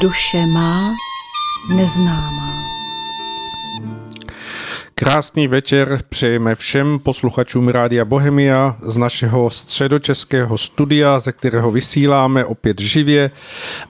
[0.00, 0.96] Duše má
[1.68, 2.64] neznámá.
[4.94, 12.80] Krásný večer přejeme všem posluchačům Rádia Bohemia z našeho středočeského studia, ze kterého vysíláme opět
[12.80, 13.30] živě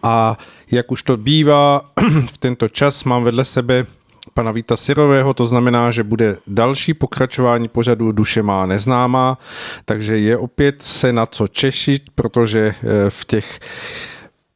[0.03, 0.37] a
[0.73, 1.91] jak už to bývá
[2.27, 3.87] v tento čas mám vedle sebe
[4.35, 9.39] pana Víta Sirového, to znamená, že bude další pokračování pořadu Duše má neznámá,
[9.85, 13.61] takže je opět se na co češit, protože eh, v těch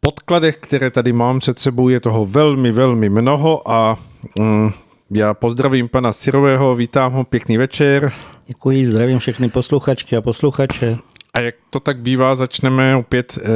[0.04, 3.96] podkladech, které tady mám před sebou, je toho velmi, velmi mnoho a
[4.38, 4.70] mm,
[5.10, 8.12] já pozdravím pana Sirového, vítám ho, pěkný večer.
[8.46, 10.96] Děkuji, zdravím všechny posluchačky a posluchače.
[11.34, 13.48] A jak to tak bývá, začneme opět e,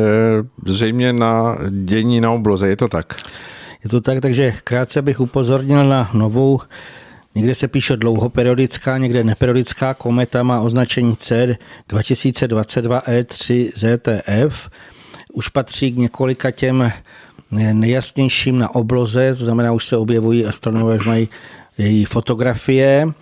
[0.67, 3.17] zřejmě na dění na obloze, je to tak?
[3.85, 6.61] Je to tak, takže krátce bych upozornil na novou,
[7.35, 11.57] někde se píše dlouhoperiodická, někde neperiodická kometa, má označení C
[11.89, 14.71] 2022 E3 ZTF.
[15.39, 16.93] Už patří k několika těm
[17.73, 21.29] nejasnějším na obloze, to znamená, už se objevují astronomové, už mají
[21.79, 23.13] její fotografie.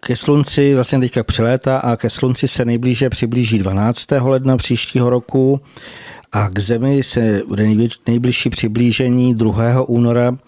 [0.00, 4.06] Ke slunci vlastně teďka přelétá a ke slunci se nejblíže přiblíží 12.
[4.20, 5.60] ledna příštího roku
[6.32, 7.68] a k Zemi se bude
[8.06, 9.88] nejbližší přiblížení 2.
[9.88, 10.38] února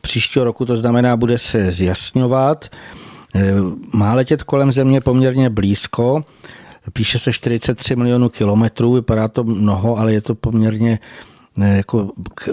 [0.00, 2.68] příštího roku, to znamená, bude se zjasňovat.
[3.92, 6.24] Má letět kolem Země poměrně blízko,
[6.92, 10.98] píše se 43 milionů kilometrů, vypadá to mnoho, ale je to poměrně
[11.56, 12.48] ne, jako k,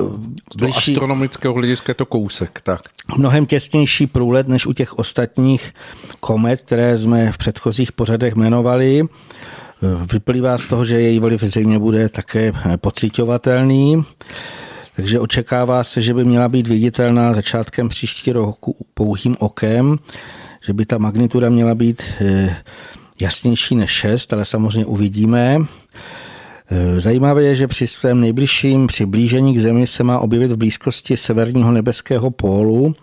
[0.58, 2.81] blížší, Z astronomického hlediska je to kousek, tak.
[3.17, 5.73] Mnohem těsnější průlet než u těch ostatních
[6.20, 9.04] komet, které jsme v předchozích pořadech jmenovali.
[10.14, 14.05] Vyplývá z toho, že její vliv zřejmě bude také pocitovatelný.
[14.95, 19.99] Takže očekává se, že by měla být viditelná začátkem příští roku pouhým okem,
[20.65, 22.55] že by ta magnituda měla být eh,
[23.21, 25.58] jasnější než 6, ale samozřejmě uvidíme.
[26.70, 31.17] Eh, zajímavé je, že při svém nejbližším přiblížení k Zemi se má objevit v blízkosti
[31.17, 32.95] severního nebeského pólu,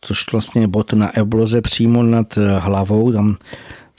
[0.00, 3.12] což vlastně je bod na ebloze přímo nad hlavou.
[3.12, 3.36] Tam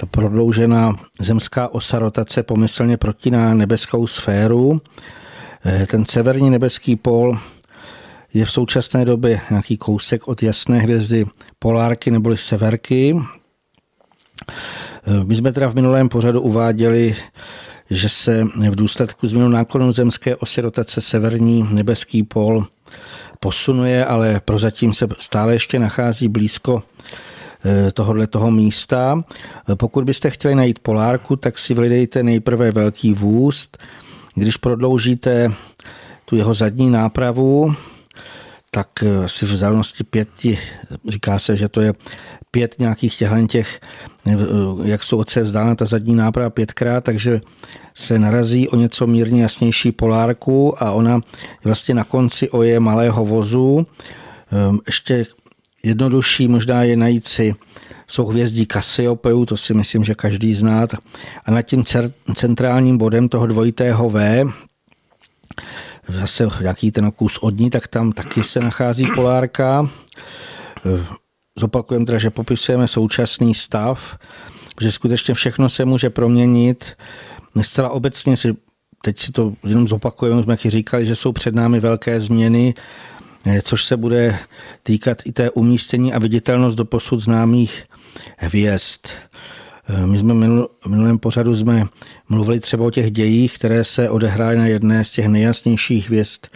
[0.01, 4.81] ta prodloužená zemská osa rotace pomyslně protíná nebeskou sféru.
[5.65, 7.37] Eh, ten severní nebeský pól
[8.33, 11.25] je v současné době nějaký kousek od jasné hvězdy
[11.59, 13.15] polárky neboli severky.
[15.23, 17.15] My jsme teda v minulém pořadu uváděli
[17.91, 22.67] že se v důsledku změnu náklonu zemské osy rotace severní nebeský pól
[23.39, 26.83] posunuje, ale prozatím se stále ještě nachází blízko
[27.65, 29.23] eh, tohohle toho místa.
[29.75, 33.77] Pokud byste chtěli najít polárku, tak si vlidejte nejprve velký vůst.
[34.35, 35.51] Když prodloužíte
[36.25, 37.75] tu jeho zadní nápravu,
[38.71, 40.59] tak eh, asi v vzdálenosti pěti,
[41.07, 41.93] říká se, že to je
[42.51, 43.79] pět nějakých těchto těch,
[44.27, 44.37] eh,
[44.83, 47.41] jak jsou od sebe vzdálená ta zadní náprava pětkrát, takže
[47.95, 51.21] se narazí o něco mírně jasnější polárku a ona
[51.63, 53.87] vlastně na konci oje malého vozu.
[54.51, 55.25] Ehm, ještě
[55.83, 57.55] jednodušší možná je najít si
[58.07, 60.87] jsou hvězdí Cassiopeia, to si myslím, že každý zná.
[61.45, 61.83] A nad tím
[62.35, 64.45] centrálním bodem toho dvojitého V,
[66.07, 69.89] zase jaký ten kus od ní, tak tam taky se nachází polárka.
[71.59, 74.17] Zopakujeme teda, že popisujeme současný stav,
[74.81, 76.95] že skutečně všechno se může proměnit
[77.61, 78.55] zcela obecně si,
[79.01, 82.73] teď si to jenom zopakujeme, jsme říkali, že jsou před námi velké změny,
[83.45, 84.39] eh, což se bude
[84.83, 87.83] týkat i té umístění a viditelnost do posud známých
[88.37, 89.07] hvězd.
[89.89, 91.85] Eh, my jsme v minulém pořadu jsme
[92.29, 96.47] mluvili třeba o těch dějích, které se odehrály na jedné z těch nejjasnějších hvězd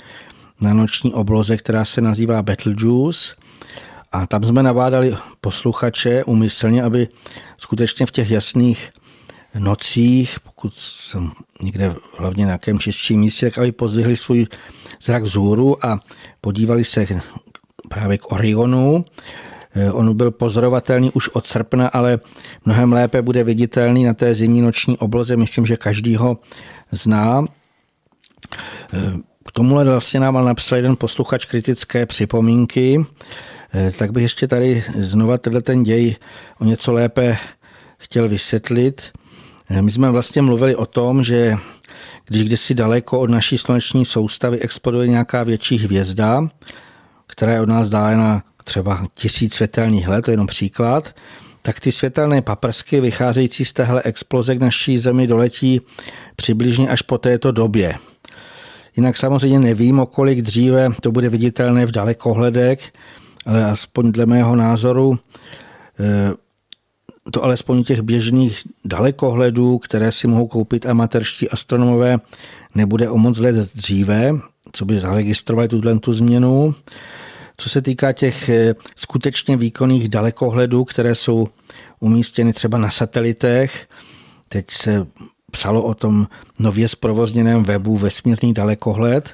[0.62, 3.36] na noční obloze, která se nazývá Betelgeuse.
[4.16, 7.08] A tam jsme navádali posluchače umyslně, aby
[7.58, 8.92] skutečně v těch jasných
[9.60, 11.32] nocích, pokud jsem
[11.62, 14.48] někde hlavně na nějakém čistším místě, tak aby pozdvihli svůj
[15.02, 16.00] zrak vzhůru a
[16.42, 17.08] podívali se
[17.90, 19.06] právě k Orionu.
[19.76, 22.20] Eh, on byl pozorovatelný už od srpna, ale
[22.66, 25.38] mnohem lépe bude viditelný na té zimní noční obloze.
[25.38, 26.38] Myslím, že každý ho
[26.92, 27.46] zná.
[28.94, 29.14] Eh,
[29.48, 33.06] k tomuhle vlastně nám napsal jeden posluchač kritické připomínky.
[33.78, 36.16] Eh, tak bych ještě tady znova tenhle ten děj
[36.60, 37.38] o něco lépe
[37.98, 39.02] chtěl vysvětlit.
[39.70, 41.56] Eh, my jsme vlastně mluvili o tom, že
[42.26, 46.50] když kdysi daleko od naší sluneční soustavy exploduje nějaká větší hvězda,
[47.28, 51.16] která je od nás dálena třeba tisíc světelných let, to je jenom příklad,
[51.62, 55.82] tak ty světelné paprsky vycházející z téhle exploze k naší Zemi doletí
[56.36, 57.96] přibližně až po této době.
[58.96, 62.80] Jinak samozřejmě nevím, o kolik dříve to bude viditelné v dalekohledek,
[63.46, 65.20] ale aspoň dle mého názoru
[66.00, 66.34] eh,
[67.32, 72.18] to alespoň těch běžných dalekohledů, které si mohou koupit amatérští astronomové,
[72.76, 74.34] nebude o moc let dříve.
[74.72, 76.76] co by zaregistrovali tuhle tu změnu.
[77.58, 78.50] Co se týká těch
[78.96, 81.48] skutečně výkonných dalekohledů, které jsou
[82.00, 83.88] umístěny třeba na satelitech,
[84.50, 85.08] teď se
[85.52, 86.28] psalo o tom
[86.60, 89.34] nově zprovozněném webu Vesmírný dalekohled,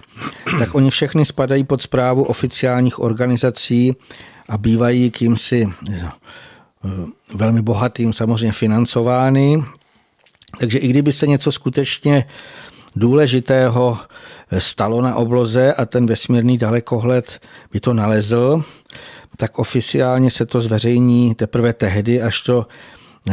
[0.59, 3.95] tak oni všechny spadají pod zprávu oficiálních organizací
[4.49, 6.09] a bývají kýmsi eh,
[7.33, 9.63] velmi bohatým samozřejmě financovány.
[10.59, 12.25] Takže i kdyby se něco skutečně
[12.95, 13.97] důležitého
[14.57, 17.39] stalo na obloze a ten vesmírný dalekohled
[17.71, 18.63] by to nalezl,
[19.37, 22.67] tak oficiálně se to zveřejní teprve tehdy, až to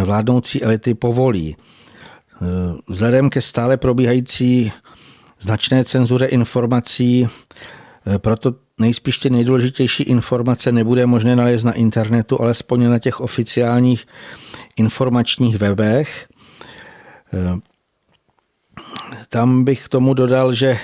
[0.05, 1.57] vládnoucí elity povolí.
[2.89, 4.73] Vzhledem ke stále probíhající
[5.41, 7.29] značné cenzuře informací,
[8.19, 14.07] proto nejspíš ty nejdůležitější informace nebude možné nalézt na internetu, alespoň na těch oficiálních
[14.77, 16.29] informačních webech.
[19.29, 20.79] Tam bych k tomu dodal, že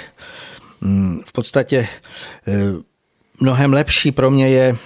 [0.82, 1.88] hm, v podstatě
[3.40, 4.76] mnohem lepší pro mě je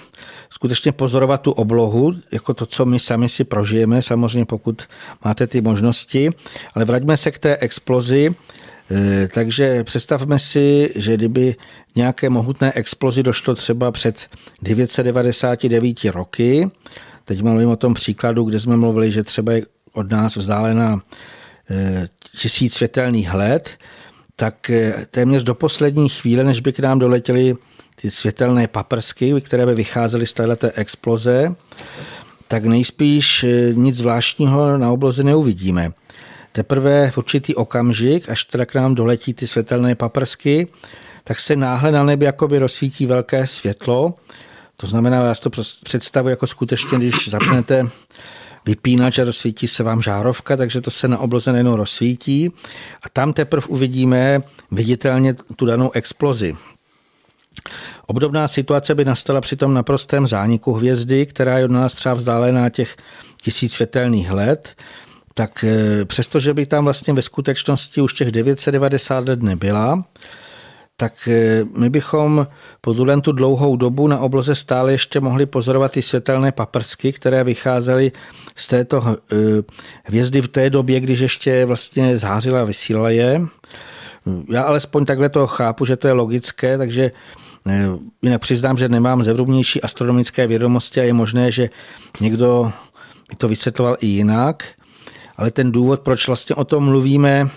[0.50, 4.82] skutečně pozorovat tu oblohu, jako to, co my sami si prožijeme, samozřejmě pokud
[5.24, 6.30] máte ty možnosti.
[6.74, 8.34] Ale vraťme se k té explozi.
[8.90, 11.56] E, takže představme si, že kdyby
[11.96, 14.28] nějaké mohutné explozi došlo třeba před
[14.62, 16.70] 999 roky,
[17.24, 19.62] teď mluvím o tom příkladu, kde jsme mluvili, že třeba je
[19.92, 21.02] od nás vzdálená
[21.70, 22.08] e,
[22.38, 23.70] tisíc světelných let,
[24.36, 27.56] tak e, téměř do poslední chvíle, než by k nám doletěli
[28.00, 31.54] ty světelné paprsky, které by vycházely z této exploze,
[32.48, 35.92] tak nejspíš eh, nic zvláštního na obloze neuvidíme.
[36.52, 40.68] Teprve v určitý okamžik, až teda k nám doletí ty světelné paprsky,
[41.24, 44.14] tak se náhle na nebi jakoby rozsvítí velké světlo.
[44.76, 45.50] To znamená, já si to
[45.84, 47.88] představuji jako skutečně, když zapnete
[48.66, 52.52] vypínač a rozsvítí se vám žárovka, takže to se na obloze nejenom rozsvítí
[53.02, 56.56] a tam teprve uvidíme viditelně tu danou explozi.
[58.06, 62.68] Obdobná situace by nastala při tom naprostém zániku hvězdy, která je od nás třeba vzdálená
[62.68, 62.96] těch
[63.42, 64.74] tisíc světelných let,
[65.34, 70.04] tak e, přestože by tam vlastně ve skutečnosti už těch 990 let nebyla,
[70.96, 72.46] tak e, my bychom
[72.80, 78.12] po tu dlouhou dobu na obloze stále ještě mohli pozorovat ty světelné paprsky, které vycházely
[78.56, 79.36] z této e,
[80.04, 83.40] hvězdy v té době, když ještě vlastně zářila a vysílala je.
[84.52, 87.10] Já alespoň takhle to chápu, že to je logické, takže
[88.22, 91.70] Jinak přiznám, že nemám zevrubnější astronomické vědomosti a je možné, že
[92.20, 92.72] někdo
[93.36, 94.64] to vysvětloval i jinak,
[95.36, 97.48] ale ten důvod, proč vlastně o tom mluvíme,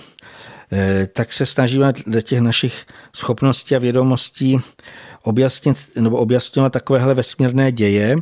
[0.72, 2.86] eh, tak se snažíme do těch našich
[3.16, 4.60] schopností a vědomostí
[5.24, 8.16] objasnit nebo objasňovat takovéhle vesmírné děje,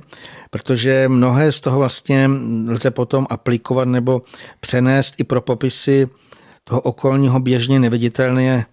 [0.50, 2.30] protože mnohé z toho vlastně
[2.68, 4.22] lze potom aplikovat nebo
[4.60, 6.10] přenést i pro popisy
[6.64, 8.66] toho okolního běžně neviditelného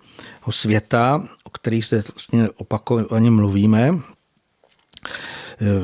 [0.51, 3.95] světa kterých zde vlastně opakovaně mluvíme.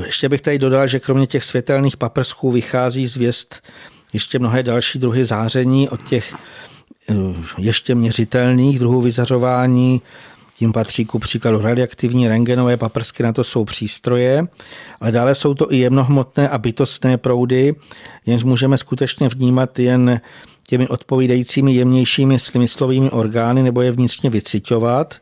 [0.07, 3.63] Ještě bych tady dodal, že kromě těch světelných paprsků vychází zvěst
[4.13, 6.35] ještě mnohé další druhy záření od těch
[7.11, 7.15] eh,
[7.59, 10.03] ještě měřitelných druhů vyzařování,
[10.59, 14.47] tím patří ku příkladu radioaktivní rengenové paprsky, na to jsou přístroje,
[15.01, 17.75] ale dále jsou to i jemnohmotné a bytostné proudy,
[18.27, 20.21] jenž můžeme skutečně vnímat jen
[20.67, 25.15] těmi odpovídajícími jemnějšími smyslovými orgány nebo je vnitřně vycitovat.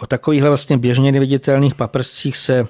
[0.00, 2.66] O takovýchhle vlastně běžně neviditelných paprscích se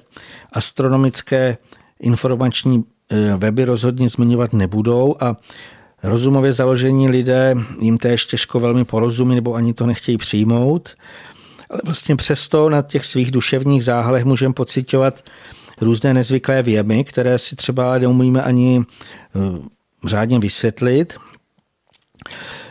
[0.52, 1.56] astronomické
[2.00, 5.36] informační eh, weby rozhodně zmiňovat nebudou a
[6.02, 10.88] rozumově založení lidé jim též těžko velmi porozumí nebo ani to nechtějí přijmout.
[11.70, 15.24] Ale vlastně přesto na těch svých duševních záhalech můžeme pocitovat
[15.80, 21.16] různé nezvyklé věmy, které si třeba neumíme ani eh, řádně vysvětlit.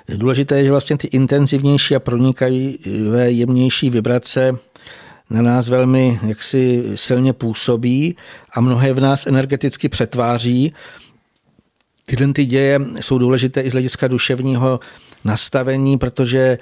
[0.09, 4.57] Důležité je, že vlastně ty intenzivnější a pronikavé jemnější vibrace
[5.29, 8.15] na nás velmi jaksi silně působí
[8.53, 10.73] a mnohé v nás energeticky přetváří.
[12.05, 14.79] Tyhle ty děje jsou důležité i z hlediska duševního
[15.23, 16.57] nastavení, protože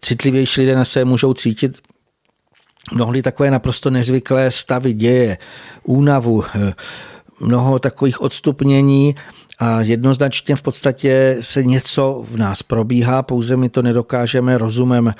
[0.00, 1.78] citlivější lidé na sebe můžou cítit
[2.94, 5.38] mnohdy takové naprosto nezvyklé stavy děje,
[5.84, 6.44] únavu,
[7.40, 9.14] mnoho takových odstupnění
[9.58, 15.14] a jednoznačně v podstatě se něco v nás probíhá, pouze my to nedokážeme rozumem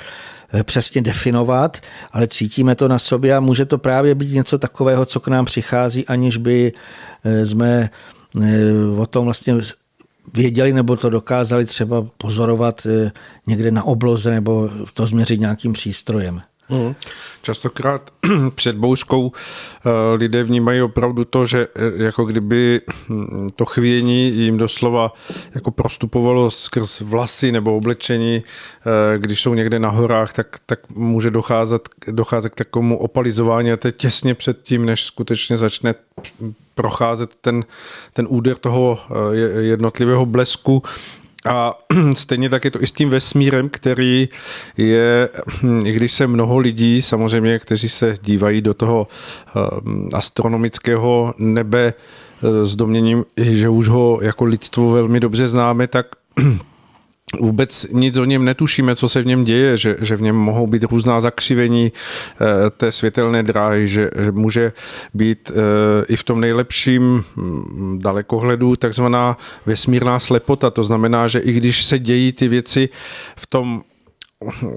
[0.52, 1.76] eh, přesně definovat,
[2.12, 5.44] ale cítíme to na sobě a může to právě být něco takového, co k nám
[5.44, 6.72] přichází, aniž by
[7.24, 7.90] eh, jsme
[8.42, 9.54] eh, o tom vlastně
[10.34, 12.86] věděli nebo to dokázali třeba pozorovat
[13.46, 16.42] někde na obloze nebo to změřit nějakým přístrojem.
[16.68, 16.94] Mm.
[17.42, 18.10] Častokrát
[18.54, 24.56] před bouřkou eh, lidé vnímají opravdu to, že eh, jako kdyby hm, to chvění jim
[24.56, 25.12] doslova
[25.54, 31.30] jako prostupovalo skrz vlasy nebo oblečení, eh, když jsou někde na horách, tak, tak může
[31.30, 35.94] docházet, docházet k takovému opalizování a to je těsně před tím, než skutečně začne
[36.74, 37.64] procházet ten,
[38.12, 38.98] ten úder toho
[39.60, 40.82] jednotlivého blesku
[41.46, 41.74] a
[42.16, 44.28] stejně tak je to i s tím vesmírem, který
[44.76, 45.28] je,
[45.84, 49.06] i když se mnoho lidí, samozřejmě, kteří se dívají do toho
[49.56, 56.06] ehm, astronomického nebe eh, s domněním, že už ho jako lidstvo velmi dobře známe, tak
[57.40, 60.66] vůbec nic o něm netušíme, co se v něm děje, že, že v něm mohou
[60.66, 61.92] být různá zakřivení
[62.40, 64.72] eh, té světelné dráhy, že, že může
[65.14, 70.70] být eh, i v tom nejlepším hm, dalekohledu takzvaná vesmírná slepota.
[70.70, 72.88] To znamená, že i když se dějí ty věci
[73.36, 73.82] v tom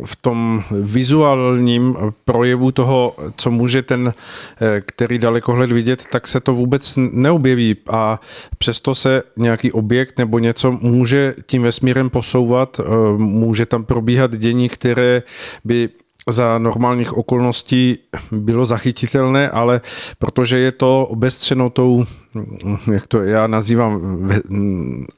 [0.05, 4.13] v tom vizuálním projevu toho, co může ten,
[4.61, 7.75] eh, který dalekohled vidět, tak se to vůbec neobjeví.
[7.89, 8.19] A
[8.57, 12.83] přesto se nějaký objekt nebo něco může tím vesmírem posouvat, eh,
[13.17, 15.23] může tam probíhat dění, které
[15.65, 15.89] by
[16.31, 17.97] za normálních okolností
[18.31, 19.81] bylo zachytitelné, ale
[20.19, 22.05] protože je to obestřeno tou,
[22.93, 24.29] jak to já nazývám,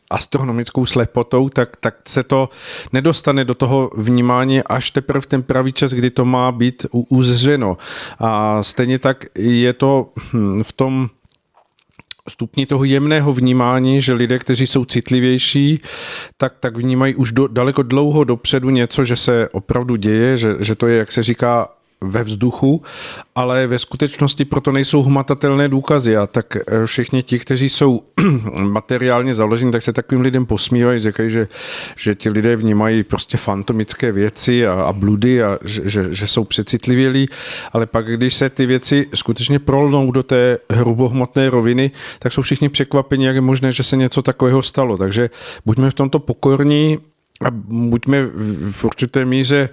[0.10, 2.50] astronomickou slepotou, tak, tak se to
[2.94, 7.78] nedostane do toho vnímání až teprve v ten pravý čas, kdy to má být uzřeno.
[8.20, 11.10] A stejně tak je to hm, v tom
[12.30, 15.80] stupni toho jemného vnímání, že lidé, kteří jsou citlivější,
[16.38, 20.76] tak, tak vnímají už do, daleko dlouho dopředu něco, že se opravdu děje, že, že
[20.76, 21.70] to je, jak se říká,
[22.04, 22.82] ve vzduchu,
[23.36, 28.02] ale ve skutečnosti proto nejsou hmatatelné důkazy a tak eh, všichni ti, kteří jsou
[28.54, 31.48] materiálně založeni, tak se takovým lidem posmívají, říkají, že,
[31.98, 36.44] že ti lidé vnímají prostě fantomické věci a, a bludy a že, že, že jsou
[36.44, 37.28] přecitlivělí,
[37.74, 42.70] ale pak, když se ty věci skutečně prolnou do té hrubohmotné roviny, tak jsou všichni
[42.70, 44.98] překvapeni, jak je možné, že se něco takového stalo.
[44.98, 45.30] Takže
[45.66, 46.98] buďme v tomto pokorní,
[47.46, 48.26] a buďme
[48.72, 49.70] v určité míře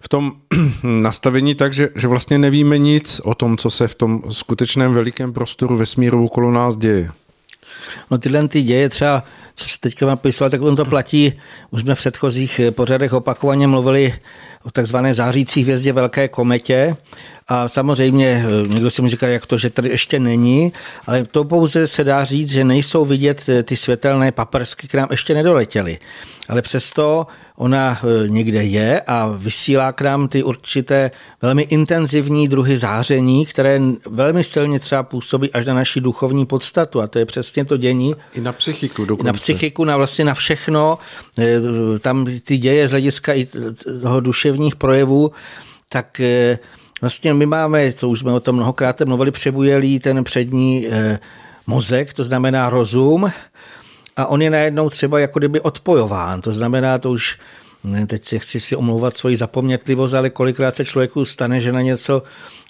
[0.00, 0.32] v tom
[0.82, 5.32] nastavení tak, že, že vlastně nevíme nic o tom, co se v tom skutečném velikém
[5.32, 7.10] prostoru vesmíru okolo nás děje.
[8.10, 9.22] No tyhle ty děje třeba,
[9.54, 11.32] co jste teďka vám písal, tak on to platí,
[11.70, 14.14] už jsme v předchozích pořadech opakovaně mluvili
[14.64, 16.96] o takzvané zářící hvězdě Velké kometě
[17.48, 20.72] a samozřejmě eh, někdo si mi říká, jak to, že tady ještě není,
[21.06, 25.08] ale to pouze se dá říct, že nejsou vidět eh, ty světelné paprsky, k nám
[25.10, 25.98] ještě nedoletěly.
[26.48, 31.10] Ale přesto ona eh, někde je a vysílá k nám ty určité
[31.42, 33.80] velmi intenzivní druhy záření, které
[34.10, 37.00] velmi silně třeba působí až na naši duchovní podstatu.
[37.00, 38.14] A to je přesně to dění.
[38.34, 39.28] I na psychiku dokonce.
[39.28, 40.98] I na psychiku, na vlastně na všechno.
[42.00, 43.48] Tam ty děje z hlediska i
[44.02, 45.32] toho duševních projevů,
[45.88, 46.20] tak
[47.00, 50.86] Vlastně my máme, to už jsme o tom mnohokrát mluvili, přebujelý ten přední
[51.66, 53.32] mozek, to znamená rozum,
[54.16, 56.40] a on je najednou třeba jako kdyby odpojován.
[56.40, 57.38] To znamená, to už
[58.06, 62.22] teď chci si omlouvat svoji zapomnětlivost, ale kolikrát se člověku stane, že na něco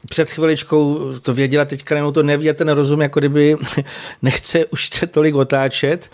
[0.09, 3.57] před chviličkou to věděla, teďka jenom to neví ten rozum, jako kdyby
[4.23, 6.11] nechce už se tolik otáčet.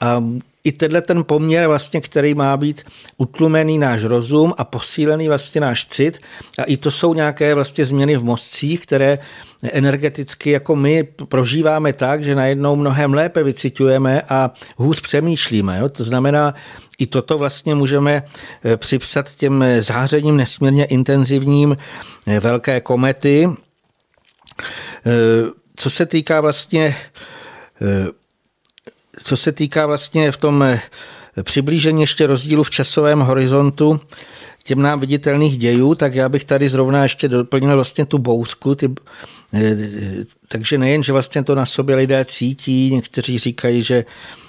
[0.00, 0.24] A
[0.64, 2.84] i tenhle ten poměr, vlastně, který má být
[3.16, 6.18] utlumený náš rozum a posílený vlastně náš cit.
[6.58, 9.18] A i to jsou nějaké vlastně změny v mozcích, které
[9.62, 15.78] energeticky jako my prožíváme tak, že najednou mnohem lépe vycitujeme a hůř přemýšlíme.
[15.78, 15.88] Jo?
[15.88, 16.54] To znamená,
[16.98, 18.22] i toto vlastně můžeme
[18.64, 21.76] eh, připsat těm zářením nesmírně intenzivním
[22.26, 23.48] eh, velké komety.
[25.06, 25.12] Eh,
[25.76, 26.96] co se týká vlastně
[29.24, 30.80] co se týká vlastně v tom eh,
[31.42, 34.00] přiblížení ještě rozdílu v časovém horizontu
[34.68, 38.94] těm nám viditelných dějů, tak já bych tady zrovna ještě doplnil vlastně tu bouřku, ty,
[39.54, 39.76] eh,
[40.48, 44.04] takže nejen, že vlastně to na sobě lidé cítí, někteří říkají, že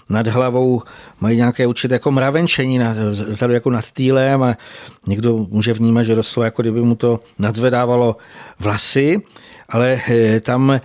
[0.10, 0.82] nad hlavou
[1.22, 4.58] mají nějaké určité jako mravenčení vzadu jako nad týlem a
[5.08, 8.18] někdo může vnímat, že rostlo jako kdyby mu to nadzvedávalo
[8.60, 9.22] vlasy,
[9.70, 10.80] ale eh, tam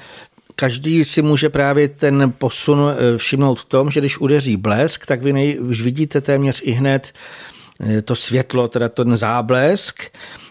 [0.57, 5.23] každý si může právě ten posun eh, všimnout v tom, že když udeří blesk, tak
[5.23, 7.13] vy nej, už vidíte téměř i hned
[7.81, 10.03] eh, to světlo, teda ten záblesk,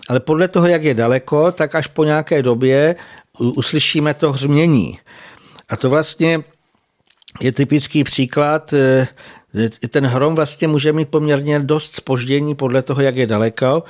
[0.09, 2.95] ale podle toho, jak je daleko, tak až po nějaké době
[3.39, 4.99] uslyšíme to hřmění.
[5.69, 6.43] A to vlastně
[7.41, 9.07] je typický příklad, eh,
[9.89, 13.83] ten hrom vlastně může mít poměrně dost spoždění podle toho, jak je daleko,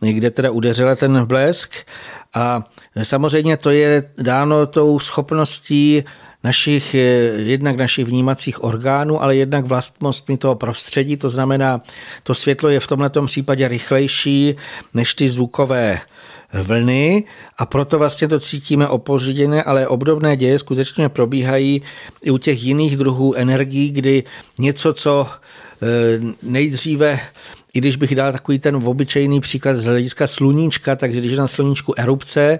[0.00, 1.74] kde teda udeřila ten blesk.
[2.34, 2.64] A
[3.04, 6.04] samozřejmě to je dáno tou schopností
[6.44, 6.98] našich, eh,
[7.36, 11.16] jednak našich vnímacích orgánů, ale jednak vlastnostmi toho prostředí.
[11.16, 11.80] To znamená,
[12.22, 14.56] to světlo je v tomto případě rychlejší
[14.94, 16.00] než ty zvukové
[16.52, 17.24] vlny
[17.58, 21.82] a proto vlastně to cítíme opožděné, ale obdobné děje skutečně probíhají
[22.22, 24.24] i u těch jiných druhů energií, kdy
[24.58, 25.86] něco, co eh,
[26.42, 27.20] nejdříve
[27.74, 31.46] i když bych dal takový ten obyčejný příklad z hlediska sluníčka, tak když je na
[31.46, 32.58] sluníčku erupce,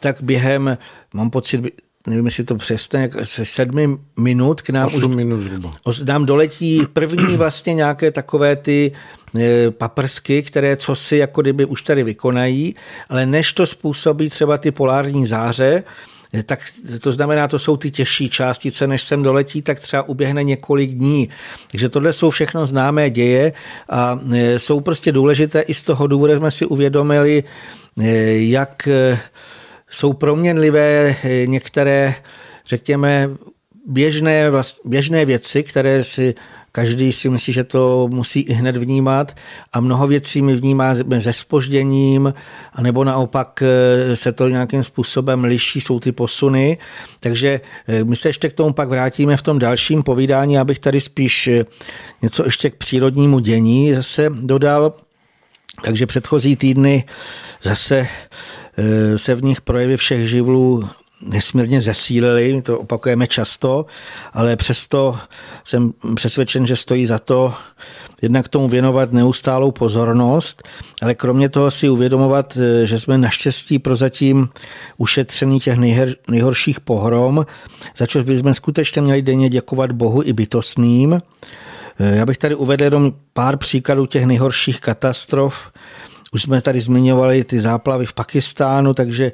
[0.00, 0.78] tak během,
[1.14, 1.62] mám pocit,
[2.06, 5.70] nevím, jestli to přesně, se sedmi minut k nám Osm už, minut zhruba.
[6.04, 8.92] Nám doletí první vlastně nějaké takové ty
[9.38, 12.74] e, paprsky, které co si jako kdyby už tady vykonají,
[13.08, 15.84] ale než to způsobí třeba ty polární záře,
[16.42, 16.60] tak
[17.00, 21.28] to znamená, to jsou ty těžší částice, než sem doletí, tak třeba uběhne několik dní.
[21.70, 23.52] Takže tohle jsou všechno známé děje
[23.88, 27.44] a e, jsou prostě důležité i z toho důvodu, jsme si uvědomili,
[28.36, 28.88] jak
[29.94, 32.14] jsou proměnlivé eh, některé,
[32.68, 33.30] řekněme,
[33.86, 36.34] běžné, vlast, běžné věci, které si
[36.74, 39.36] každý si myslí, že to musí i hned vnímat
[39.72, 42.34] a mnoho věcí my vnímáme se spožděním,
[42.72, 46.78] anebo naopak eh, se to nějakým způsobem liší, jsou ty posuny.
[47.20, 51.00] Takže eh, my se ještě k tomu pak vrátíme v tom dalším povídání, abych tady
[51.00, 51.50] spíš
[52.22, 54.92] něco ještě k přírodnímu dění zase dodal.
[55.84, 57.04] Takže předchozí týdny
[57.62, 58.08] zase
[58.76, 60.88] Eh, se v nich projevy všech živlů
[61.24, 63.86] nesmírně zesílily, to opakujeme často,
[64.32, 65.18] ale přesto
[65.64, 67.54] jsem přesvědčen, že stojí za to
[68.22, 70.62] jednak tomu věnovat neustálou pozornost,
[71.02, 74.48] ale kromě toho si uvědomovat, eh, že jsme naštěstí prozatím
[74.96, 77.46] ušetření těch nejher, nejhorších pohrom,
[77.96, 81.22] za což bychom skutečně měli denně děkovat Bohu i bytostným.
[82.00, 85.72] Eh, já bych tady uvedl jenom pár příkladů těch nejhorších katastrof,
[86.32, 89.32] už jsme tady zmiňovali ty záplavy v Pakistánu, takže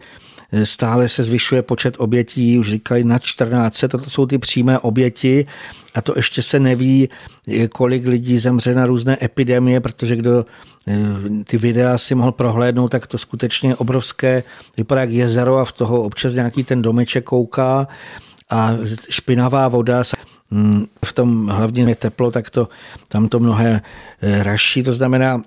[0.65, 5.47] stále se zvyšuje počet obětí, už říkali na 14, to jsou ty přímé oběti
[5.95, 7.09] a to ještě se neví,
[7.49, 10.45] eh, kolik lidí zemře na různé epidemie, protože kdo
[10.89, 10.97] eh,
[11.45, 14.43] ty videa si mohl prohlédnout, tak to skutečně je obrovské,
[14.77, 17.89] vypadá jak jezero a v toho občas nějaký ten domeček kouká
[18.51, 18.73] a
[19.11, 20.03] špinavá voda
[20.51, 22.69] hm, v tom hlavně je teplo, tak to,
[23.09, 23.81] tam to mnohé
[24.23, 24.83] raší.
[24.83, 25.43] To znamená,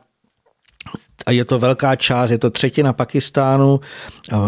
[1.26, 3.80] a je to velká část, je to třetina Pakistánu.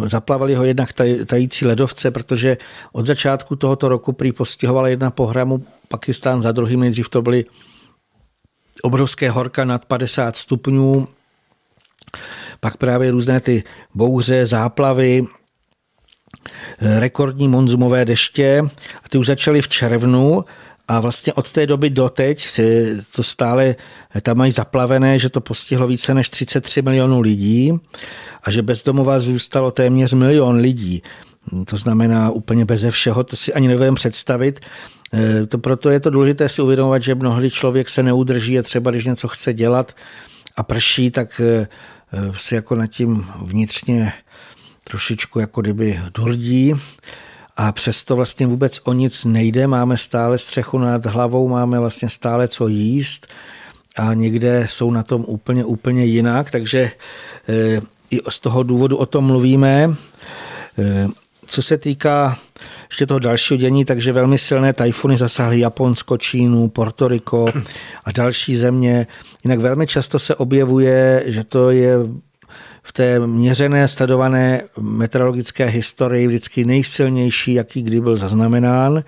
[0.06, 0.90] Zaplavali ho jednak
[1.26, 2.58] tající ledovce, protože
[2.92, 6.80] od začátku tohoto roku prý postihovala jedna pohramu Pakistán za druhým.
[6.80, 7.46] Nejdřív to byly
[8.82, 11.08] obrovské horka nad 50 stupňů,
[12.60, 15.26] pak právě různé ty bouře, záplavy,
[16.82, 18.62] rekordní monzumové deště
[19.04, 20.46] a ty už začaly v červnu
[20.88, 22.60] a vlastně od té doby doteď
[23.16, 23.76] to stále
[24.22, 27.74] tam mají zaplavené, že to postihlo více než 33 milionů lidí
[28.44, 31.04] a že bezdomová zůstalo téměř milion lidí.
[31.66, 34.60] To znamená úplně beze všeho, to si ani nevím představit.
[35.14, 38.92] E, to proto je to důležité si uvědomovat, že mnohdy člověk se neudrží a třeba
[38.92, 39.96] když něco chce dělat
[40.58, 41.68] a prší, tak e,
[42.38, 44.14] si jako nad tím vnitřně
[44.84, 46.74] trošičku jako kdyby durdí
[47.58, 49.68] a přesto vlastně vůbec o nic nejde.
[49.68, 53.28] Máme stále střechu nad hlavou, máme vlastně stále co jíst
[53.96, 56.92] a někde jsou na tom úplně, úplně jinak, takže
[57.50, 59.96] eh, i z toho důvodu o tom mluvíme.
[60.80, 61.08] Eh,
[61.48, 62.38] co se týká
[62.90, 67.46] ještě toho dalšího dění, takže velmi silné tajfuny zasáhly Japonsko, Čínu, Portoriko
[68.06, 69.08] a další země.
[69.44, 71.96] Jinak velmi často se objevuje, že to je
[72.88, 79.04] v té měřené, sledované meteorologické historii vždycky nejsilnější, jaký kdy byl zaznamenán.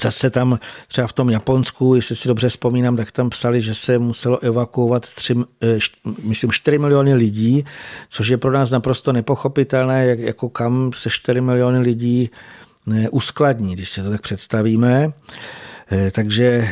[0.00, 0.58] Zase tam
[0.88, 5.08] třeba v tom Japonsku, jestli si dobře vzpomínám, tak tam psali, že se muselo evakuovat
[5.14, 5.78] tři, eh,
[6.22, 7.64] myslím 4 miliony lidí,
[8.08, 12.30] což je pro nás naprosto nepochopitelné, jak, jako kam se 4 miliony lidí
[12.94, 15.12] eh, uskladní, když si to tak představíme.
[15.92, 16.68] Eh, takže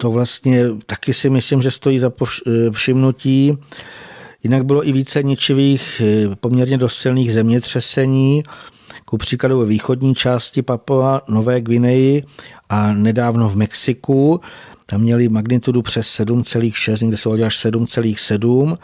[0.00, 2.12] to vlastně taky si myslím, že stojí za
[2.70, 3.58] všimnutí.
[4.42, 8.42] Jinak bylo i více ničivých, eh, poměrně dost silných zemětřesení,
[9.04, 12.24] ku příkladu ve východní části Papua Nové Gvineji
[12.68, 14.40] a nedávno v Mexiku.
[14.86, 18.78] Tam měli magnitudu přes 7,6, někde se až 7,7.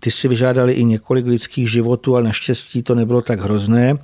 [0.00, 3.94] Ty si vyžádali i několik lidských životů, ale naštěstí to nebylo tak hrozné.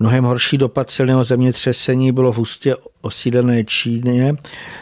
[0.00, 4.36] Mnohem horší dopad silného zemětřesení bylo v ústě osídlené Číně.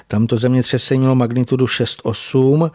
[0.06, 2.70] Tam to zemětřesení mělo magnitudu 6,8.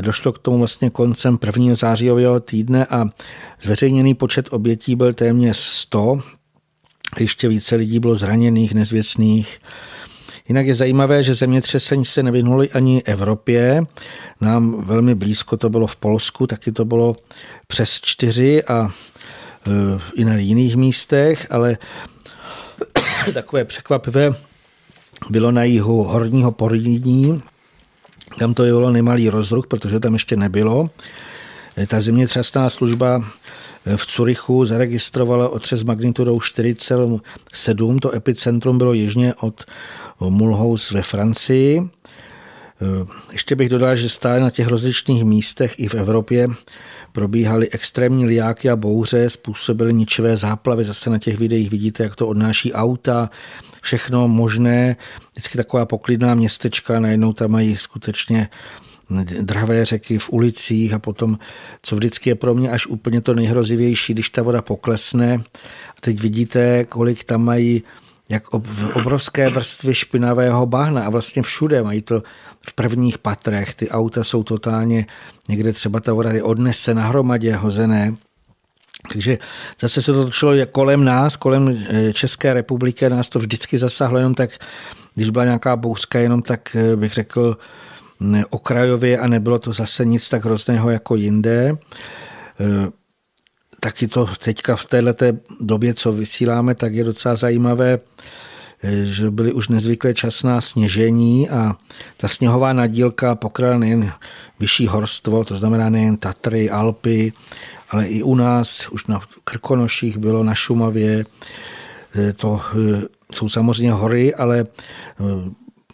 [0.00, 3.04] Došlo k tomu vlastně koncem prvního zářijového týdne a
[3.62, 6.20] zveřejněný počet obětí byl téměř 100.
[7.18, 9.58] Ještě více lidí bylo zraněných, nezvěstných.
[10.48, 13.86] Jinak je zajímavé, že zemětřesení se nevyhnuly ani Evropě.
[14.40, 17.16] Nám velmi blízko to bylo v Polsku, taky to bylo
[17.66, 18.90] přes čtyři a
[20.14, 21.78] i na jiných místech, ale
[23.34, 24.34] takové překvapivé
[25.30, 27.42] bylo na jihu Horního Porýní,
[28.38, 30.90] tam to bylo nemalý rozruch, protože tam ještě nebylo.
[31.86, 33.24] Ta zemětřesná služba
[33.96, 37.98] v Curychu zaregistrovala otřes magnitudou 4,7.
[37.98, 39.64] To epicentrum bylo jižně od
[40.20, 41.82] Mulhouse ve Francii.
[43.32, 46.48] Ještě bych dodal, že stále na těch rozličných místech i v Evropě
[47.14, 50.84] probíhaly extrémní liáky a bouře, způsobily ničivé záplavy.
[50.84, 53.30] Zase na těch videích vidíte, jak to odnáší auta,
[53.82, 54.96] všechno možné.
[55.32, 58.48] Vždycky taková poklidná městečka, najednou tam mají skutečně
[59.40, 61.38] dravé řeky v ulicích a potom,
[61.82, 65.34] co vždycky je pro mě až úplně to nejhrozivější, když ta voda poklesne.
[65.90, 67.82] A teď vidíte, kolik tam mají
[68.28, 68.54] jak
[68.94, 72.22] obrovské vrstvy špinavého bahna a vlastně všude mají to
[72.68, 73.74] v prvních patrech.
[73.74, 75.06] Ty auta jsou totálně,
[75.48, 78.14] někde třeba ta voda je odnese na hromadě hozené.
[79.12, 79.38] Takže
[79.80, 84.34] zase se to točilo kolem nás, kolem eh, České republiky, nás to vždycky zasahlo jenom
[84.34, 84.50] tak,
[85.14, 87.56] když byla nějaká bouřka, jenom tak eh, bych řekl
[88.50, 91.76] okrajově a nebylo to zase nic tak hrozného jako jinde.
[93.84, 95.26] Taky to teďka v této
[95.60, 97.98] době, co vysíláme, tak je docela zajímavé,
[98.82, 101.76] e, že byly už nezvyklé časná sněžení a
[102.16, 104.12] ta sněhová nadílka pokryla nejen
[104.60, 107.32] vyšší horstvo, to znamená nejen Tatry, Alpy,
[107.90, 111.24] ale i u nás, už na Krkonoších bylo, na Šumavě.
[112.16, 112.60] E, to
[113.32, 114.64] jsou samozřejmě hory, ale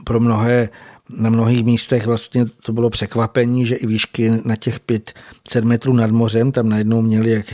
[0.04, 0.68] pro mnohé
[1.16, 6.10] na mnohých místech vlastně to bylo překvapení, že i výšky na těch 500 metrů nad
[6.10, 7.46] mořem tam najednou měli jak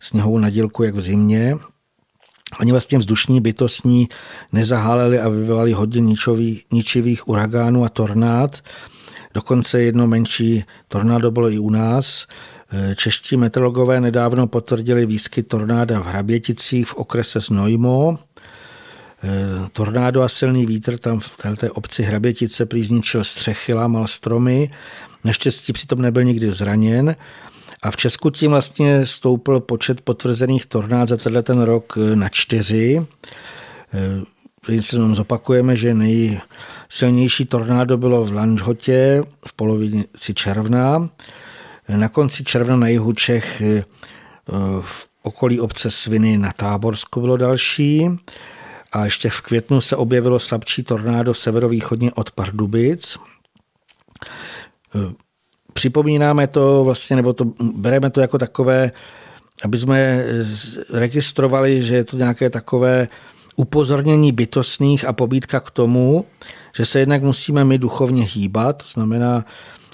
[0.00, 1.56] sněhovou nadílku, jak v zimě.
[2.60, 4.08] Oni vlastně vzdušní bytostní
[4.52, 8.62] nezaháleli a vyvolali hodně ničový, ničivých uragánů a tornád.
[9.34, 12.26] Dokonce jedno menší tornádo bylo i u nás.
[12.96, 18.18] Čeští meteorologové nedávno potvrdili výskyt tornáda v Hraběticích v okrese Znojmo.
[19.22, 24.70] Eh, tornádo a silný vítr tam v této obci Hrabětice plízničil střechy, lámal stromy.
[25.24, 27.16] Naštěstí přitom nebyl nikdy zraněn.
[27.82, 32.28] A v Česku tím vlastně stoupl počet potvrzených tornád za tenhle ten rok eh, na
[32.28, 33.06] čtyři.
[34.66, 41.08] Když se jenom zopakujeme, že nejsilnější tornádo bylo v Lanžhotě v polovici června.
[41.96, 43.84] Na konci června na jihu Čech eh,
[44.80, 48.08] v okolí obce Sviny na Táborsku bylo další
[48.92, 53.18] a ještě v květnu se objevilo slabší tornádo severovýchodně od Pardubic.
[55.72, 58.92] Připomínáme to vlastně, nebo to, bereme to jako takové,
[59.64, 60.24] aby jsme
[60.92, 63.08] registrovali, že je to nějaké takové
[63.56, 66.24] upozornění bytostných a pobídka k tomu,
[66.76, 69.44] že se jednak musíme my duchovně hýbat, to znamená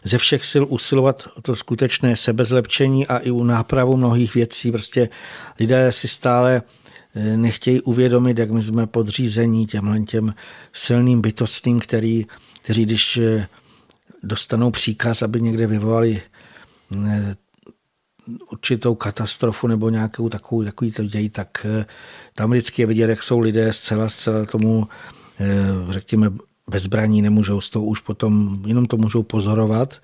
[0.04, 4.70] ze všech sil usilovat o to skutečné sebezlepčení a i u nápravu mnohých věcí.
[4.70, 5.08] Prostě
[5.60, 6.62] lidé si stále
[7.14, 10.34] nechtějí uvědomit, jak my jsme podřízení těmhle těm
[10.72, 12.26] silným bytostným, který,
[12.62, 13.48] kteří když eh,
[14.22, 16.22] dostanou příkaz, aby někde vyvolali
[17.06, 17.36] eh,
[18.52, 21.86] určitou katastrofu nebo nějakou takovou, takový to dějí, tak eh,
[22.34, 24.88] tam vždycky je vidět, jak jsou lidé zcela, zcela tomu,
[25.90, 26.32] řekněme,
[26.70, 30.00] bezbraní, nemůžou z toho už potom, jenom to můžou pozorovat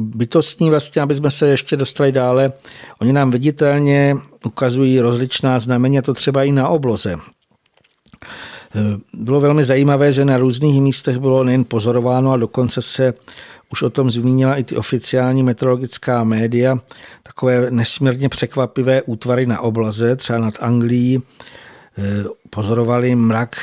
[0.00, 2.52] bytostní vlastně, aby jsme se ještě dostali dále,
[3.00, 7.16] oni nám viditelně ukazují rozličná znamení, to třeba i na obloze.
[9.14, 13.14] Bylo velmi zajímavé, že na různých místech bylo nejen pozorováno, a dokonce se
[13.72, 16.78] už o tom zmínila i ty oficiální meteorologická média,
[17.22, 21.22] takové nesmírně překvapivé útvary na oblaze, třeba nad Anglií,
[22.50, 23.56] pozorovali mrak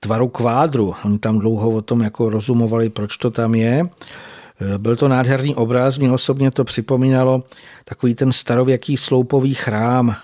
[0.00, 0.94] tvaru kvádru.
[1.04, 3.88] Oni tam dlouho o tom jako rozumovali, proč to tam je.
[4.78, 7.42] Byl to nádherný obraz, mě osobně to připomínalo
[7.84, 10.16] takový ten starověký sloupový chrám.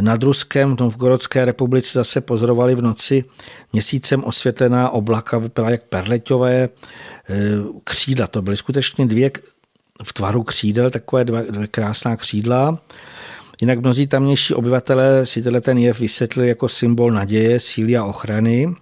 [0.00, 3.24] Nad Ruskem v Novgorodské republice zase pozorovali v noci
[3.72, 7.34] měsícem osvětlená oblaka, vypadala jak perleťové eh,
[7.84, 8.26] křídla.
[8.26, 9.30] To byly skutečně dvě
[10.02, 12.78] v tvaru křídel, takové dva, dvě krásná křídla.
[13.60, 18.74] Jinak mnozí tamnější obyvatelé si tenhle ten jev vysvětlili jako symbol naděje, síly a ochrany.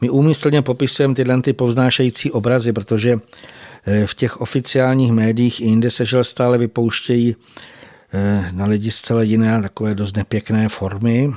[0.00, 3.18] My úmyslně popisujeme tyhle ty povznášející obrazy, protože
[4.06, 7.36] v těch oficiálních médiích i jinde se žel stále vypouštějí
[8.12, 11.34] eh, na lidi zcela jiné, takové dost nepěkné formy.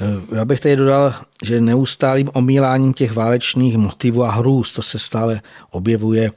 [0.00, 4.98] Eh, já bych tady dodal, že neustálým omíláním těch válečných motivů a hrůz, to se
[4.98, 6.32] stále objevuje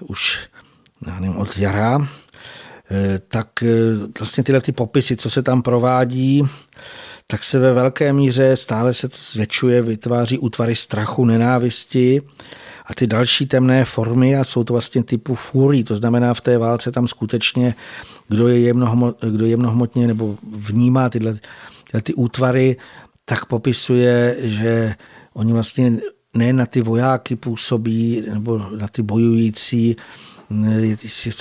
[0.00, 0.38] už
[1.06, 2.08] nevím, od jara,
[3.28, 3.48] tak
[4.18, 6.42] vlastně tyhle ty popisy, co se tam provádí,
[7.26, 12.22] tak se ve velké míře stále se to zvětšuje, vytváří útvary strachu, nenávisti
[12.84, 16.58] a ty další temné formy a jsou to vlastně typu furí, to znamená v té
[16.58, 17.74] válce tam skutečně,
[18.28, 21.38] kdo je, jemnohmot, kdo jemnohmotně nebo vnímá tyhle,
[21.90, 22.76] tyhle ty útvary,
[23.24, 24.94] tak popisuje, že
[25.34, 25.92] oni vlastně
[26.34, 29.96] ne na ty vojáky působí nebo na ty bojující.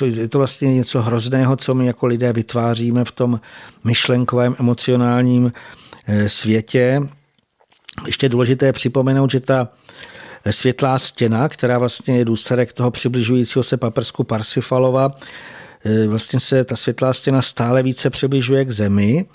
[0.05, 3.39] Je to vlastně něco hrozného, co my jako lidé vytváříme v tom
[3.83, 5.53] myšlenkovém, emocionálním
[6.07, 7.01] eh, světě.
[8.05, 9.67] Ještě je důležité připomenout, že ta
[10.51, 15.11] světlá stěna, která vlastně je důsledek toho přibližujícího se paprsku Parsifalova,
[15.85, 19.25] eh, vlastně se ta světlá stěna stále více přibližuje k Zemi.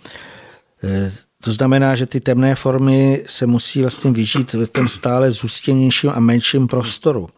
[0.84, 1.12] Eh,
[1.44, 6.20] to znamená, že ty temné formy se musí vlastně vyžít v tom stále zůstěnějším a
[6.20, 7.28] menším prostoru.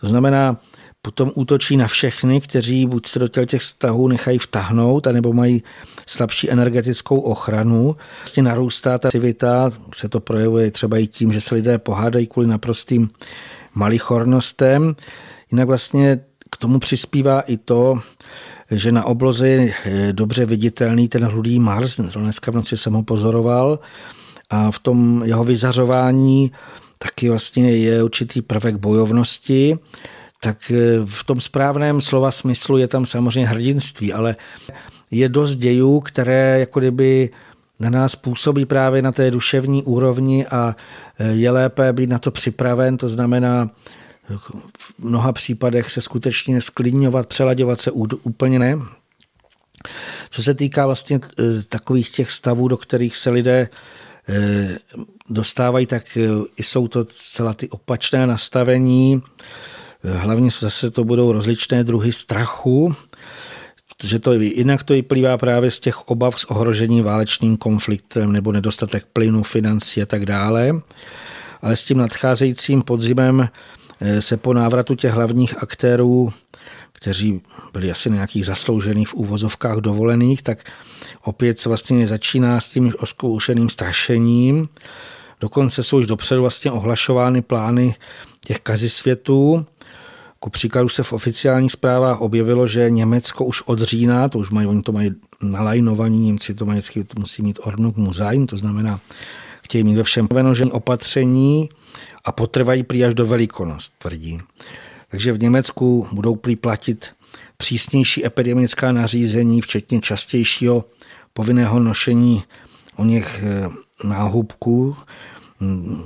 [0.00, 0.56] To znamená,
[1.04, 5.62] potom útočí na všechny, kteří buď se do těch vztahů nechají vtahnout, anebo mají
[6.06, 7.96] slabší energetickou ochranu.
[8.20, 12.48] Vlastně narůstá ta aktivita, se to projevuje třeba i tím, že se lidé pohádají kvůli
[12.48, 13.10] naprostým
[13.74, 14.96] malichornostem.
[15.52, 18.00] Jinak vlastně k tomu přispívá i to,
[18.70, 19.72] že na obloze je
[20.12, 22.00] dobře viditelný ten hludý Mars.
[22.00, 23.78] Dneska v noci jsem ho pozoroval
[24.50, 26.52] a v tom jeho vyzařování
[26.98, 29.78] taky vlastně je určitý prvek bojovnosti,
[30.44, 30.72] tak
[31.04, 34.36] v tom správném slova smyslu je tam samozřejmě hrdinství, ale
[35.10, 37.30] je dost dějů, které jako kdyby
[37.80, 40.76] na nás působí právě na té duševní úrovni a
[41.32, 43.70] je lépe být na to připraven, to znamená
[44.78, 47.90] v mnoha případech se skutečně sklidňovat, přelaďovat se
[48.22, 48.78] úplně ne.
[50.30, 53.68] Co se týká vlastně e, takových těch stavů, do kterých se lidé
[54.28, 54.78] e,
[55.30, 56.28] dostávají, tak e,
[56.58, 59.22] jsou to celá ty opačné nastavení.
[60.12, 62.94] Hlavně zase to budou rozličné druhy strachu,
[63.96, 69.06] protože to jinak to vyplývá právě z těch obav z ohrožení válečným konfliktem nebo nedostatek
[69.12, 70.72] plynu, financí a tak dále.
[71.62, 73.48] Ale s tím nadcházejícím podzimem
[74.00, 76.32] Eh, se po návratu těch hlavních aktérů,
[76.92, 77.40] kteří
[77.72, 80.58] byli asi nějakých zasloužených v úvozovkách dovolených, tak
[81.24, 84.68] opět se vlastně začíná s tím oskoušeným strašením.
[85.40, 87.94] Dokonce jsou už dopředu vlastně ohlašovány plány
[88.46, 89.66] těch kazisvětů.
[90.44, 94.66] Ku příkladu se v oficiálních zprávách objevilo, že Německo už od října, to už mají,
[94.66, 95.10] oni to mají
[95.42, 99.00] nalajnovaní, Němci to mají to musí mít Ordnung Musein, to znamená,
[99.62, 101.68] chtějí mít ve všem že opatření,
[102.24, 104.40] a potrvají prý až do velikonost, tvrdí.
[105.10, 107.06] Takže v Německu budou prý platit
[107.56, 110.84] přísnější epidemická nařízení, včetně častějšího
[111.34, 112.42] povinného nošení
[112.96, 113.68] o něch eh,
[114.08, 114.96] náhubků.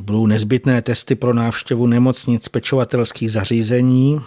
[0.01, 4.21] Budou nezbytné testy pro návštěvu nemocnic, pečovatelských zařízení.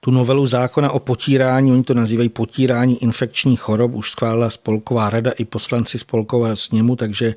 [0.00, 5.30] Tu novelu zákona o potírání, oni to nazývají potírání infekčních chorob, už schválila spolková rada
[5.30, 7.34] i poslanci spolkového sněmu, takže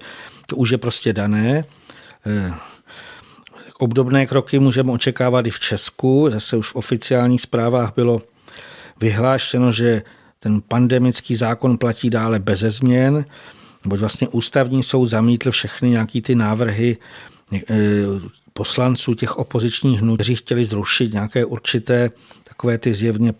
[0.48, 1.66] to už je prostě dané.
[2.26, 2.54] Eh,
[3.80, 6.28] Obdobné kroky můžeme očekávat i v Česku.
[6.32, 8.22] Zase už v oficiálních zprávách bylo
[9.00, 10.02] vyhlášeno, že
[10.40, 13.26] ten pandemický zákon platí dále bez změn,
[13.86, 16.98] nebo vlastně ústavní soud zamítl všechny nějaký ty návrhy
[17.54, 17.64] eh,
[18.54, 22.10] poslanců těch opozičních hnutí, kteří chtěli zrušit nějaké určité
[22.44, 23.34] takové ty zjevně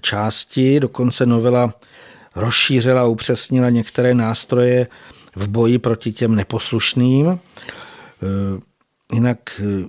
[0.00, 0.80] části.
[0.80, 1.74] Dokonce novela
[2.34, 4.86] rozšířila a upřesnila některé nástroje
[5.36, 7.28] v boji proti těm neposlušným.
[7.28, 7.38] Eh,
[9.12, 9.88] Jinak eh,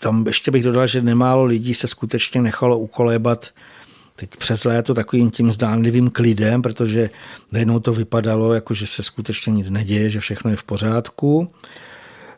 [0.00, 3.50] tam ještě bych dodal, že nemálo lidí se skutečně nechalo ukolébat
[4.20, 7.10] teď přes léto takovým tím zdánlivým klidem, protože
[7.52, 11.52] najednou to vypadalo, jako že se skutečně nic neděje, že všechno je v pořádku.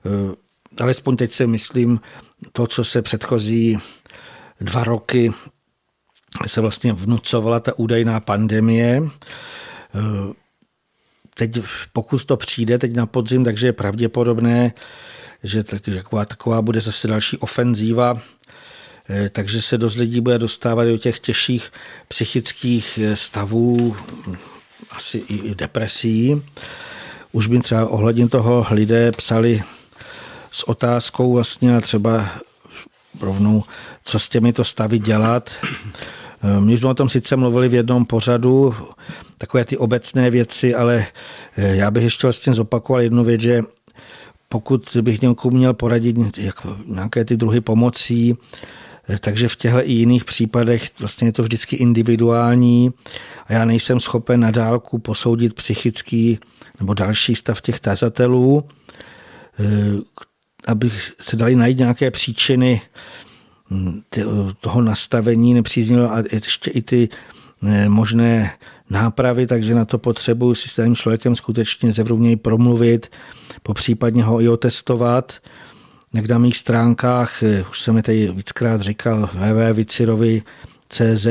[0.06, 0.34] Eh,
[0.82, 2.00] alespoň teď si myslím,
[2.52, 3.78] to, co se předchozí
[4.60, 5.32] dva roky
[6.46, 9.02] se vlastně vnucovala ta údajná pandemie.
[9.02, 10.32] Eh,
[11.34, 11.58] teď,
[11.92, 14.72] pokud to přijde teď na podzim, takže je pravděpodobné,
[15.42, 18.20] že taková, taková bude zase další ofenzíva,
[19.32, 21.72] takže se dost lidí bude dostávat do těch těžších
[22.08, 23.96] psychických eh, stavů,
[24.90, 26.42] asi i depresí.
[27.32, 29.62] Už by třeba ohledně toho lidé psali
[30.52, 32.28] s otázkou vlastně a třeba
[33.20, 33.64] rovnou,
[34.04, 35.50] co s těmito stavy dělat.
[36.42, 38.74] Eh, my jsme o tom sice mluvili v jednom pořadu,
[39.38, 41.06] takové ty obecné věci, ale
[41.56, 43.62] já bych ještě vlastně zopakoval jednu věc, že
[44.48, 48.79] pokud bych někomu měl poradit jak, nějaké ty druhy pomocí, eh,
[49.18, 52.92] takže v těchto i jiných případech vlastně je to vždycky individuální
[53.46, 56.38] a já nejsem schopen na dálku posoudit psychický
[56.80, 58.64] nebo další stav těch tazatelů,
[59.60, 59.64] eh,
[60.66, 62.82] abych se dali najít nějaké příčiny
[63.70, 64.02] hm,
[64.60, 67.08] toho nastavení nepříznivého a ještě i ty
[67.62, 68.52] eh, možné
[68.90, 73.12] nápravy, takže na to potřebuji si s tím člověkem skutečně zevrubněji promluvit,
[73.62, 75.32] popřípadně ho i otestovat.
[76.14, 81.26] Na mých stránkách, eh, už jsem je tady víckrát říkal, www.vicirovi.cz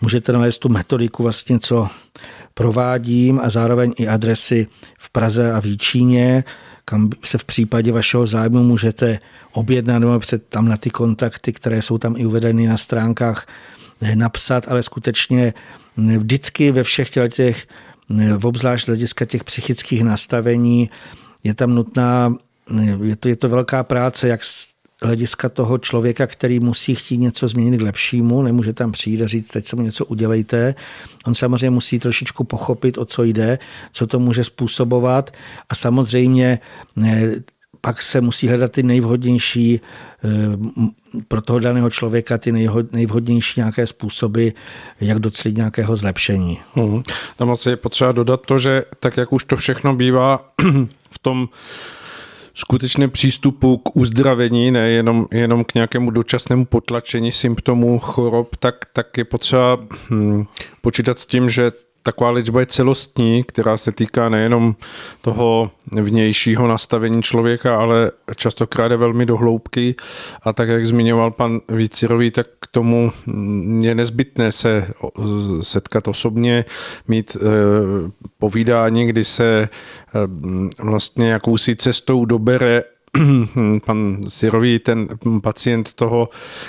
[0.00, 1.88] můžete nalézt tu metodiku vlastně, co
[2.54, 4.66] provádím a zároveň i adresy
[4.98, 6.44] v Praze a v Jíčíně,
[6.84, 9.18] kam se v případě vašeho zájmu můžete
[9.52, 13.46] objednat nebo před tam na ty kontakty, které jsou tam i uvedeny na stránkách,
[14.14, 15.54] napsat, ale skutečně
[15.96, 17.66] vždycky ve všech těch,
[18.42, 20.90] obzvlášť hlediska těch psychických nastavení,
[21.44, 22.34] je tam nutná,
[23.02, 24.40] je to, je to velká práce, jak
[25.02, 29.50] hlediska toho člověka, který musí chtít něco změnit k lepšímu, nemůže tam přijít a říct,
[29.50, 30.74] teď se mu něco udělejte.
[31.26, 33.58] On samozřejmě musí trošičku pochopit, o co jde,
[33.92, 35.30] co to může způsobovat
[35.68, 36.58] a samozřejmě
[37.04, 37.32] eh,
[37.80, 42.52] pak se musí hledat ty nejvhodnější eh, pro toho daného člověka ty
[42.92, 44.48] nejvhodnější nějaké způsoby,
[45.00, 46.58] jak docelit nějakého zlepšení.
[46.74, 47.02] Hmm.
[47.36, 50.44] Tam asi je potřeba dodat to, že tak, jak už to všechno bývá
[51.10, 51.48] v tom
[52.56, 59.18] skutečném přístupu k uzdravení, ne jenom, jenom k nějakému dočasnému potlačení symptomů chorob, tak, tak
[59.18, 59.78] je potřeba
[60.10, 60.44] hm,
[60.80, 61.72] počítat s tím, že
[62.06, 64.74] taková léčba je celostní, která se týká nejenom
[65.20, 69.94] toho vnějšího nastavení člověka, ale častokrát je velmi dohloubky.
[70.42, 73.12] A tak, jak zmiňoval pan Vícirový, tak k tomu
[73.80, 74.86] je nezbytné se
[75.60, 76.64] setkat osobně,
[77.08, 77.40] mít eh,
[78.38, 79.68] povídání, kdy se eh,
[80.82, 82.95] vlastně jakousi cestou dobere
[83.84, 85.08] pan Sirový, ten
[85.42, 86.28] pacient toho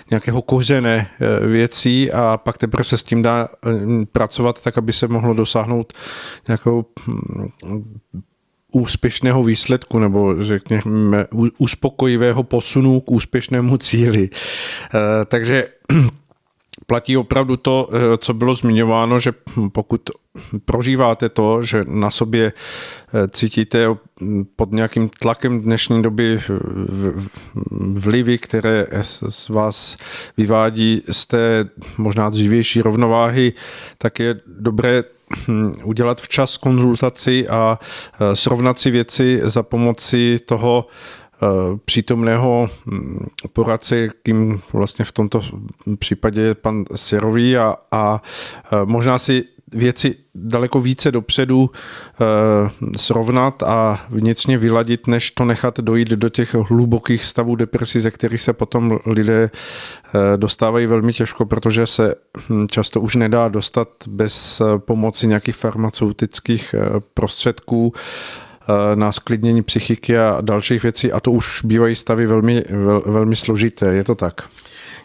[0.10, 3.70] nějakého kořené eh, věcí a pak teprve se s tím dá eh,
[4.12, 5.94] pracovat tak, aby se mohlo dosáhnout
[6.48, 7.48] nějakého hm,
[8.72, 11.26] úspěšného výsledku nebo řekněme
[11.58, 14.30] uspokojivého posunu k úspěšnému cíli.
[14.32, 15.68] Eh, takže
[16.86, 19.34] platí opravdu to, eh, co bylo zmiňováno, že
[19.72, 20.02] pokud
[20.66, 23.88] prožíváte to, že na sobě eh, cítíte
[24.56, 26.40] pod nějakým tlakem dnešní doby
[27.94, 28.88] vlivy, které
[29.30, 29.98] z vás
[30.38, 33.54] vyvádí z té možná dřívější rovnováhy,
[33.98, 35.04] tak je dobré
[35.48, 37.80] hm, udělat včas konzultaci a
[38.22, 41.27] eh, srovnat si věci za pomoci toho Eh,
[41.86, 45.42] přítomného hm, poradce, kým vlastně v tomto
[46.00, 48.22] případě je pan Serový a, a
[48.66, 55.80] eh, možná si věci daleko více dopředu e, srovnat a vnitřně vyladit, než to nechat
[55.80, 59.50] dojít do těch hlubokých stavů depresí, ze kterých se potom lidé
[60.36, 62.16] dostávají velmi těžko, protože se
[62.50, 66.76] hm, často už nedá dostat bez pomoci nějakých farmaceutických
[67.14, 67.94] prostředků.
[67.96, 68.47] Eh,
[68.96, 73.86] na sklidnění psychiky a dalších věcí a to už bývají stavy velmi, vel, velmi složité.
[73.86, 74.42] Je to tak?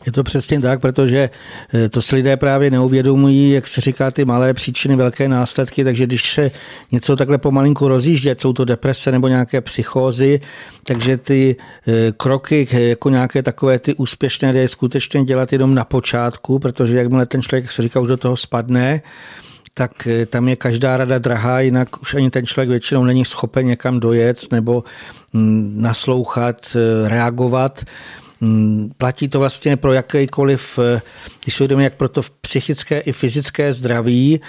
[0.07, 1.31] Je to přesně tak, protože
[1.75, 6.07] eh, to si lidé právě neuvědomují, jak se říká, ty malé příčiny, velké následky, takže
[6.07, 6.51] když se
[6.92, 10.40] něco takhle pomalinku rozjíždě, jsou to deprese nebo nějaké psychózy,
[10.85, 11.57] takže ty
[11.88, 17.27] eh, kroky jako nějaké takové ty úspěšné je skutečně dělat jenom na počátku, protože jakmile
[17.27, 19.03] ten člověk, jak se říká, už do toho spadne,
[19.74, 23.66] tak eh, tam je každá rada drahá, jinak už ani ten člověk většinou není schopen
[23.66, 24.85] někam dojet nebo
[25.32, 27.85] mm, naslouchat, eh, reagovat.
[28.40, 31.00] Mm, platí to vlastně pro jakýkoliv, eh,
[31.44, 34.40] když se jak pro to psychické i fyzické zdraví,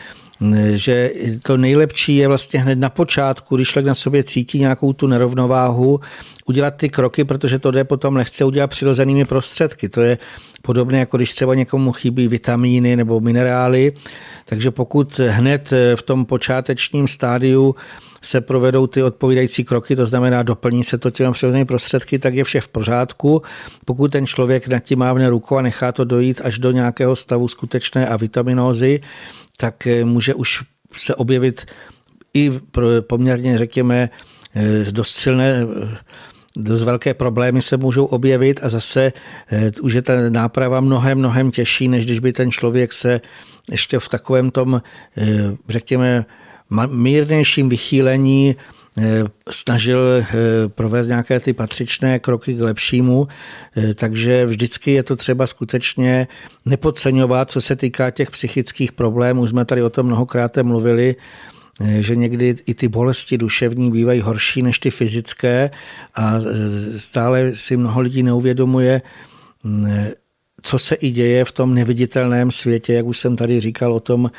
[0.75, 1.11] že
[1.43, 5.99] to nejlepší je vlastně hned na počátku, když člověk na sobě cítí nějakou tu nerovnováhu,
[6.45, 9.89] udělat ty kroky, protože to jde potom lehce udělat přirozenými prostředky.
[9.89, 10.17] To je
[10.61, 13.93] podobné, jako když třeba někomu chybí vitamíny nebo minerály.
[14.45, 17.75] Takže pokud hned v tom počátečním stádiu
[18.21, 22.43] se provedou ty odpovídající kroky, to znamená doplní se to těmi přirozenými prostředky, tak je
[22.43, 23.41] vše v pořádku.
[23.85, 27.47] Pokud ten člověk nad tím mávne ruku a nechá to dojít až do nějakého stavu
[27.47, 29.01] skutečné a vitaminózy,
[29.57, 30.63] tak může už
[30.97, 31.65] se objevit
[32.33, 32.51] i
[33.07, 34.09] poměrně, řekněme,
[34.91, 35.65] dost silné
[36.57, 39.13] dost velké problémy se můžou objevit a zase
[39.51, 43.21] eh, už je ta náprava mnohem, mnohem těžší, než když by ten člověk se
[43.71, 44.81] ještě v takovém tom,
[45.17, 45.25] eh,
[45.69, 46.25] řekněme,
[46.87, 48.82] mírnějším vychýlení eh,
[49.49, 50.25] snažil
[50.67, 53.27] provést nějaké ty patřičné kroky k lepšímu,
[53.95, 56.27] takže vždycky je to třeba skutečně
[56.65, 59.41] nepodceňovat, co se týká těch psychických problémů.
[59.41, 61.15] Už jsme tady o tom mnohokrát mluvili,
[61.81, 65.71] Eh, že někdy i ty bolesti duševní bývají horší než ty fyzické
[66.15, 69.01] a eh, stále si mnoho lidí neuvědomuje,
[69.63, 70.13] mm, eh,
[70.61, 74.31] co se i děje v tom neviditelném světě, jak už jsem tady říkal o tom,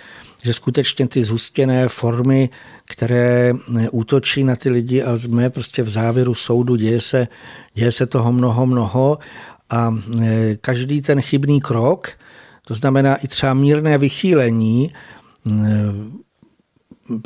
[0.43, 2.51] že skutečně ty zhustěné formy,
[2.89, 3.53] které
[3.91, 7.29] útočí na ty lidi a jsme prostě v závěru soudu, děje se,
[7.75, 9.19] děje se toho mnoho, mnoho.
[9.71, 9.95] A
[10.61, 12.09] každý ten chybný krok,
[12.67, 14.93] to znamená i třeba mírné vychýlení,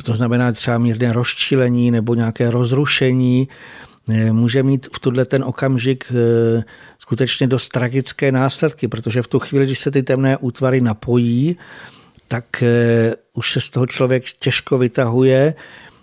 [0.03, 3.47] to znamená třeba mírné rozčilení nebo nějaké rozrušení,
[4.09, 6.63] eh, může mít v tuhle ten okamžik eh,
[6.99, 11.57] skutečně dost tragické následky, protože v tu chvíli, když se ty temné útvary napojí,
[12.29, 15.55] tak eh, už se z toho člověk těžko vytahuje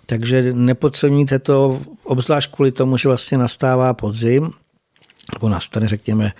[0.07, 4.51] takže nepodceňujte to, obzvlášť kvůli tomu, že vlastně nastává podzim,
[5.33, 6.31] nebo nastane, řekněme,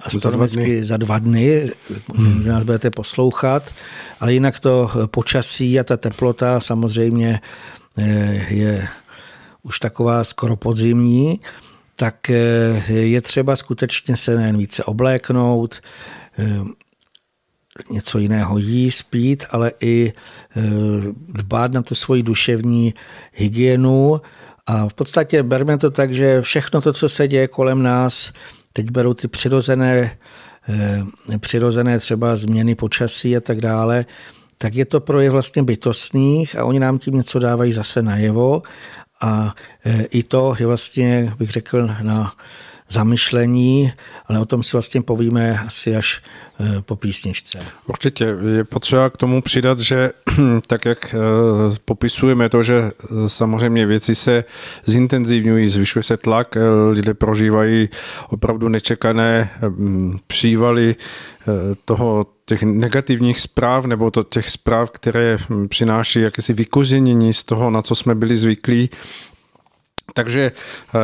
[0.00, 1.70] astronomicky za dva dny,
[2.14, 2.46] hmm.
[2.46, 3.62] nás budete poslouchat,
[4.20, 7.40] ale jinak to počasí a ta teplota samozřejmě
[7.98, 8.88] eh, je
[9.62, 11.40] už taková skoro podzimní,
[11.96, 15.80] tak eh, je třeba skutečně se nejen více obléknout,
[17.90, 20.12] něco jiného jíst, pít, ale i
[21.28, 22.94] dbát na tu svoji duševní
[23.32, 24.20] hygienu.
[24.66, 28.32] A v podstatě berme to tak, že všechno to, co se děje kolem nás,
[28.72, 30.18] teď berou ty přirozené,
[30.68, 34.04] eh, přirozené třeba změny počasí a tak dále,
[34.58, 38.62] tak je to projev vlastně bytostných a oni nám tím něco dávají zase najevo
[39.20, 39.54] a
[39.84, 42.32] eh, i to je vlastně, bych řekl, na
[42.90, 43.92] zamyšlení,
[44.26, 46.22] ale o tom si vlastně povíme asi až
[46.60, 47.58] eh, po písničce.
[47.86, 50.10] Určitě je potřeba k tomu přidat, že
[50.66, 51.18] tak jak eh,
[51.84, 54.44] popisujeme to, že eh, samozřejmě věci se
[54.84, 56.56] zintenzivňují, zvyšuje se tlak,
[56.90, 57.88] lidé prožívají
[58.28, 59.50] opravdu nečekané
[60.26, 60.94] přívaly
[61.84, 67.70] toho těch negativních zpráv nebo to těch zpráv, které hm, přináší jakési vykořenění z toho,
[67.70, 68.90] na co jsme byli zvyklí,
[70.12, 70.52] takže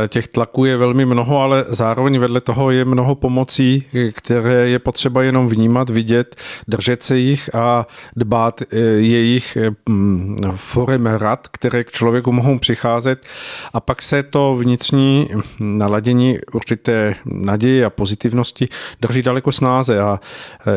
[0.05, 4.79] eh, těch tlaků je velmi mnoho, ale zároveň vedle toho je mnoho pomocí, které je
[4.79, 6.37] potřeba jenom vnímat, vidět,
[6.69, 7.87] držet se jich a
[8.17, 13.27] dbát eh, jejich eh, mm, forem rad, které k člověku mohou přicházet.
[13.73, 15.29] A pak se to vnitřní
[15.61, 18.69] naladění určité naděje a pozitivnosti
[19.01, 20.01] drží daleko snáze.
[20.01, 20.21] A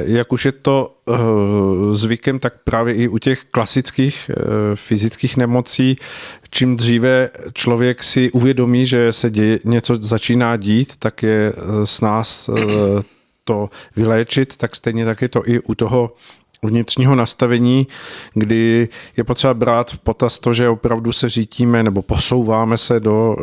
[0.06, 0.96] jak už je to
[1.92, 4.32] zvykem, tak právě i u těch klasických
[4.76, 5.98] fyzických nemocí
[6.50, 12.02] čím dříve člověk si uvědomí, že se děje, něco začíná dít, tak je eh, s
[12.02, 12.62] nás eh,
[13.44, 16.16] to vyléčit, tak stejně tak je to i u toho
[16.64, 17.88] vnitřního nastavení,
[18.34, 23.36] kdy je potřeba brát v potaz to, že opravdu se řítíme nebo posouváme se do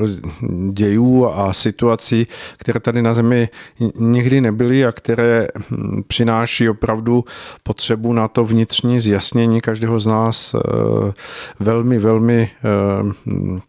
[0.71, 3.49] dějů a situací, které tady na Zemi
[3.95, 7.25] nikdy nebyly a které hm, přináší opravdu
[7.63, 11.13] potřebu na to vnitřní zjasnění každého z nás eh,
[11.61, 13.61] velmi, velmi eh, hm,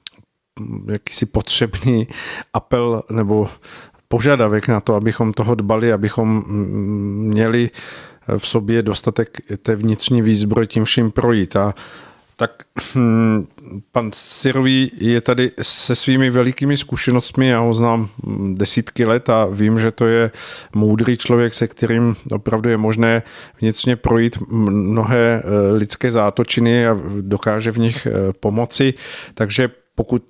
[0.92, 2.08] jakýsi potřebný
[2.54, 3.48] apel nebo
[4.08, 7.70] požadavek na to, abychom toho dbali, abychom hm, měli
[8.38, 11.56] v sobě dostatek té vnitřní výzbroj tím vším projít.
[11.56, 11.74] A
[12.36, 12.52] tak
[12.96, 13.48] hm,
[13.92, 18.10] pan Sirový je tady se svými velikými zkušenostmi, já ho znám
[18.54, 20.32] desítky let a vím, že to je
[20.76, 23.24] moudrý člověk, se kterým opravdu je možné
[23.62, 28.94] vnitřně projít mnohé eh, lidské zátočiny a dokáže v nich eh, pomoci.
[29.34, 30.24] Takže pokud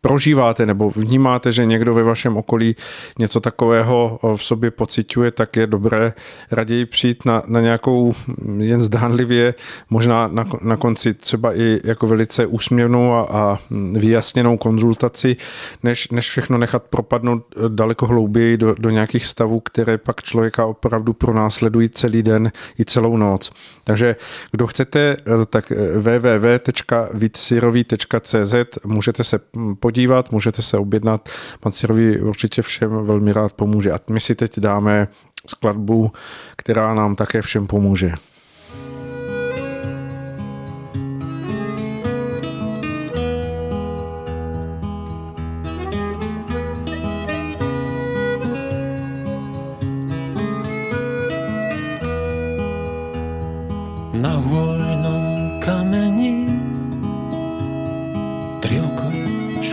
[0.00, 2.76] prožíváte nebo vnímáte, že někdo ve vašem okolí
[3.18, 6.12] něco takového v sobě pociťuje, tak je dobré
[6.50, 8.14] raději přijít na, na nějakou
[8.58, 9.54] jen zdánlivě,
[9.90, 13.58] možná na, na konci třeba i jako velice úsměvnou a, a
[13.92, 15.36] vyjasněnou konzultaci,
[15.82, 21.12] než, než všechno nechat propadnout daleko hlouběji do, do nějakých stavů, které pak člověka opravdu
[21.12, 23.52] pronásledují celý den i celou noc.
[23.84, 24.16] Takže
[24.52, 25.16] kdo chcete,
[25.50, 29.39] tak www.vitsirový.cz můžete se
[29.80, 31.28] podívat, můžete se objednat.
[31.60, 33.92] Pan Sirový určitě všem velmi rád pomůže.
[33.92, 35.08] A my si teď dáme
[35.46, 36.12] skladbu,
[36.56, 38.12] která nám také všem pomůže.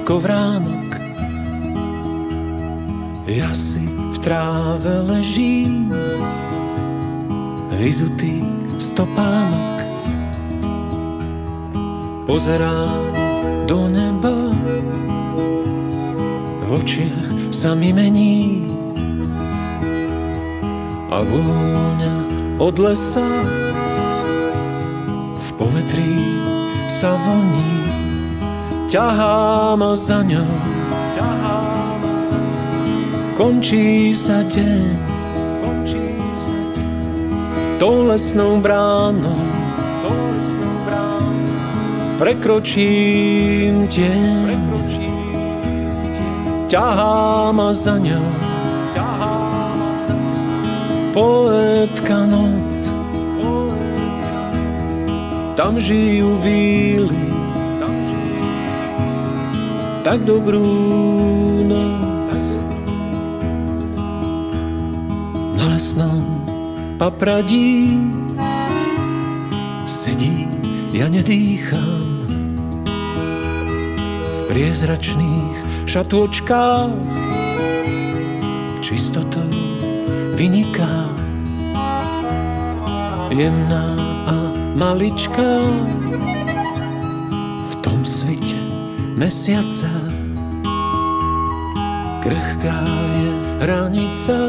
[0.08, 0.88] Kovránok.
[3.28, 5.92] Ja si v tráve ležím,
[7.76, 8.40] vyzutý
[8.80, 9.84] stopánok.
[12.24, 13.04] Pozerám
[13.68, 14.56] do neba,
[16.64, 18.64] v očiach sa mi mení
[21.12, 22.16] a vôňa
[22.64, 23.28] od lesa
[25.36, 26.16] v povetrí
[26.88, 27.87] sa vlní
[28.88, 30.48] ťahá ma za ňou.
[33.36, 34.88] Končí sa deň,
[37.78, 39.38] tou lesnou bránou.
[42.18, 44.58] Prekročím deň,
[46.66, 48.26] ťahá ma za ňou.
[51.14, 52.90] Poetka noc,
[55.54, 57.27] tam žijú víly,
[60.08, 60.64] tak dobrú
[61.68, 62.56] noc.
[65.60, 66.48] Na lesnom
[66.96, 67.92] papradí
[69.84, 70.48] sedí,
[70.96, 72.24] ja nedýcham.
[74.48, 76.96] priezračných šatôčkách
[78.80, 79.52] čistotou
[80.40, 81.12] vyniká
[83.28, 83.92] jemná
[84.24, 84.36] a
[84.72, 85.68] maličká
[89.18, 89.90] mesiaca
[92.22, 92.80] krehká
[93.18, 93.30] je
[93.66, 94.40] hranica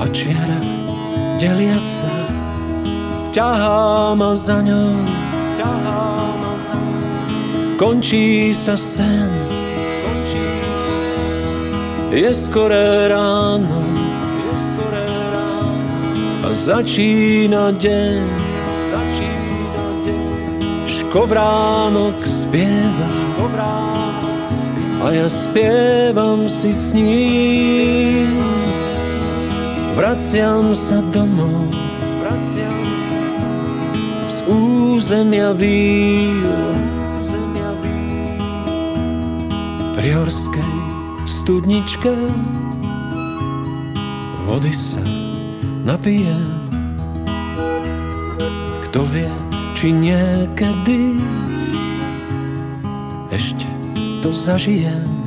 [0.00, 0.60] a čiara
[1.36, 2.16] deliaca
[3.36, 4.96] ťahá ma za ňou.
[7.76, 9.30] Končí sa sen.
[12.08, 13.84] Je skoré ráno.
[16.42, 18.48] A začína deň
[21.08, 23.08] škovránok spieva
[25.04, 28.40] a ja spievam si s ním.
[29.92, 31.68] Vraciam sa domov
[34.32, 36.48] z územia víl
[39.92, 40.74] pri horskej
[41.28, 42.14] studničke
[44.48, 45.04] vody sa
[45.84, 46.64] napijem.
[48.88, 49.28] Kto vie,
[49.76, 51.20] či niekedy
[54.28, 55.24] to zažijem.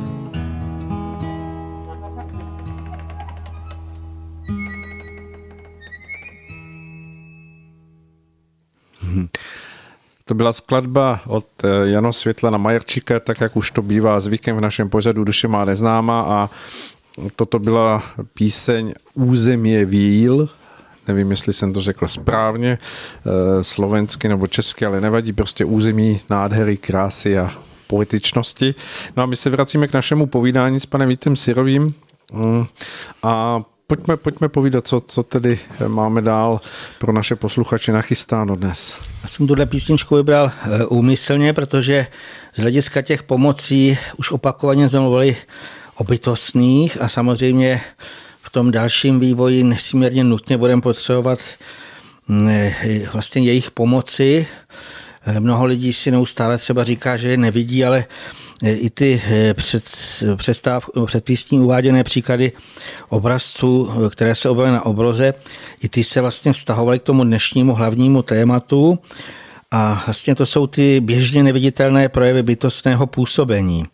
[10.26, 14.62] To byla skladba od eh, Jano Světlana Majerčíka, tak jak už to bývá zvykem v
[14.62, 16.50] našem pořadu Duše má neznáma a
[17.36, 20.50] toto byla píseň Územě víl,
[21.08, 26.78] nevím, jestli jsem to řekl správně, eh, slovensky nebo česky, ale nevadí, prostě území nádhery,
[26.78, 27.52] krásy a
[27.92, 28.76] poetičnosti.
[29.18, 31.94] No a my se vracíme k našemu povídání s panem Vítem Sirovým
[32.34, 32.66] mm,
[33.24, 36.62] a pojďme, pojďme povídat, co, co tedy máme dál
[37.00, 38.96] pro naše posluchače nachystáno dnes.
[39.24, 42.08] Já jsem tuhle písničku vybral eh, úmyslně, protože
[42.56, 45.36] z hlediska těch pomocí už opakovaně jsme mluvili
[45.96, 47.82] o bytostných a samozřejmě
[48.42, 51.40] v tom dalším vývoji nesmírně nutně budeme potřebovat
[52.28, 54.48] mm, eh, vlastně jejich pomoci.
[55.26, 58.06] Eh, mnoho lidí si neustále třeba říká, že je nevidí, ale
[58.64, 59.22] i ty
[59.54, 59.84] před,
[60.36, 62.52] představ, předpísní uváděné příklady
[63.10, 65.34] obrazců, které se objevily na obroze,
[65.82, 69.00] i ty se vlastně vztahovaly k tomu dnešnímu hlavnímu tématu
[69.72, 73.86] a vlastně to jsou ty běžně neviditelné projevy bytostného působení.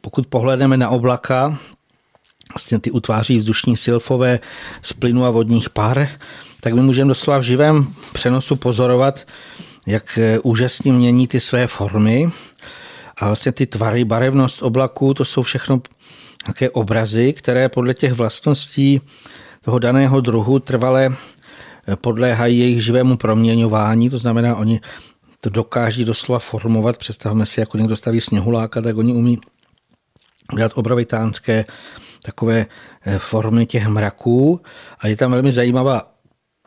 [0.00, 1.58] Pokud pohledneme na oblaka,
[2.54, 4.38] vlastně ty utváří vzdušní silfové
[4.82, 6.08] z plynu a vodních par,
[6.60, 9.26] tak my můžeme doslova v živém přenosu pozorovat,
[9.86, 12.30] jak úžasně mění ty své formy
[13.16, 15.82] a vlastně ty tvary, barevnost oblaků, to jsou všechno
[16.46, 19.00] nějaké obrazy, které podle těch vlastností
[19.62, 24.80] toho daného druhu trvale eh, podléhají jejich živému proměňování, to znamená, oni
[25.40, 26.96] to dokáží doslova formovat.
[26.96, 29.38] Představme si, jako někdo staví sněhuláka, tak oni umí
[30.56, 31.64] dělat obrovitánské
[32.22, 32.66] takové
[33.04, 34.60] eh, formy těch mraků
[34.98, 36.09] a je tam velmi zajímavá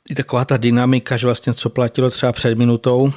[0.09, 3.13] i taková ta dynamika, že vlastně co platilo třeba před minutou,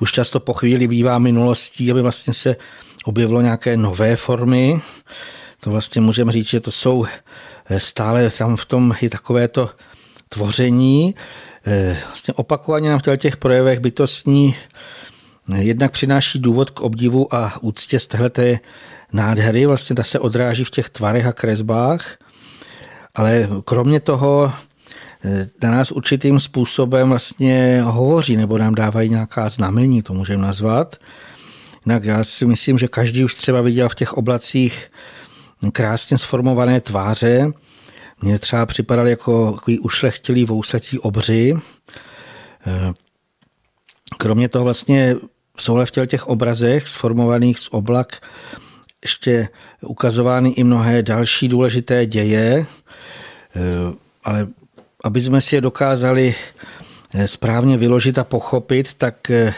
[0.00, 2.56] už často po chvíli bývá minulostí, aby vlastně se
[3.04, 4.80] objevilo nějaké nové formy.
[5.60, 7.06] To vlastně můžeme říct, že to jsou
[7.66, 9.70] eh, stále tam v tom i takové to
[10.28, 11.14] tvoření.
[11.66, 14.56] Eh, vlastně opakovaně nám v těch projevech bytostní
[15.52, 18.58] eh, jednak přináší důvod k obdivu a úctě z téhleté
[19.12, 19.66] nádhery.
[19.66, 22.16] Vlastně ta se odráží v těch tvarech a kresbách.
[23.14, 24.52] Ale kromě toho
[25.62, 30.96] na nás určitým způsobem vlastně hovoří nebo nám dávají nějaká znamení, to můžeme nazvat.
[31.86, 34.90] Jinak já si myslím, že každý už třeba viděl v těch oblacích
[35.72, 37.52] krásně sformované tváře.
[38.22, 41.54] Mně třeba připadali jako takový ušlechtilý vousatí obři.
[44.18, 45.16] Kromě toho vlastně
[45.58, 48.20] jsou v těch obrazech sformovaných z oblak
[49.02, 49.48] ještě
[49.80, 52.66] ukazovány i mnohé další důležité děje,
[54.24, 54.46] ale
[55.06, 56.34] aby jsme si je dokázali
[57.14, 59.54] eh, správně vyložit a pochopit, tak eh,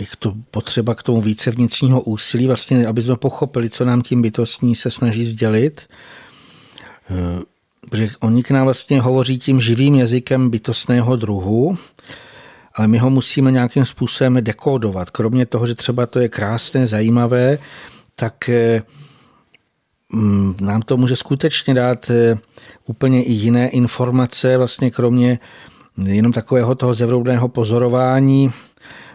[0.00, 4.22] je to potřeba k tomu více vnitřního úsilí, vlastně, aby jsme pochopili, co nám tím
[4.22, 5.86] bytostní se snaží sdělit.
[7.10, 7.42] Eh,
[7.90, 11.78] protože oni k nám vlastně hovoří tím živým jazykem bytostného druhu,
[12.74, 15.10] ale my ho musíme nějakým způsobem dekodovat.
[15.10, 17.58] Kromě toho, že třeba to je krásné, zajímavé,
[18.14, 18.50] tak
[20.60, 22.10] nám to může skutečně dát
[22.86, 25.38] úplně i jiné informace, vlastně kromě
[26.04, 28.52] jenom takového toho zevroudného pozorování,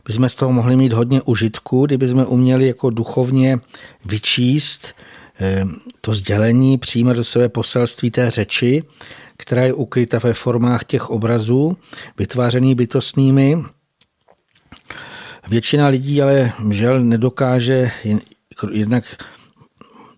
[0.06, 3.60] bychom z toho mohli mít hodně užitku, kdyby jsme uměli jako duchovně
[4.06, 4.88] vyčíst
[5.40, 5.66] eh,
[6.02, 8.84] to sdělení, přijímat do sebe poselství té řeči,
[9.38, 11.78] která je ukryta ve formách těch obrazů,
[12.18, 13.64] vytvářený bytostnými.
[15.48, 17.92] Většina lidí ale žel nedokáže,
[18.72, 19.04] jednak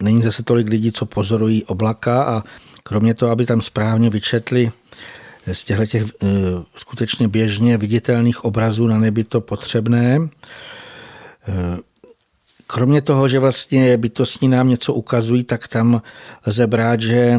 [0.01, 2.43] není zase tolik lidí, co pozorují oblaka a
[2.83, 4.71] kromě toho, aby tam správně vyčetli
[5.53, 6.27] z těchto těch eh,
[6.75, 10.19] skutečně běžně viditelných obrazů na nebi to potřebné.
[11.47, 11.77] Eh,
[12.67, 16.01] kromě toho, že vlastně bytostní nám něco ukazují, tak tam
[16.47, 17.37] lze brát, že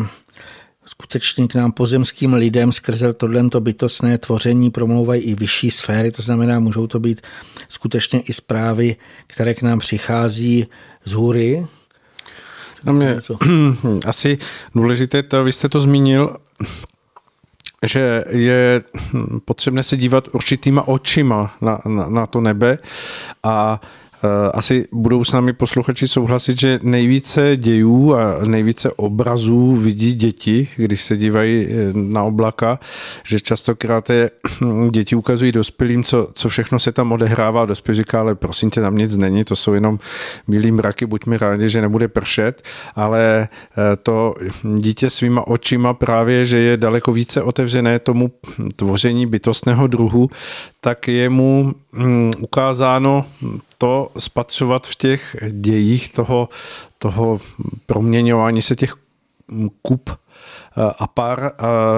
[0.86, 6.60] skutečně k nám pozemským lidem skrze tohle bytostné tvoření promlouvají i vyšší sféry, to znamená,
[6.60, 7.20] můžou to být
[7.68, 8.96] skutečně i zprávy,
[9.26, 10.66] které k nám přichází
[11.04, 11.66] z hůry.
[12.84, 13.20] Tam je
[14.06, 14.38] asi
[14.74, 16.36] důležité, to, vy jste to zmínil,
[17.86, 18.82] že je
[19.44, 22.78] potřebné se dívat určitýma očima na, na, na to nebe
[23.42, 23.80] a
[24.52, 31.02] asi budou s námi posluchači souhlasit, že nejvíce dějů a nejvíce obrazů vidí děti, když
[31.02, 32.78] se dívají eh, na oblaka,
[33.24, 34.30] že častokrát je
[34.90, 37.66] děti ukazují dospělým, co, co všechno se tam odehrává.
[37.66, 39.98] Dospělý říká, ale prosím tě, tam nic není, to jsou jenom
[40.46, 42.62] milý mraky, buďme rádi, že nebude pršet,
[42.94, 44.34] ale eh, to
[44.76, 48.30] dítě svýma očima právě, že je daleko více otevřené tomu
[48.76, 50.30] tvoření bytostného druhu,
[50.80, 53.26] tak je mu mm, ukázáno
[53.78, 56.48] to spatřovat v těch dějích toho,
[56.98, 57.38] toho
[57.86, 58.94] proměňování se těch
[59.82, 60.10] kup
[60.98, 61.52] a pár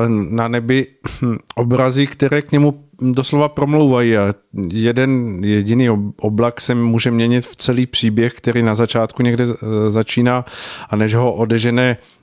[0.09, 0.87] na nebi
[1.23, 4.17] hm, obrazy, které k němu doslova promlouvají.
[4.17, 4.33] A
[4.73, 10.45] jeden jediný oblak se může měnit v celý příběh, který na začátku někde e, začíná
[10.91, 12.22] a než ho odežené Eh,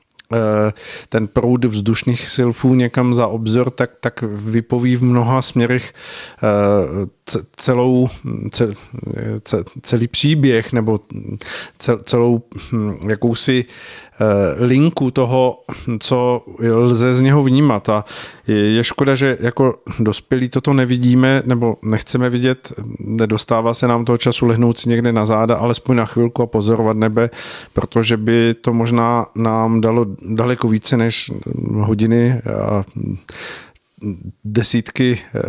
[1.09, 5.93] ten proud vzdušných silfů někam za obzor, tak, tak vypoví v mnoha směrech
[7.55, 8.07] celou,
[9.81, 10.99] celý příběh nebo
[12.03, 13.65] celou hm, jakousi
[14.21, 15.59] Eh, linku toho,
[15.99, 17.89] co lze z něho vnímat.
[17.89, 18.05] A
[18.47, 24.45] je škoda, že jako dospělí toto nevidíme nebo nechceme vidět, nedostává se nám toho času
[24.45, 27.29] lehnout si někde na záda, alespoň na chvilku a pozorovat nebe,
[27.73, 31.31] protože by to možná nám dalo daleko více než
[31.71, 32.83] hodiny a
[34.43, 35.39] desítky eh,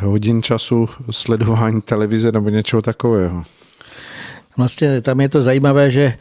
[0.00, 3.44] hodin času sledování televize nebo něčeho takového.
[4.56, 6.14] Vlastně tam je to zajímavé, že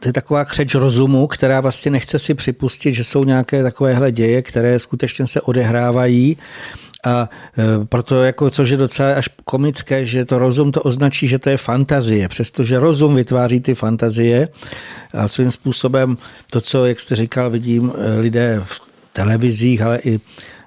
[0.00, 4.42] to je taková křeč rozumu, která vlastně nechce si připustit, že jsou nějaké takovéhle děje,
[4.42, 6.36] které skutečně se odehrávají
[7.04, 11.38] a e, proto, jako, což je docela až komické, že to rozum to označí, že
[11.38, 14.48] to je fantazie, přestože rozum vytváří ty fantazie
[15.12, 16.16] a svým způsobem
[16.50, 18.80] to, co, jak jste říkal, vidím e, lidé v
[19.12, 20.20] televizích, ale i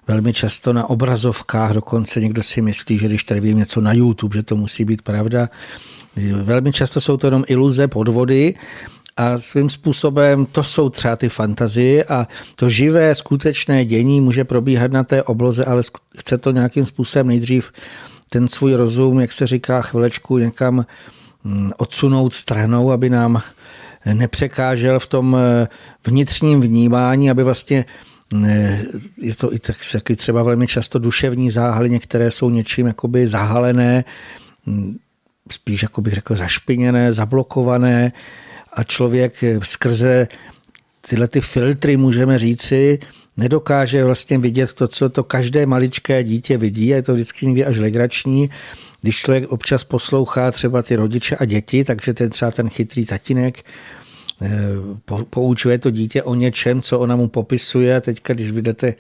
[0.10, 4.38] velmi často na obrazovkách, dokonce někdo si myslí, že když tady vidím něco na YouTube,
[4.38, 5.50] že to musí být pravda.
[6.44, 8.56] Velmi často jsou to jenom iluze, podvody
[9.18, 14.92] a svým způsobem to jsou třeba ty fantazie a to živé, skutečné dění může probíhat
[14.92, 15.84] na té obloze, ale
[16.18, 17.72] chce to nějakým způsobem nejdřív
[18.30, 20.86] ten svůj rozum, jak se říká, chvilečku někam
[21.44, 23.42] mm, odsunout stranou, aby nám
[24.14, 25.68] nepřekážel v tom eh,
[26.08, 27.86] vnitřním vnímání, aby vlastně
[29.18, 29.60] je to i
[29.92, 34.04] taky třeba velmi často duševní záhaly, některé jsou něčím jakoby zahalené,
[34.66, 34.98] mm,
[35.52, 38.12] spíš, jako bych řekl, zašpiněné, zablokované
[38.74, 40.28] a člověk skrze
[41.10, 43.00] tyhle ty filtry, můžeme říci,
[43.38, 46.88] nedokáže vlastně vidět to, co to každé maličké dítě vidí.
[46.88, 48.50] Je to vždycky někdy až legrační,
[49.02, 53.64] když člověk občas poslouchá třeba ty rodiče a děti, takže ten třeba ten chytrý tatínek
[55.30, 58.02] poučuje to dítě o něčem, co ona mu popisuje.
[58.02, 58.94] Teďka, když vidíte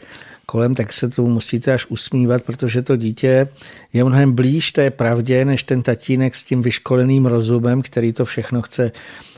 [0.46, 3.48] kolem, tak se tomu musíte až usmívat, protože to dítě
[3.94, 8.62] je mnohem blíž té pravdě, než ten tatínek s tím vyškoleným rozumem, který to všechno
[8.62, 8.92] chce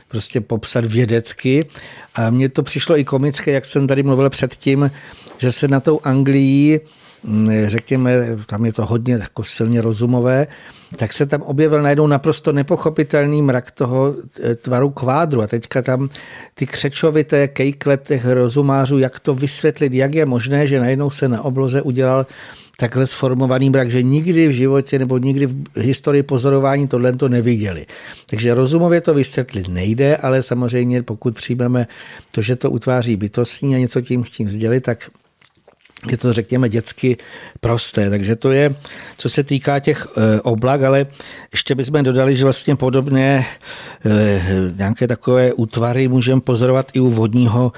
[0.08, 1.66] prostě popsat vědecky.
[2.14, 4.90] A mně to přišlo i komické, jak jsem tady mluvil předtím,
[5.38, 6.80] že se na tou Anglii,
[7.24, 10.46] mm, řekněme, tam je to hodně jako silně rozumové,
[10.96, 14.14] tak se tam objevil najednou naprosto nepochopitelný mrak toho
[14.62, 15.42] tvaru kvádru.
[15.42, 16.08] A teďka tam
[16.54, 21.42] ty křečovité kejkle těch rozumářů, jak to vysvětlit, jak je možné, že najednou se na
[21.42, 22.26] obloze udělal
[22.76, 27.86] takhle sformovaný mrak, že nikdy v životě nebo nikdy v historii pozorování tohle to neviděli.
[28.26, 31.86] Takže rozumově to vysvětlit nejde, ale samozřejmě pokud přijmeme
[32.32, 35.10] to, že to utváří bytostní a něco tím tím sdělit, tak
[36.10, 37.16] je to, řekněme, dětsky
[37.60, 38.10] prosté.
[38.10, 38.74] Takže to je,
[39.18, 41.06] co se týká těch eh, oblak, ale
[41.52, 43.46] ještě bychom dodali, že vlastně podobně
[44.04, 47.72] eh, nějaké takové útvary můžeme pozorovat i u vodního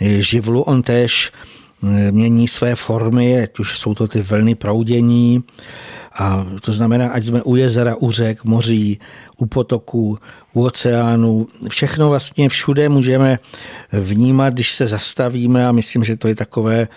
[0.00, 0.62] eh, živlu.
[0.62, 1.32] On též
[2.10, 5.44] mění své formy, ať už jsou to ty vlny proudění,
[6.18, 9.00] a to znamená, ať jsme u jezera, u řek, moří,
[9.36, 10.18] u potoků,
[10.52, 13.38] u oceánu, všechno vlastně všude můžeme
[13.92, 16.88] vnímat, když se zastavíme a myslím, že to je takové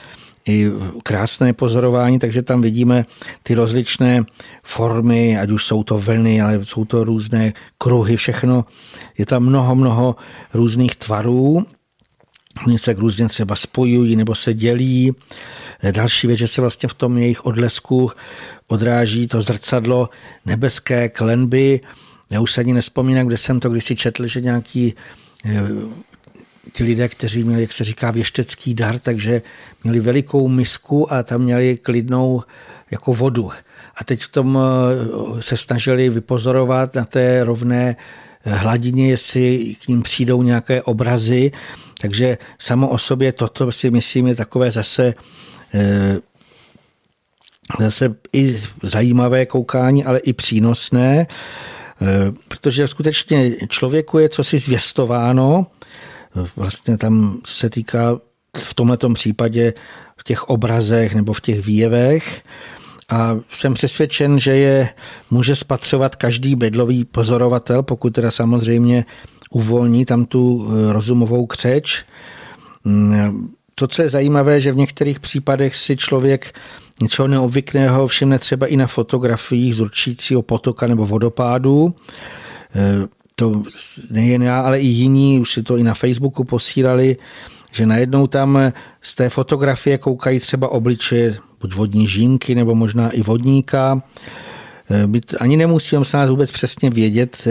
[0.48, 0.72] i
[1.04, 3.06] krásné pozorování, takže tam vidíme
[3.44, 4.24] ty rozličné
[4.64, 8.66] formy, ať už jsou to vlny, ale jsou to různé kruhy, všechno.
[9.18, 10.16] Je tam mnoho, mnoho
[10.54, 11.66] různých tvarů.
[12.68, 15.12] Oni se různě třeba spojují nebo se dělí.
[15.92, 18.12] Další věc, že se vlastně v tom jejich odlesku
[18.68, 20.10] odráží to zrcadlo
[20.46, 21.82] nebeské klenby.
[22.30, 24.94] Já už se ani nespomínám, kde jsem to kdysi četl, že nějaký
[25.46, 25.62] eh,
[26.74, 29.42] ti lidé, kteří měli, jak se říká, věštecký dar, takže
[29.84, 32.44] měli velikou misku a tam měli klidnou
[32.92, 33.52] jako vodu.
[33.96, 37.96] A teď v tom eh, se snažili vypozorovat na té rovné
[38.46, 41.52] eh, hladině, jestli k ním přijdou nějaké obrazy.
[42.02, 45.14] Takže samo o sobě toto si myslím je takové zase
[45.74, 46.18] eh,
[47.80, 51.28] zase i zajímavé koukání, ale i přínosné,
[52.48, 55.68] protože skutečně člověku je co si zvěstováno,
[56.56, 58.20] vlastně tam se týká
[58.58, 59.74] v tomto případě
[60.18, 62.42] v těch obrazech nebo v těch výjevech.
[63.10, 64.90] A jsem přesvědčen, že je
[65.32, 69.06] může spatřovat každý bedlový pozorovatel, pokud teda samozřejmě
[69.52, 72.06] uvolní tam tu eh, rozumovou křeč.
[72.84, 76.60] Mm, to, co je zajímavé, že v některých případech si člověk
[77.02, 81.96] něčeho neobvyklého všimne třeba i na fotografiích z určícího potoka nebo vodopádu.
[83.36, 83.64] To
[84.12, 87.18] nejen já, ale i jiní, už si to i na Facebooku posílali,
[87.72, 88.72] že najednou tam
[89.02, 94.02] z té fotografie koukají třeba obličeje buď vodní žínky nebo možná i vodníka.
[95.06, 97.48] Byt, ani nemusím se nás vůbec přesně vědět,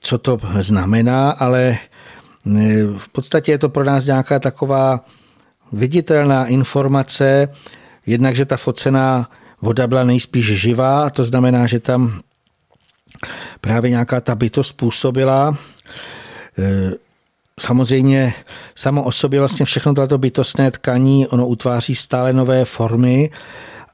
[0.00, 1.78] co to znamená, ale
[2.98, 5.04] v podstatě je to pro nás nějaká taková
[5.72, 7.48] viditelná informace,
[8.06, 9.30] jednak, že ta focená
[9.62, 12.20] voda byla nejspíš živá, to znamená, že tam
[13.60, 15.58] právě nějaká ta bytost způsobila.
[16.58, 16.92] E,
[17.60, 18.34] samozřejmě
[18.74, 23.30] samo o sobě vlastně všechno toto bytostné tkaní, ono utváří stále nové formy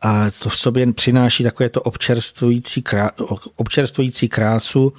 [0.03, 3.11] a to v sobě přináší takové to občerstvující, krá,
[3.57, 4.93] občerstvující krásu.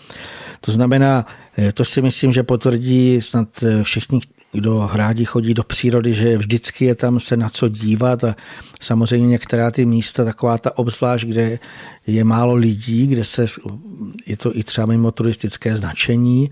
[0.61, 1.25] To znamená,
[1.57, 4.19] e, to si myslím, že potvrdí snad e, všichni,
[4.53, 8.35] kdo rádi chodí do přírody, že vždycky je tam se na co dívat a
[8.81, 11.59] samozřejmě některá ty místa, taková ta obzvlášť, kde
[12.07, 13.45] je málo lidí, kde se,
[14.25, 16.51] je to i třeba mimo turistické značení,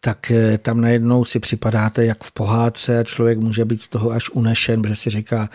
[0.00, 4.10] tak eh, tam najednou si připadáte jak v pohádce a člověk může být z toho
[4.10, 5.50] až unešen, protože si říká,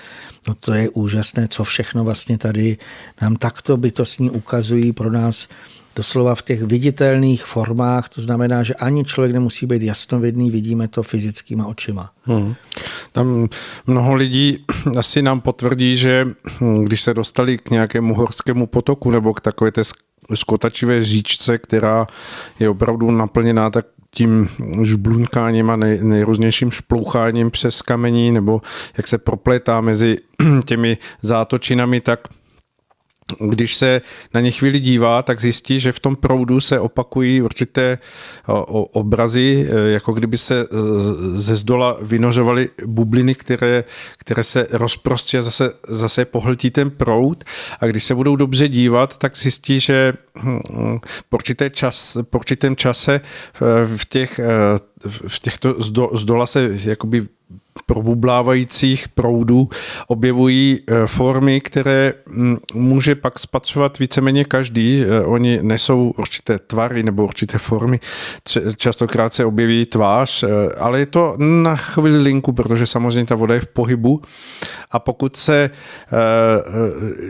[0.48, 2.78] no to je úžasné, co všechno vlastně tady
[3.22, 5.48] nám takto bytostní ukazují pro nás
[5.98, 11.04] doslova v těch viditelných formách, to znamená, že ani člověk nemusí být jasnovidný, vidíme to
[11.04, 12.12] fyzickýma očima.
[12.24, 12.56] Hmm.
[13.12, 13.48] Tam
[13.88, 14.66] mnoho lidí
[14.98, 16.28] asi nám potvrdí, že
[16.84, 19.82] když se dostali k nějakému horskému potoku nebo k takové té
[20.36, 22.08] skotačivé říčce, která
[22.60, 24.50] je opravdu naplněná tak tím
[24.84, 28.62] žblunkáním a nej, nejrůznějším šploucháním přes kamení, nebo
[28.98, 30.18] jak se proplétá mezi
[30.66, 32.20] těmi zátočinami, tak
[33.40, 34.02] když se
[34.34, 37.98] na ně chvíli dívá, tak zjistí, že v tom proudu se opakují určité
[38.92, 40.66] obrazy, e, jako kdyby se
[41.34, 43.84] ze zdola vynořovaly bubliny, které,
[44.18, 47.44] které se rozprostří a zase, zase pohltí ten proud.
[47.80, 50.14] A když se budou dobře dívat, tak zjistí, že
[50.44, 50.60] hm,
[51.30, 53.22] po, určité čas, po určitém čase e,
[53.98, 54.48] v těch e,
[55.28, 55.76] v těchto
[56.14, 57.28] zdola se jakoby
[57.88, 59.70] probublávajících proudů
[60.08, 65.04] objevují eh, formy, které mm, může pak spatřovat víceméně každý.
[65.04, 68.00] Eh, oni nesou určité tvary nebo určité formy.
[68.78, 70.48] Častokrát se objeví tvář, eh,
[70.80, 74.22] ale je to na chvilinku, protože samozřejmě ta voda je v pohybu
[74.92, 75.70] a pokud se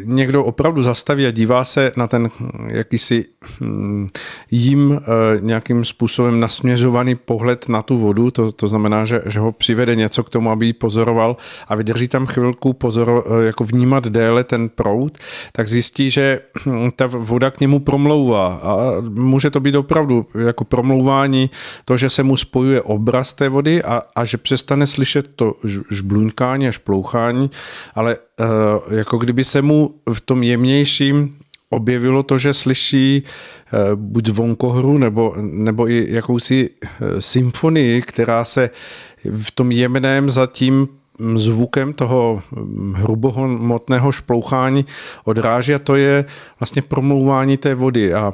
[0.04, 2.30] někdo opravdu zastaví a dívá se na ten
[2.68, 3.26] jakýsi
[3.62, 4.08] hm,
[4.52, 5.02] jim
[5.40, 10.24] nějakým způsobem nasměřovaný pohled na tu vodu, to, to znamená, že, že ho přivede něco
[10.24, 11.38] k tomu, aby ji pozoroval
[11.68, 15.18] a vydrží tam chvilku pozor, jako vnímat déle ten proud,
[15.52, 16.40] tak zjistí, že
[16.96, 18.48] ta voda k němu promlouvá.
[18.64, 21.50] A může to být opravdu jako promlouvání
[21.86, 25.54] to, že se mu spojuje obraz té vody a, a že přestane slyšet to
[25.92, 27.52] žbluňkání a šplouchání,
[27.96, 31.36] ale uh, jako kdyby se mu v tom jemnějším
[31.70, 36.70] objevilo to, že slyší uh, buď zvonkohru nebo, nebo i jakousi
[37.20, 38.70] symfonii, která se
[39.32, 40.88] v tom jemném zatím
[41.36, 42.42] zvukem toho
[42.94, 44.86] hrubohmotného šplouchání
[45.24, 46.26] odráží a to je
[46.60, 48.14] vlastně promlouvání té vody.
[48.14, 48.34] A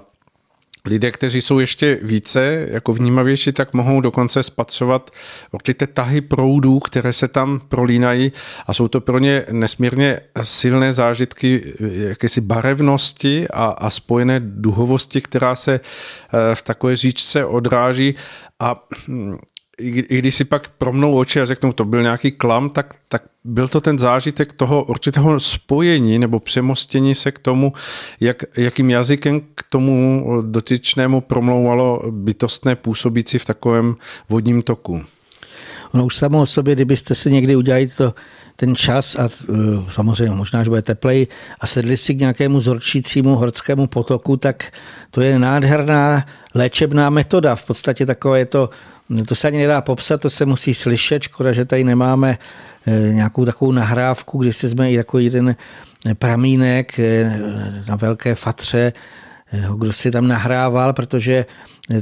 [0.85, 5.11] Lidé, kteří jsou ještě více jako vnímavější, tak mohou dokonce spatřovat
[5.51, 8.31] určité tahy proudů, které se tam prolínají.
[8.67, 15.55] A jsou to pro ně nesmírně silné zážitky jakési barevnosti a, a spojené duhovosti, která
[15.55, 18.15] se eh, v takové říčce odráží.
[18.59, 18.87] A
[19.81, 23.23] hm, i když si pak promnou oči a řeknou, to byl nějaký klam, tak, tak
[23.43, 27.73] byl to ten zážitek toho určitého spojení nebo přemostění se k tomu,
[28.19, 33.95] jak, jakým jazykem k tomu dotyčnému promlouvalo bytostné působící v takovém
[34.29, 35.01] vodním toku.
[35.93, 38.13] Ono už samo o sobě, kdybyste si někdy udělali to,
[38.55, 39.29] ten čas a e,
[39.91, 41.27] samozřejmě možná, že bude teplej
[41.59, 44.71] a sedli si k nějakému zorčícímu horskému potoku, tak
[45.11, 47.55] to je nádherná léčebná metoda.
[47.55, 48.69] V podstatě takové to,
[49.27, 51.23] to se ani nedá popsat, to se musí slyšet.
[51.23, 52.37] Škoda, že tady nemáme
[52.87, 55.55] e, nějakou takovou nahrávku, kdy si jsme i takový jeden
[56.13, 57.39] pramínek e,
[57.87, 58.93] na velké fatře,
[59.77, 61.45] kdo si tam nahrával, protože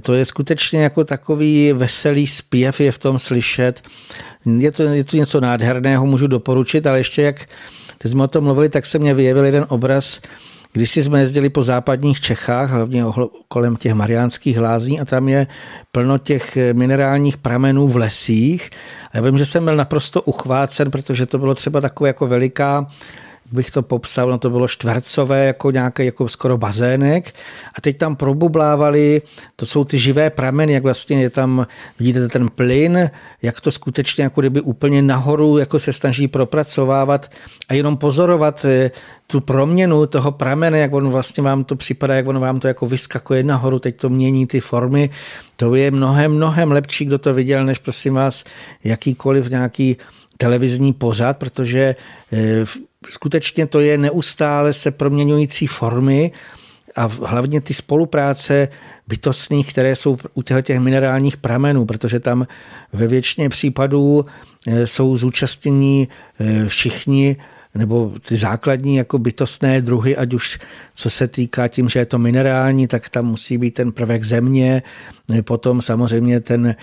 [0.02, 3.82] to je skutečně jako takový veselý zpěv je v tom slyšet.
[4.58, 7.50] Je to, je to něco nádherného, můžu doporučit, ale ještě jak
[7.98, 10.22] teď jsme o tom mluvili, tak se mě vyjevil jeden obraz,
[10.74, 13.04] když jsme jezdili po západních Čechách, hlavně
[13.48, 15.48] kolem těch mariánských lázní a tam je
[15.92, 18.70] plno těch minerálních pramenů v lesích.
[19.14, 22.88] Já vím, že jsem byl naprosto uchvácen, protože to bylo třeba takové jako veliká
[23.52, 27.34] bych to popsal, no to bylo čtvercové, jako nějaký jako skoro bazének.
[27.78, 29.22] A teď tam probublávali,
[29.56, 31.68] to jsou ty živé prameny, jak vlastně je tam,
[32.00, 33.10] vidíte ten plyn,
[33.42, 37.32] jak to skutečně jako kdyby úplně nahoru jako se snaží propracovávat
[37.70, 38.92] a jenom pozorovat eh,
[39.28, 42.88] tu proměnu toho pramene, jak on vlastně vám to připadá, jak on vám to jako
[42.88, 45.10] vyskakuje nahoru, teď to mění ty formy,
[45.56, 48.44] to je mnohem, mnohem lepší, kdo to viděl, než prosím vás
[48.84, 49.98] jakýkoliv nějaký
[50.38, 51.96] televizní pořad, protože
[52.34, 52.66] eh,
[53.10, 56.32] skutečně to je neustále se proměňující formy
[56.96, 58.68] a hlavně ty spolupráce
[59.08, 62.48] bytostných, které jsou u těch minerálních pramenů, protože tam
[62.94, 64.26] ve většině případů
[64.68, 66.08] eh, jsou zúčastnění
[66.40, 67.38] eh, všichni
[67.76, 70.60] nebo ty základní jako bytostné druhy, ať už
[70.96, 74.84] co se týká tím, že je to minerální, tak tam musí být ten prvek země,
[75.42, 76.76] potom samozřejmě ten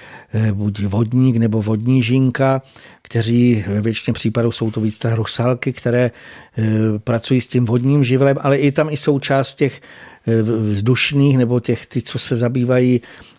[0.53, 2.63] buď vodník nebo vodní žínka,
[3.03, 6.11] kteří ve většině případů jsou to víc rusalky, které
[6.59, 6.63] eh,
[6.99, 9.81] pracují s tím vodním živlem, ale i tam i součást těch
[10.27, 13.38] eh, vzdušných nebo těch, ty, co se zabývají eh,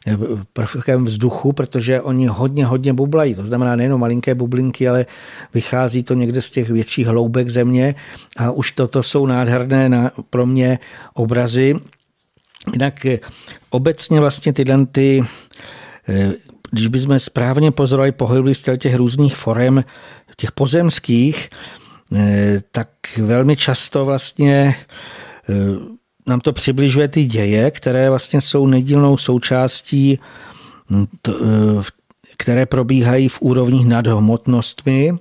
[0.53, 3.35] prvkem vzduchu, protože oni hodně, hodně bublají.
[3.35, 5.05] To znamená nejenom malinké bublinky, ale
[5.53, 7.95] vychází to někde z těch větších hloubek země
[8.37, 10.79] a už toto jsou nádherné na, pro mě
[11.13, 11.75] obrazy.
[12.73, 13.05] Jinak
[13.69, 15.23] obecně vlastně tyhle ty
[16.71, 19.83] když bychom správně pozorovali pohyby z těch různých forem,
[20.37, 21.49] těch pozemských,
[22.15, 24.75] eh, tak velmi často vlastně
[25.49, 25.98] eh,
[26.29, 30.19] nám to přibližuje ty děje, které vlastně jsou nedílnou součástí,
[30.89, 31.31] hm, eh,
[32.37, 35.13] které probíhají v úrovních nad hmotnostmi.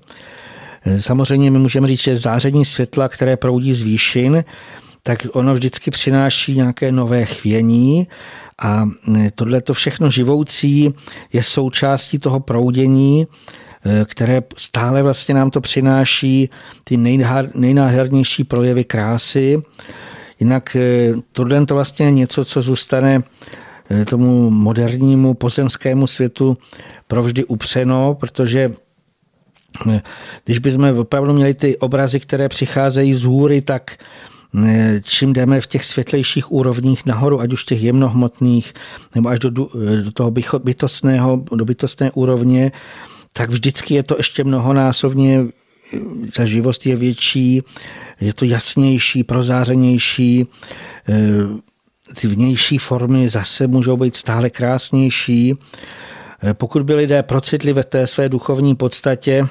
[1.01, 4.45] Samozřejmě my můžeme říct, že záření světla, které proudí z výšin,
[5.03, 8.09] tak ono vždycky přináší nějaké nové chvění
[8.63, 8.85] a
[9.17, 10.95] e, tohle to všechno živoucí
[11.33, 16.51] je součástí toho proudění, e, které stále vlastně nám to přináší
[16.85, 16.97] ty
[17.55, 19.63] nejnáhernější projevy krásy.
[20.41, 23.23] Jinak e, tohle to vlastně něco, co zůstane
[24.05, 26.59] tomu modernímu pozemskému světu
[27.07, 28.71] provždy upřeno, protože
[30.45, 33.97] když bychom opravdu měli ty obrazy, které přicházejí z hůry, tak
[35.03, 38.75] čím jdeme v těch světlejších úrovních nahoru, ať už těch jemnohmotných,
[39.15, 39.51] nebo až do,
[40.05, 42.73] do toho bytostného, do bytostné úrovně,
[43.33, 45.45] tak vždycky je to ještě mnohonásobně,
[46.37, 47.63] ta živost je větší,
[48.21, 50.47] je to jasnější, prozářenější,
[52.21, 55.55] ty vnější formy zase můžou být stále krásnější.
[56.53, 59.49] Pokud by lidé procitli ve té své duchovní podstatě,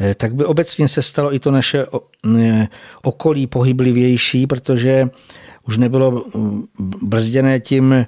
[0.00, 1.86] Eh, tak by obecně se stalo i to naše
[2.38, 2.68] eh,
[3.02, 5.08] okolí pohyblivější, protože
[5.66, 6.64] už nebylo mm,
[7.02, 8.06] brzděné tím, eh,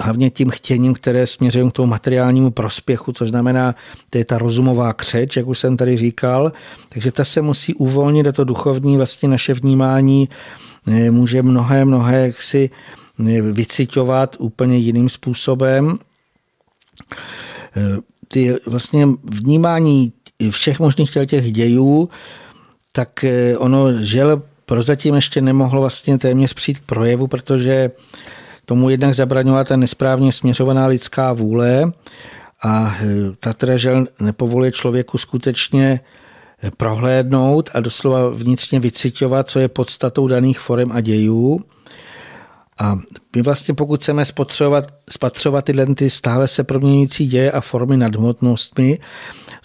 [0.00, 3.74] hlavně tím chtěním, které směřují k tomu materiálnímu prospěchu, což znamená,
[4.10, 6.52] to je ta rozumová křeč, jak už jsem tady říkal,
[6.88, 10.28] takže ta se musí uvolnit a to duchovní vlastně naše vnímání
[11.10, 12.70] může mnohé, mnohé si
[13.52, 15.98] vycitovat úplně jiným způsobem.
[18.28, 20.12] Ty vlastně vnímání
[20.50, 22.08] všech možných těch dějů,
[22.92, 27.90] tak eh, ono žel prozatím ještě nemohlo vlastně téměř přijít k projevu, protože
[28.64, 31.92] tomu jednak zabraňovala ta nesprávně směřovaná lidská vůle
[32.62, 33.06] a eh,
[33.40, 36.00] ta teda žel nepovoluje člověku skutečně
[36.62, 41.60] eh, prohlédnout a doslova vnitřně vycitovat, co je podstatou daných forem a dějů.
[42.78, 42.98] A
[43.36, 48.98] my vlastně pokud chceme spatřovat, spatřovat tyhle ty stále se proměňující děje a formy nadhmotnostmi,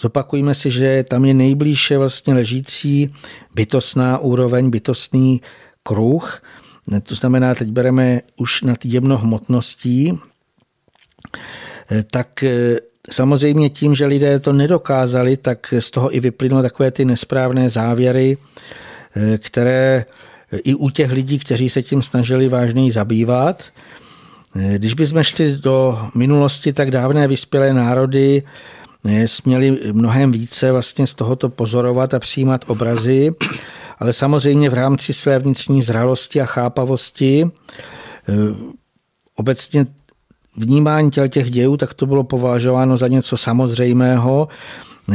[0.01, 3.13] Zopakujme si, že tam je nejblíže vlastně ležící
[3.55, 5.41] bytostná úroveň, bytostný
[5.83, 6.41] kruh.
[7.03, 10.19] To znamená, teď bereme už nad jemnohmotností,
[12.11, 12.79] tak eh,
[13.11, 18.37] samozřejmě tím, že lidé to nedokázali, tak z toho i vyplynuly takové ty nesprávné závěry,
[19.37, 20.05] které
[20.63, 23.63] i u těch lidí, kteří se tím snažili vážněji zabývat.
[24.77, 28.43] Když bychom šli do minulosti, tak dávné vyspělé národy
[29.25, 33.31] směli mnohem více vlastně z tohoto pozorovat a přijímat obrazy,
[33.99, 37.51] ale samozřejmě v rámci své vnitřní zralosti a chápavosti
[39.35, 39.85] obecně
[40.57, 44.47] vnímání těch dějů, tak to bylo považováno za něco samozřejmého.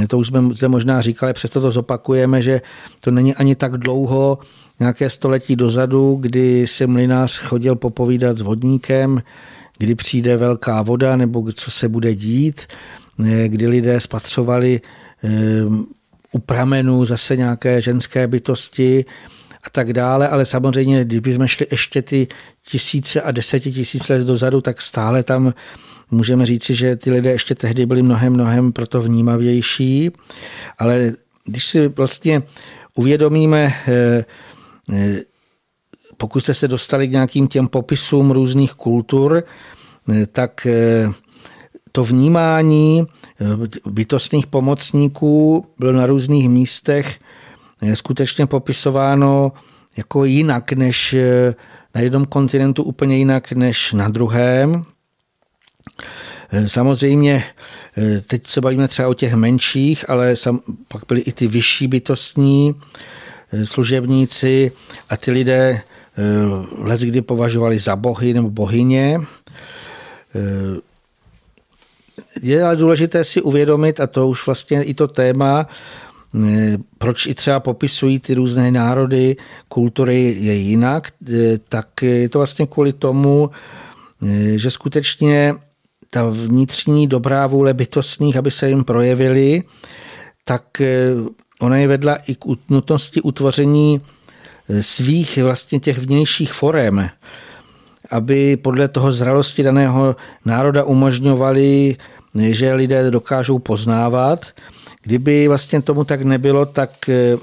[0.08, 2.60] To už jsme zde možná říkali, přesto to zopakujeme, že
[3.00, 4.38] to není ani tak dlouho,
[4.80, 9.22] nějaké století dozadu, kdy se mlinář chodil popovídat s vodníkem,
[9.78, 12.66] kdy přijde velká voda nebo co se bude dít,
[13.46, 14.80] kdy lidé spatřovali
[15.24, 15.30] eh,
[16.34, 19.04] u pramenu zase nějaké ženské bytosti
[19.62, 22.28] a tak dále, ale samozřejmě, kdybychom šli ještě ty
[22.66, 25.54] tisíce a desetitisíc let dozadu, tak stále tam
[26.10, 30.10] můžeme říci, že ty lidé ještě tehdy byli mnohem, mnohem proto vnímavější,
[30.78, 31.12] ale
[31.44, 32.42] když si vlastně
[32.94, 34.24] uvědomíme, eh,
[34.92, 35.20] eh,
[36.16, 39.44] pokud jste se dostali k nějakým těm popisům různých kultur,
[40.12, 40.66] eh, tak
[41.92, 43.06] to vnímání
[43.86, 47.18] bytostných pomocníků bylo na různých místech
[47.94, 49.52] skutečně popisováno
[49.96, 51.16] jako jinak než
[51.94, 54.84] na jednom kontinentu úplně jinak než na druhém.
[56.66, 57.44] Samozřejmě
[58.26, 62.74] teď se bavíme třeba o těch menších, ale sam, pak byly i ty vyšší bytostní
[63.64, 64.72] služebníci
[65.10, 65.82] a ty lidé
[66.78, 69.20] let kdy považovali za bohy nebo bohyně.
[72.42, 75.66] Je ale důležité si uvědomit, a to už vlastně i to téma,
[76.42, 79.36] Eh, proč i třeba popisují ty různé národy,
[79.68, 83.50] kultury je jinak, eh, tak je to vlastně kvůli tomu,
[84.26, 85.54] eh, že skutečně
[86.10, 89.62] ta vnitřní dobrá vůle bytostných, aby se jim projevily,
[90.44, 90.82] tak
[91.60, 94.00] ona je vedla i k nutnosti utvoření
[94.80, 97.10] svých vlastně těch vnějších forem,
[98.10, 101.96] aby podle toho zralosti daného národa umožňovali,
[102.34, 104.46] že lidé dokážou poznávat
[105.04, 107.36] Kdyby vlastně tomu tak nebylo, tak eh,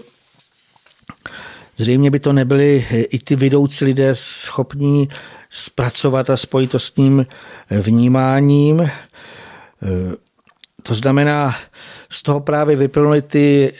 [1.77, 5.09] zřejmě by to nebyli eh, i ty vedoucí lidé schopní
[5.49, 7.25] zpracovat a spojit to s tím
[7.69, 8.89] eh, vnímáním.
[10.83, 11.55] To znamená,
[12.09, 13.73] z toho právě vyplnuly ty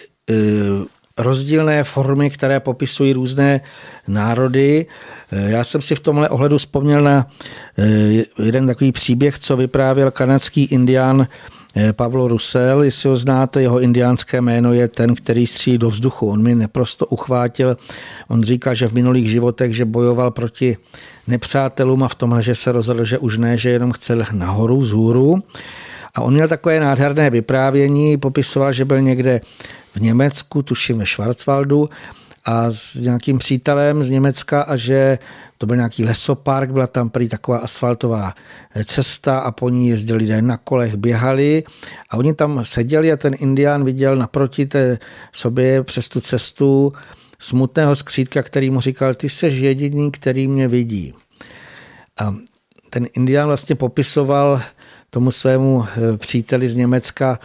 [1.18, 3.62] rozdílné formy, které popisují různé
[4.08, 4.86] národy.
[5.32, 7.28] Já jsem si v tomhle ohledu vzpomněl na
[8.44, 11.28] jeden takový příběh, co vyprávěl kanadský indián
[11.76, 16.30] Eh, Pavlo Rusel, jestli ho znáte, jeho indiánské jméno je ten, který střílí do vzduchu.
[16.30, 17.78] On mi neprosto uchvátil,
[18.28, 20.78] on říká, že v minulých životech, že bojoval proti
[21.28, 25.44] nepřátelům a v tomhle, že se rozhodl, že už ne, že jenom chce nahoru, vzhůru.
[26.16, 29.42] A on měl takové nádherné vyprávění, popisoval, že byl někde
[29.96, 31.90] v Německu, tuším ve Schwarzwaldu,
[32.46, 35.20] a s nějakým přítelem z Německa a že
[35.58, 38.34] to byl nějaký lesopark, byla tam prý taková asfaltová
[38.86, 41.64] cesta a po ní jezdili lidé na kolech, běhali
[42.10, 44.98] a oni tam seděli a ten indián viděl naproti té
[45.32, 46.94] sobě přes tu cestu
[47.40, 51.14] smutného skřítka, který mu říkal, ty jsi jediný, který mě vidí.
[52.18, 52.36] A
[52.90, 54.62] ten indián vlastně popisoval
[55.10, 57.40] tomu svému eh, příteli z Německa,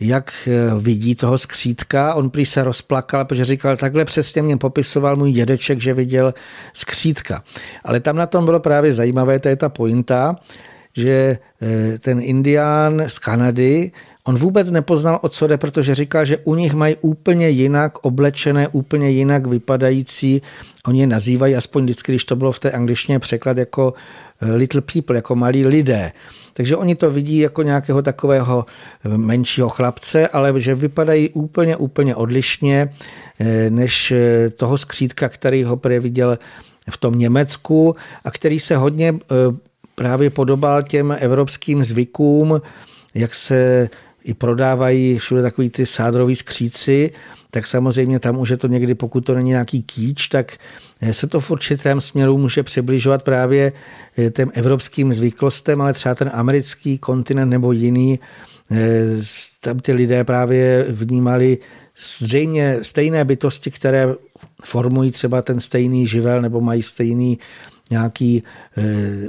[0.00, 2.14] jak eh, vidí toho skřítka.
[2.14, 6.34] On prý se rozplakal, protože říkal, takhle přesně mě popisoval můj dědeček, že viděl
[6.72, 7.42] skřítka.
[7.84, 10.36] Ale tam na tom bylo právě zajímavé, to je ta pointa,
[10.96, 13.92] že eh, ten indián z Kanady,
[14.24, 18.68] on vůbec nepoznal, o co jde, protože říkal, že u nich mají úplně jinak oblečené,
[18.68, 20.42] úplně jinak vypadající,
[20.86, 23.94] oni je nazývají, aspoň vždycky, když to bylo v té angličtině překlad, jako
[24.40, 26.12] eh, little people, jako malí lidé.
[26.54, 28.66] Takže oni to vidí jako nějakého takového
[29.04, 32.94] menšího chlapce, ale že vypadají úplně, úplně odlišně
[33.40, 36.38] eh, než eh, toho skřítka, který ho viděl
[36.90, 39.56] v tom Německu a který se hodně eh,
[39.94, 42.62] právě podobal těm evropským zvykům,
[43.14, 43.88] jak se
[44.24, 47.10] i prodávají všude takový ty sádrový skříci,
[47.50, 50.56] tak samozřejmě tam už je to někdy, pokud to není nějaký kýč, tak
[51.12, 53.72] se to v určitém směru může přibližovat právě
[54.18, 58.18] eh, těm evropským zvyklostem, ale třeba ten americký kontinent nebo jiný,
[58.70, 58.76] eh,
[59.60, 61.58] tam ty lidé právě vnímali
[62.18, 64.14] zřejmě stejné bytosti, které
[64.64, 67.38] formují třeba ten stejný živel nebo mají stejný
[67.90, 68.42] nějaký
[68.76, 68.82] eh,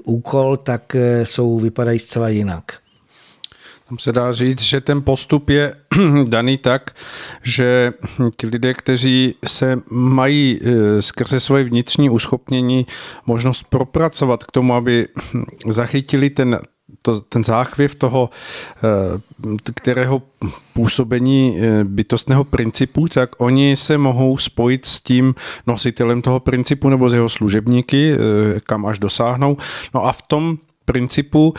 [0.03, 2.83] úkol, tak jsou, vypadají zcela jinak.
[3.93, 5.73] Tam se dá říct, že ten postup je
[6.27, 6.95] daný tak,
[7.43, 7.91] že
[8.37, 12.85] ti lidé, kteří se mají e, skrze svoje vnitřní uschopnění
[13.25, 15.07] možnost propracovat k tomu, aby
[15.67, 16.59] zachytili ten
[17.05, 18.29] to, ten záchvěv toho,
[19.73, 20.21] kterého
[20.73, 25.35] působení bytostného principu, tak oni se mohou spojit s tím
[25.67, 28.15] nositelem toho principu nebo s jeho služebníky,
[28.63, 29.57] kam až dosáhnou.
[29.93, 31.53] No a v tom principu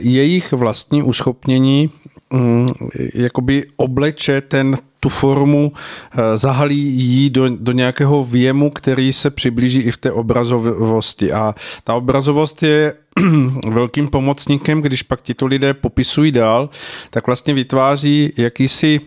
[0.00, 1.90] jejich vlastní uschopnění
[2.32, 2.68] mm,
[3.14, 9.80] jakoby obleče ten tu formu, eh, zahalí ji do, do nějakého věmu, který se přiblíží
[9.80, 11.32] i v té obrazovosti.
[11.32, 11.54] A
[11.84, 12.94] ta obrazovost je
[13.68, 16.70] velkým pomocníkem, když pak tito lidé popisují dál,
[17.10, 19.00] tak vlastně vytváří jakýsi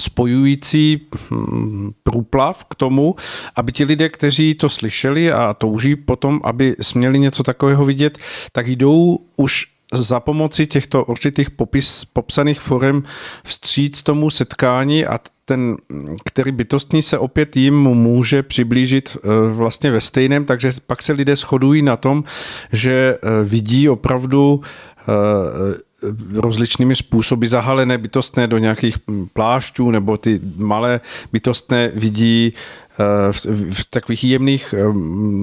[0.00, 1.00] spojující
[1.30, 3.14] hm, průplav k tomu,
[3.56, 8.18] aby ti lidé, kteří to slyšeli a touží potom, aby směli něco takového vidět,
[8.52, 13.02] tak jdou už za pomoci těchto určitých popis, popsaných forem
[13.44, 15.76] vstříc tomu setkání a ten,
[16.24, 21.36] který bytostný se opět jim může přiblížit eh, vlastně ve stejném, takže pak se lidé
[21.36, 22.24] shodují na tom,
[22.72, 24.60] že eh, vidí opravdu
[25.00, 25.88] eh,
[26.34, 28.96] rozličnými způsoby zahalené bytostné do nějakých
[29.32, 31.00] plášťů nebo ty malé
[31.32, 32.52] bytostné vidí
[33.32, 34.74] v, v takových jemných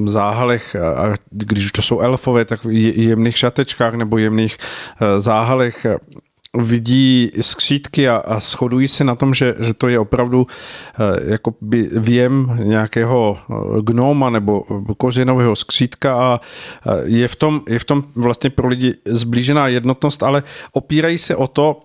[0.05, 5.85] záhalech, a když to jsou elfové, tak v jemných šatečkách nebo jemných eh, záhalech
[6.57, 11.53] vidí skřítky a, a shodují se na tom, že, že to je opravdu eh, jako
[11.61, 14.63] by věm nějakého eh, gnoma nebo
[14.97, 16.39] kořenového skřítka a
[17.03, 21.47] je v tom, je v tom vlastně pro lidi zblížená jednotnost, ale opírají se o
[21.47, 21.79] to,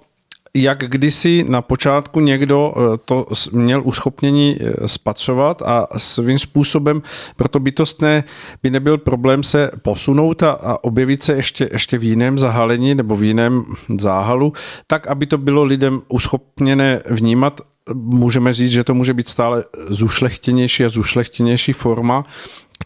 [0.55, 7.03] jak kdysi na počátku někdo eh, to měl uschopnění eh, spatřovat a svým způsobem
[7.37, 8.25] proto bytostné
[8.63, 13.17] by nebyl problém se posunout a, a objevit se ještě, ještě v jiném zahalení nebo
[13.17, 13.65] v jiném
[13.99, 14.53] záhalu,
[14.87, 17.61] tak aby to bylo lidem uschopněné vnímat.
[17.95, 22.25] Můžeme říct, že to může být stále zušlechtěnější a zušlechtěnější forma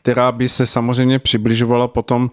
[0.04, 2.30] která by se samozřejmě přibližovala potom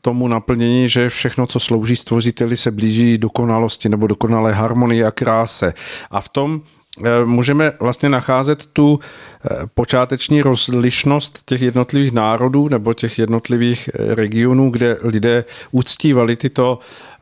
[0.00, 5.74] tomu naplnění, že všechno, co slouží stvořiteli, se blíží dokonalosti nebo dokonalé harmonii a kráse.
[6.10, 6.60] A v tom
[7.04, 14.14] eh, můžeme vlastně nacházet tu eh, počáteční rozlišnost těch jednotlivých národů nebo těch jednotlivých eh,
[14.14, 17.13] regionů, kde lidé uctívali tyto Ehm,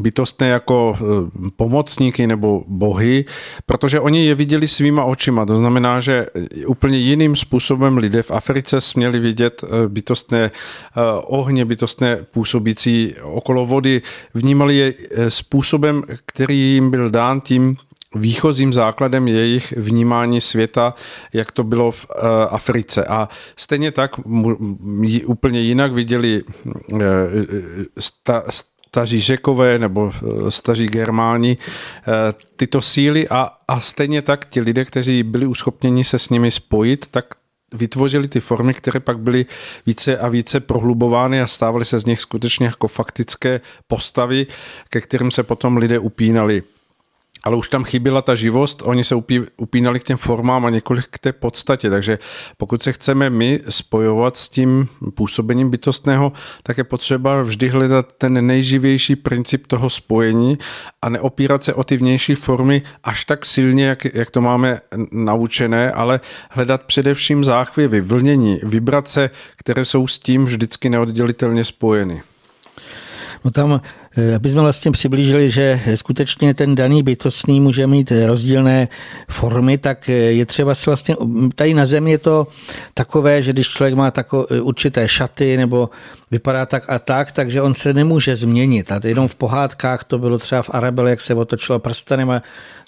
[0.00, 3.24] bytostné jako ehm, pomocníky nebo bohy,
[3.66, 5.46] protože oni je viděli svýma očima.
[5.46, 6.26] To znamená, že
[6.66, 10.50] úplně jiným způsobem lidé v Africe směli vidět eh, bytostné eh,
[11.24, 14.02] ohně, bytostné působící okolo vody.
[14.34, 17.76] Vnímali je eh, způsobem, který jim byl dán tím,
[18.14, 20.94] výchozím základem jejich vnímání světa,
[21.32, 22.06] jak to bylo v
[22.50, 23.04] Africe.
[23.04, 24.10] A stejně tak
[25.26, 26.42] úplně jinak viděli
[28.96, 34.84] staří řekové nebo eh, staří germáni eh, tyto síly a, a stejně tak ti lidé,
[34.84, 37.24] kteří byli uschopněni se s nimi spojit, tak
[37.74, 39.46] vytvořili ty formy, které pak byly
[39.86, 44.46] více a více prohlubovány a stávaly se z nich skutečně jako faktické postavy,
[44.90, 46.62] ke kterým se potom lidé upínali
[47.46, 51.04] ale už tam chyběla ta živost, oni se upí, upínali k těm formám a několik
[51.10, 52.18] k té podstatě, takže
[52.56, 56.32] pokud se chceme my spojovat s tím působením bytostného,
[56.62, 60.58] tak je potřeba vždy hledat ten nejživější princip toho spojení
[61.02, 64.80] a neopírat se o ty vnější formy až tak silně, jak, jak to máme
[65.12, 66.20] naučené, ale
[66.50, 72.22] hledat především záchvěvy, vlnění, vibrace, které jsou s tím vždycky neoddělitelně spojeny.
[73.44, 73.80] No tam
[74.34, 78.88] aby jsme vlastně přiblížili, že skutečně ten daný bytostný může mít rozdílné
[79.30, 81.16] formy, tak eh, je třeba si vlastně,
[81.54, 82.46] tady na zemi je to
[82.94, 85.90] takové, že když člověk má tako, eh, určité šaty nebo
[86.30, 88.92] vypadá tak a tak, takže on se nemůže změnit.
[88.92, 92.42] A jenom v pohádkách to bylo třeba v Arabele, jak se otočilo prstenem a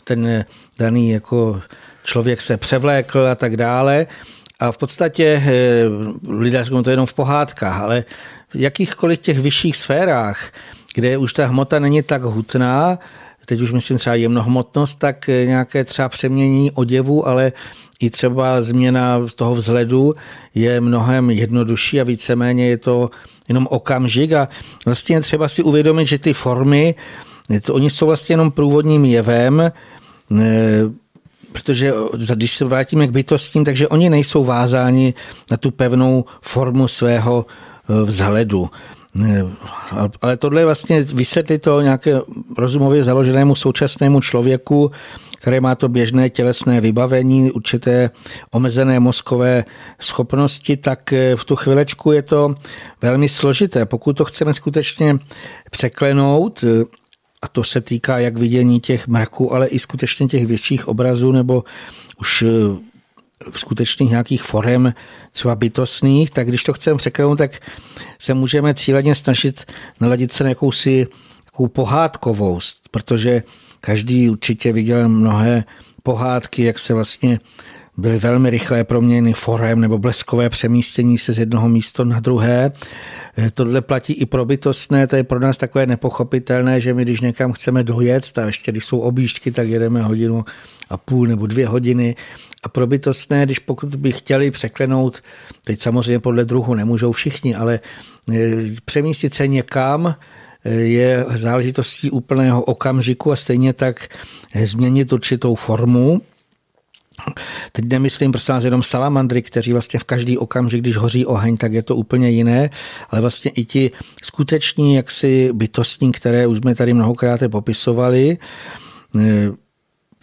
[0.05, 0.44] ten
[0.78, 1.60] daný jako
[2.05, 4.06] člověk se převlékl a tak dále.
[4.60, 5.42] A v podstatě
[6.28, 8.05] lidé říkají to jenom v pohádkách, ale
[8.48, 10.50] v jakýchkoliv těch vyšších sférách
[10.94, 12.98] kde už ta hmota není tak hutná,
[13.47, 17.52] teď už myslím třeba jemnohmotnost, tak nějaké třeba přeměnění oděvu, ale
[18.01, 20.15] i třeba změna toho vzhledu
[20.55, 23.10] je mnohem jednodušší a víceméně je to
[23.48, 24.48] jenom okamžik a
[24.85, 26.94] vlastně třeba si uvědomit, že ty formy,
[27.62, 29.73] to, oni jsou vlastně jenom průvodním jevem, e,
[31.52, 31.93] protože
[32.35, 35.15] když se vrátíme k bytostím, takže oni nejsou vázáni
[35.51, 38.70] na tu pevnou formu svého e, vzhledu.
[40.20, 42.20] Ale tohle je vlastně vysvětlit to nějaké
[42.59, 44.90] rozumově založenému současnému člověku,
[45.39, 48.10] který má to běžné tělesné vybavení, určité
[48.51, 49.64] omezené mozkové
[50.01, 52.55] schopnosti, tak v tu chvilečku je to
[53.02, 53.86] velmi složité.
[53.86, 55.18] Pokud to chceme skutečně
[55.70, 56.64] překlenout,
[57.43, 61.64] a to se týká jak vidění těch mraků, ale i skutečně těch větších obrazů nebo
[62.20, 62.44] už
[63.56, 64.94] skutečných nějakých forem
[65.32, 67.51] třeba bytostných, tak když to chceme překlenout, tak
[68.19, 71.06] se můžeme cíleně snažit naladit se na jakousi
[71.44, 73.43] takovou pohádkovost, protože
[73.81, 75.65] každý určitě viděl mnohé
[76.02, 77.39] pohádky, jak se vlastně
[77.97, 82.73] byly velmi rychlé proměny forem nebo bleskové přemístění se z jednoho místa na druhé.
[83.39, 87.20] Eh, tohle platí i pro bytostné, to je pro nás takové nepochopitelné, že my když
[87.20, 90.44] někam chceme dojet, a ještě když jsou objížďky, tak jedeme hodinu
[90.90, 92.16] a půl nebo dvě hodiny.
[92.62, 95.22] A pro bytostné, když pokud by chtěli překlenout,
[95.64, 97.80] teď samozřejmě podle druhu nemůžou všichni, ale
[98.35, 98.36] eh,
[98.85, 100.14] přemístit se někam,
[100.64, 104.09] eh, je záležitostí úplného okamžiku a stejně tak
[104.64, 106.20] změnit určitou formu,
[107.72, 111.72] Teď nemyslím prosím vás jenom salamandry, kteří vlastně v každý okamžik, když hoří oheň, tak
[111.72, 112.70] je to úplně jiné,
[113.10, 113.90] ale vlastně i ti
[114.22, 118.39] skuteční jaksi bytostní, které už jsme tady mnohokrát popisovali,
[119.18, 119.51] eh,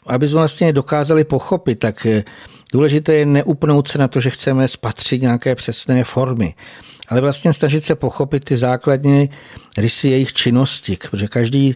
[0.07, 2.23] aby jsme vlastně dokázali pochopit, tak eh,
[2.73, 6.55] důležité je neupnout se na to, že chceme spatřit nějaké přesné formy,
[7.07, 9.29] ale vlastně snažit se pochopit ty základní
[9.77, 11.75] rysy jejich činnosti, protože každý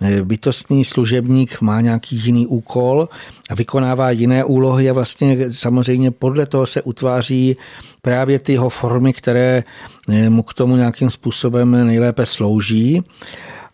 [0.00, 3.08] Eh, bytostný služebník má nějaký jiný úkol
[3.50, 7.56] a vykonává jiné úlohy a vlastně samozřejmě podle toho se utváří
[8.02, 9.64] právě ty jeho formy, které
[10.08, 13.02] eh, mu k tomu nějakým způsobem nejlépe slouží.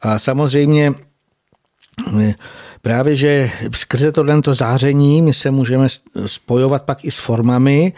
[0.02, 0.92] A samozřejmě
[2.82, 5.88] právě, že skrze tohle záření my se můžeme
[6.26, 7.92] spojovat pak i s formami,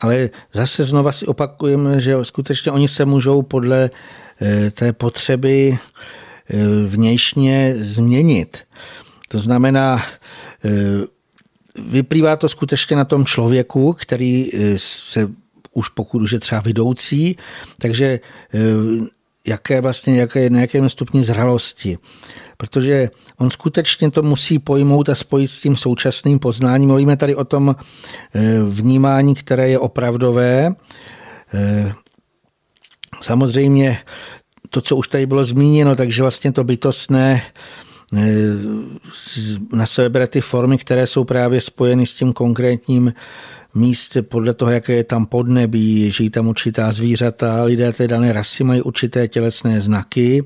[0.00, 3.90] ale zase znova si opakujeme, že skutečně oni se můžou podle
[4.74, 5.78] té potřeby
[6.50, 8.58] Eh, vnějšně změnit.
[9.28, 10.02] To znamená,
[10.64, 10.70] eh,
[11.90, 15.28] vyplývá to skutečně na tom člověku, který eh, se
[15.72, 17.36] už pokud už je třeba vidoucí,
[17.78, 18.20] takže
[19.46, 21.98] jaké vlastně, jaké, na jakém stupni zralosti.
[22.56, 26.88] Protože on skutečně to musí pojmout a spojit s tím současným poznáním.
[26.88, 27.76] Mluvíme tady o tom
[28.68, 30.74] vnímání, které je opravdové.
[33.20, 33.98] Samozřejmě
[34.70, 37.42] to, co už tady bylo zmíněno, takže vlastně to bytostné
[38.16, 38.20] eh,
[39.72, 43.12] na sebe bere ty formy, které jsou právě spojeny s tím konkrétním
[43.74, 48.64] místě podle toho, jaké je tam podnebí, žijí tam určitá zvířata, lidé té dané rasy
[48.64, 50.44] mají určité tělesné znaky.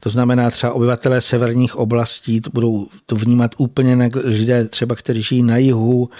[0.00, 5.42] To znamená třeba obyvatelé severních oblastí budou to vnímat úplně jinak lidé třeba, kteří žijí
[5.42, 6.10] na jihu,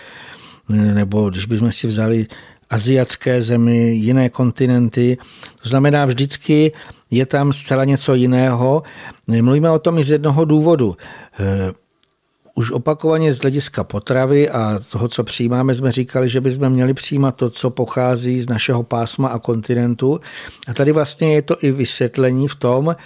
[0.68, 2.26] nebo když bychom si vzali
[2.70, 5.18] aziatské zemi, jiné kontinenty.
[5.62, 6.72] To znamená, vždycky
[7.10, 8.82] je tam zcela něco jiného.
[9.26, 10.96] Mluvíme o tom i z jednoho důvodu.
[12.54, 17.36] Už opakovaně z hlediska potravy a toho, co přijímáme, jsme říkali, že bychom měli přijímat
[17.36, 20.20] to, co pochází z našeho pásma a kontinentu.
[20.68, 22.96] A tady vlastně je to i vysvětlení v tom,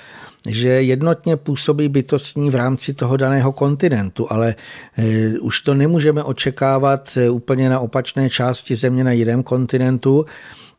[0.46, 4.54] že jednotně působí bytostní v rámci toho daného kontinentu, ale
[4.98, 10.26] eh, už to nemůžeme očekávat eh, úplně na opačné části země na jiném kontinentu,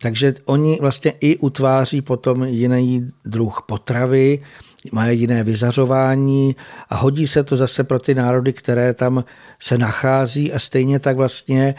[0.01, 4.43] takže oni vlastně i utváří potom jiný druh potravy,
[4.91, 6.55] mají jiné vyzařování
[6.89, 9.23] a hodí se to zase pro ty národy, které tam
[9.59, 11.75] se nachází a stejně tak vlastně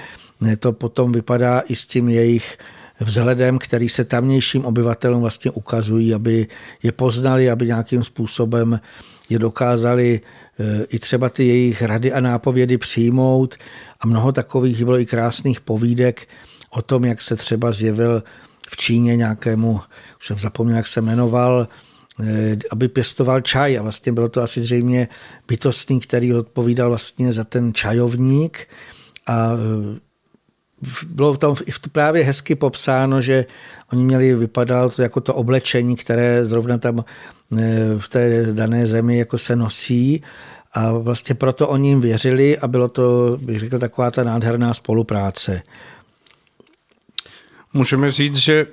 [0.58, 2.58] to potom vypadá i s tím jejich
[3.00, 6.46] vzhledem, který se tamnějším obyvatelům vlastně ukazují, aby
[6.82, 8.80] je poznali, aby nějakým způsobem
[9.30, 10.20] je dokázali
[10.60, 13.54] eh, i třeba ty jejich rady a nápovědy přijmout.
[14.00, 16.28] A mnoho takových bylo i krásných povídek
[16.70, 18.22] o tom, jak se třeba zjevil
[18.68, 19.80] v Číně nějakému,
[20.20, 21.68] už jsem zapomněl, jak se jmenoval,
[22.70, 23.78] aby pěstoval čaj.
[23.78, 25.08] A vlastně bylo to asi zřejmě
[25.48, 28.68] bytostný, který odpovídal vlastně za ten čajovník.
[29.26, 29.98] A eh,
[31.06, 31.54] bylo tam
[31.92, 33.46] právě hezky popsáno, že
[33.92, 37.04] oni měli, vypadalo to jako to oblečení, které zrovna tam
[37.58, 37.64] eh,
[37.98, 40.22] v té dané zemi jako se nosí.
[40.72, 45.62] A vlastně proto oni jim věřili a bylo to, bych řekl, taková ta nádherná spolupráce.
[47.72, 48.66] Můžeme říct, že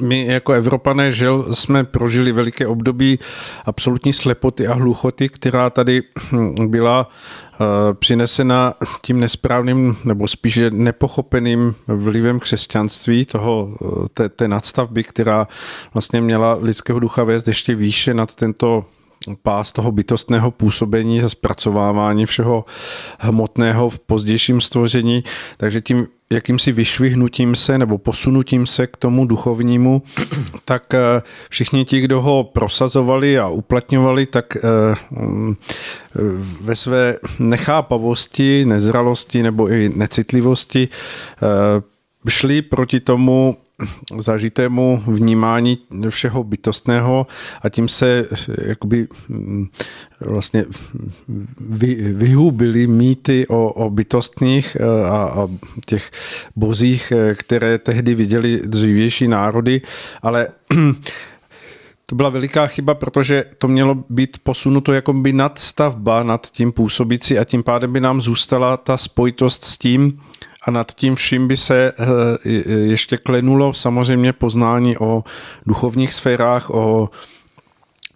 [0.00, 3.18] my jako Evropané žil, jsme prožili veliké období
[3.64, 6.02] absolutní slepoty a hluchoty, která tady
[6.66, 7.08] byla
[7.54, 7.58] eh,
[7.94, 15.48] přinesena tím nesprávným nebo spíše nepochopeným vlivem křesťanství, toho, eh, té, té nadstavby, která
[15.94, 18.84] vlastně měla lidského ducha vést ještě výše nad tento
[19.42, 22.64] pás toho bytostného působení a zpracovávání všeho
[23.18, 25.24] hmotného v pozdějším stvoření,
[25.56, 30.02] takže tím jakýmsi vyšvihnutím se nebo posunutím se k tomu duchovnímu,
[30.64, 34.60] tak eh, všichni ti, kdo ho prosazovali a uplatňovali, tak eh,
[35.10, 35.56] mm,
[36.60, 41.82] ve své nechápavosti, nezralosti nebo i necitlivosti eh,
[42.28, 43.56] šli proti tomu
[44.18, 45.78] zažitému vnímání
[46.08, 47.26] všeho bytostného
[47.62, 48.24] a tím se
[48.64, 49.66] jakoby mm,
[50.20, 50.64] vlastně
[51.58, 54.76] vy, vyhubily mýty o, o bytostných
[55.10, 55.48] a, a
[55.86, 56.10] těch
[56.56, 59.82] bozích, které tehdy viděli dřívější národy,
[60.22, 60.48] ale
[62.06, 67.38] to byla veliká chyba, protože to mělo být posunuto jako by nadstavba nad tím působící
[67.38, 70.18] a tím pádem by nám zůstala ta spojitost s tím
[70.66, 75.24] a nad tím vším by se eh, ještě klenulo samozřejmě poznání o
[75.66, 77.10] duchovních sférách, o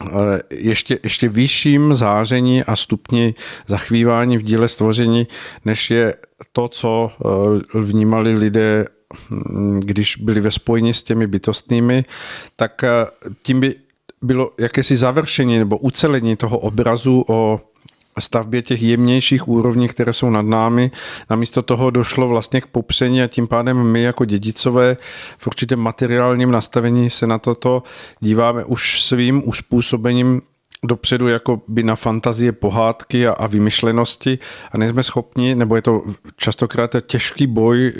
[0.06, 0.10] eh,
[0.51, 3.35] ještě, ještě vyšším záření a stupni
[3.66, 5.27] zachvívání v díle stvoření,
[5.64, 6.14] než je
[6.52, 8.86] to, co eh, vnímali lidé
[9.31, 12.05] Mm, když byli ve spojení s těmi bytostnými,
[12.56, 12.85] tak
[13.43, 13.74] tím by
[14.22, 17.60] bylo jakési završení nebo ucelení toho obrazu o
[18.19, 20.91] stavbě těch jemnějších úrovní, které jsou nad námi.
[21.31, 24.97] Namísto toho došlo vlastně k popření a tím pádem my jako dědicové
[25.39, 27.82] v určitém materiálním nastavení se na toto
[28.20, 30.43] díváme už svým uspůsobením
[30.85, 34.39] dopředu jako by na fantazie pohádky a, a vymyšlenosti
[34.73, 36.03] a nejsme schopni, nebo je to
[36.37, 37.93] častokrát těžký boj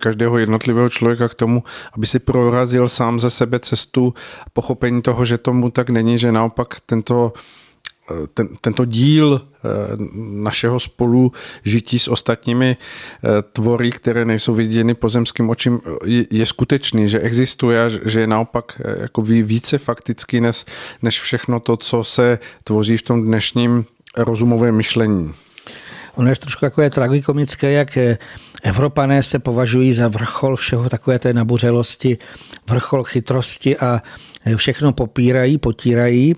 [0.00, 4.14] každého jednotlivého člověka k tomu, aby si prorazil sám ze sebe cestu
[4.52, 7.32] pochopení toho, že tomu tak není, že naopak tento
[8.34, 9.68] ten, tento díl eh,
[10.14, 11.32] našeho spolu
[11.64, 15.80] žití s ostatními eh, tvory, které nejsou viděny pozemským očím,
[16.30, 20.64] je, skutečný, že existuje že je naopak eh, jako více faktický než,
[21.02, 23.84] než všechno to, co se tvoří v tom dnešním
[24.16, 25.32] rozumovém myšlení.
[26.14, 27.98] Ono je trošku takové tragikomické, jak
[28.62, 32.18] Evropané se považují za vrchol všeho takové té nabuřelosti,
[32.66, 34.02] vrchol chytrosti a
[34.56, 36.36] všechno popírají, potírají.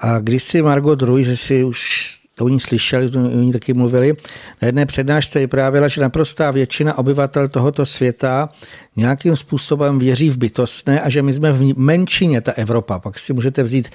[0.00, 4.16] A když si Margot Ruiz, jestli už to oni slyšeli, oni taky mluvili,
[4.62, 8.48] na jedné přednášce vyprávěla, že naprostá většina obyvatel tohoto světa
[8.96, 12.98] nějakým způsobem věří v bytostné a že my jsme v menšině, ta Evropa.
[12.98, 13.88] Pak si můžete vzít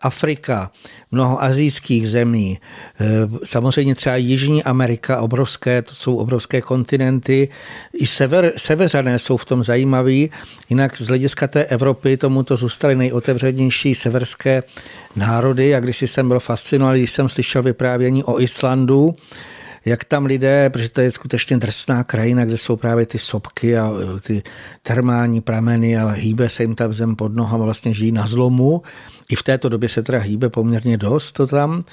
[0.00, 0.70] Afrika,
[1.12, 2.58] mnoho azijských zemí,
[3.00, 3.04] eh,
[3.44, 7.48] samozřejmě třeba Jižní Amerika, obrovské, to jsou obrovské kontinenty,
[7.94, 10.30] i sever, seveřané jsou v tom zajímaví,
[10.70, 14.62] jinak z hlediska té Evropy tomuto zůstaly nejotevřenější severské
[15.16, 15.74] národy.
[15.74, 19.14] A když jsem byl fascinovaný, když jsem slyšel vyprávění o Islandu,
[19.84, 23.92] jak tam lidé, protože to je skutečně drsná krajina, kde jsou právě ty sopky a
[24.16, 24.42] e, ty
[24.82, 28.82] termální prameny a hýbe se jim tam zem pod nohama, vlastně žijí na zlomu.
[29.30, 31.84] I v této době se teda hýbe poměrně dost to tam.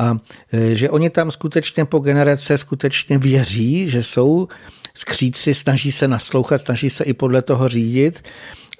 [0.00, 0.16] A
[0.52, 4.48] e, že oni tam skutečně po generace skutečně věří, že jsou
[4.94, 8.24] skříci, snaží se naslouchat, snaží se i podle toho řídit.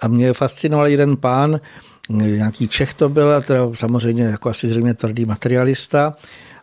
[0.00, 1.60] A mě fascinoval jeden pán,
[2.08, 6.14] nějaký Čech to byl, a teda samozřejmě jako asi zřejmě tvrdý materialista,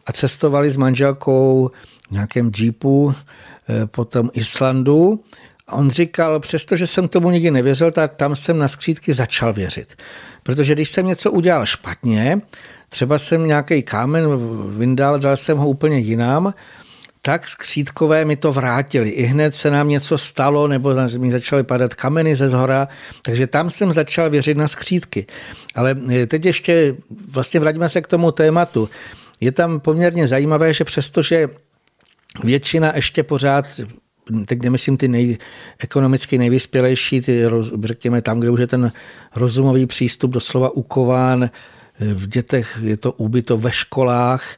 [0.06, 1.72] a cestovali s manželkou
[2.08, 3.16] v nějakém jeepu
[3.70, 5.24] eh, po tom Islandu.
[5.68, 9.94] A on říkal, přestože jsem tomu nikdy nevěřil, tak tam jsem na skřítky začal věřit.
[10.44, 12.42] Protože když jsem něco udělal špatně,
[12.90, 14.26] třeba jsem nějaký kámen
[14.78, 16.54] vyndal, dal jsem ho úplně jinam,
[17.22, 19.10] tak skřítkové mi to vrátili.
[19.10, 22.88] I hned se nám něco stalo, nebo mi začaly padat kameny ze zhora,
[23.22, 25.26] takže tam jsem začal věřit na skřítky.
[25.76, 26.96] Ale eh, teď ještě
[27.32, 28.90] vlastně vraťme se k tomu tématu
[29.44, 31.50] je tam poměrně zajímavé, že přestože
[32.44, 33.66] většina ještě pořád
[34.46, 35.38] teď nemyslím ty nej,
[35.80, 37.44] ekonomicky nejvyspělejší, ty,
[37.84, 38.92] řekněme tam, kde už je ten
[39.36, 41.50] rozumový přístup doslova ukován,
[42.00, 44.58] v dětech je to úbyto ve školách,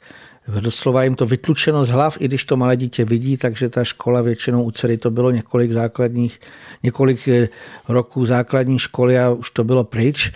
[0.60, 4.22] doslova jim to vytlučeno z hlav, i když to malé dítě vidí, takže ta škola
[4.22, 6.40] většinou u dcery to bylo několik základních,
[6.84, 7.50] několik eh,
[7.90, 10.32] roků základní školy a už to bylo pryč.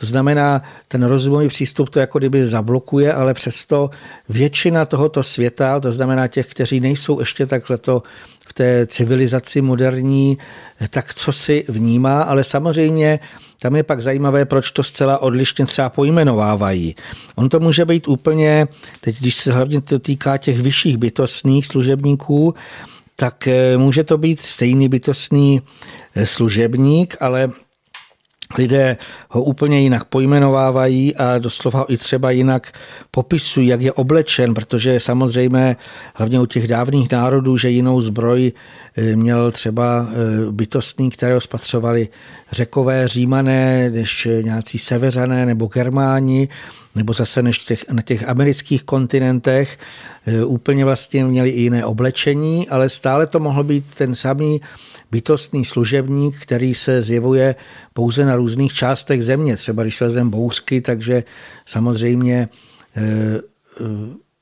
[0.00, 3.90] To znamená, ten rozumový přístup to jako kdyby zablokuje, ale přesto
[4.28, 8.02] většina tohoto světa, to znamená těch, kteří nejsou ještě takhle to
[8.48, 10.38] v té civilizaci moderní,
[10.90, 13.20] tak co si vnímá, ale samozřejmě
[13.60, 16.96] tam je pak zajímavé, proč to zcela odlišně třeba pojmenovávají.
[17.36, 18.68] On to může být úplně,
[19.00, 22.54] teď když se hlavně to týká těch vyšších bytostných služebníků,
[23.16, 25.62] tak eh, může to být stejný bytostný
[26.14, 27.50] eh, služebník, ale
[28.56, 28.96] lidé
[29.28, 32.72] ho úplně jinak pojmenovávají a doslova i třeba jinak
[33.10, 35.76] popisují, jak je oblečen, protože je samozřejmě
[36.14, 38.52] hlavně u těch dávných národů, že jinou zbroj
[38.96, 40.14] eh, měl třeba eh,
[40.52, 42.08] bytostný, které spatřovali
[42.52, 46.48] řekové římané, než nějací seveřané nebo germáni,
[46.94, 49.78] nebo zase než těch, na těch amerických kontinentech.
[50.26, 54.60] Eh, úplně vlastně měli i jiné oblečení, ale stále to mohlo být ten samý
[55.10, 57.54] bytostný služebník, který se zjevuje
[57.92, 59.56] pouze na různých částech země.
[59.56, 61.24] Třeba když vezem bouřky, takže
[61.66, 62.48] samozřejmě
[62.96, 63.40] e, e,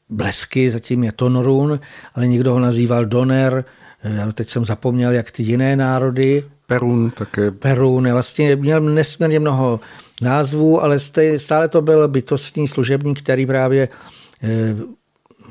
[0.09, 1.81] blesky, zatím je Tonorun,
[2.15, 3.65] ale někdo ho nazýval Doner,
[4.03, 7.51] e, já teď jsem zapomněl, jak ty jiné národy, Perun také.
[7.51, 9.81] Perun, vlastně měl nesmírně mnoho
[10.23, 10.99] názvů, ale
[11.37, 13.89] stále to byl bytostný služebník, který právě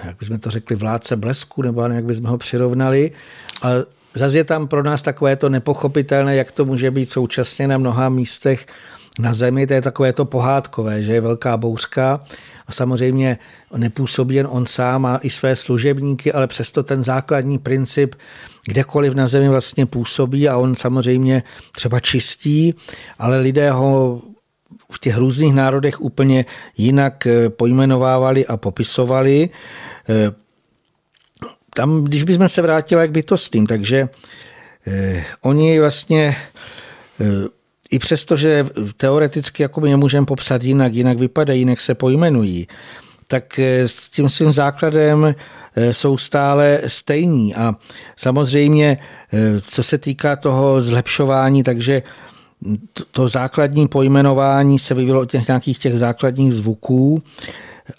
[0.04, 3.12] jak bychom to řekli, vládce blesku, nebo jak bychom ho přirovnali.
[3.62, 3.70] A
[4.20, 8.10] zase je tam pro nás takové to nepochopitelné, jak to může být současně na mnoha
[8.10, 8.66] místech
[9.20, 12.24] na zemi, to je takové to pohádkové, že je velká bouřka
[12.68, 13.38] a samozřejmě
[13.78, 18.16] nepůsobí jen on sám, má i své služebníky, ale přesto ten základní princip
[18.68, 22.76] kdekoliv na zemi vlastně působí a on samozřejmě třeba čistí,
[23.20, 24.22] ale lidé ho
[24.92, 26.46] v těch různých národech úplně
[26.78, 29.50] jinak pojmenovávali a popisovali.
[31.76, 34.10] Eh, tam, když bychom se vrátili k bytostným, takže
[34.88, 36.36] eh, oni vlastně
[37.92, 42.68] i přesto, že teoreticky jako my můžeme popsat jinak, jinak vypadají, jinak se pojmenují,
[43.28, 45.36] tak s tím svým základem
[45.92, 47.56] jsou stále stejní.
[47.56, 47.76] A
[48.18, 48.98] samozřejmě,
[49.62, 52.04] co se týká toho zlepšování, takže
[53.12, 57.22] to základní pojmenování se vyvilo od těch nějakých těch základních zvuků,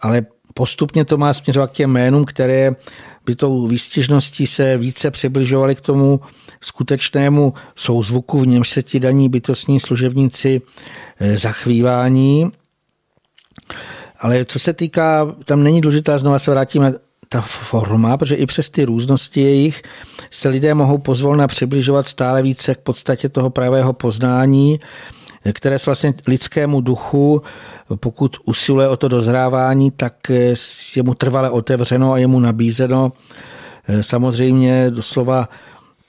[0.01, 2.75] ale postupně to má směřovat k těm jménům, které
[3.27, 6.21] by tou výstěžností se více přibližovaly k tomu
[6.61, 10.63] skutečnému souzvuku, v němž se ti daní bytostní služebníci
[11.21, 12.53] eh, zachvívání.
[14.21, 16.95] Ale co se týká, tam není důležitá, znova se vrátíme
[17.29, 19.83] ta forma, protože i přes ty různosti jejich
[20.31, 24.81] se lidé mohou pozvolna přibližovat stále více k podstatě toho pravého poznání,
[25.53, 27.43] které se vlastně lidskému duchu,
[27.95, 30.15] pokud usiluje o to dozrávání, tak
[30.97, 33.13] je mu trvale otevřeno a je mu nabízeno
[34.01, 35.49] samozřejmě doslova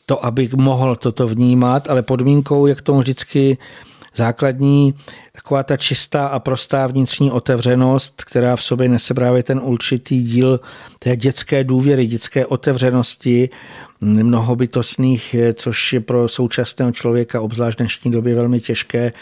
[0.05, 3.57] to, aby mohl toto vnímat, ale podmínkou je k tomu vždycky
[4.17, 4.93] základní
[5.31, 10.59] taková ta čistá a prostá vnitřní otevřenost, která v sobě nese právě ten určitý díl
[10.99, 13.49] té dětské důvěry, dětské otevřenosti,
[14.01, 19.13] mnohobytostných, což je pro současného člověka, obzvlášť v dnešní době, velmi těžké.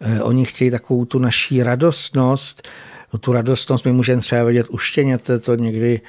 [0.00, 2.68] Eh, oni chtějí takovou tu naší radostnost,
[3.20, 6.00] tu radostnost my můžeme třeba vidět u štěněte, to někdy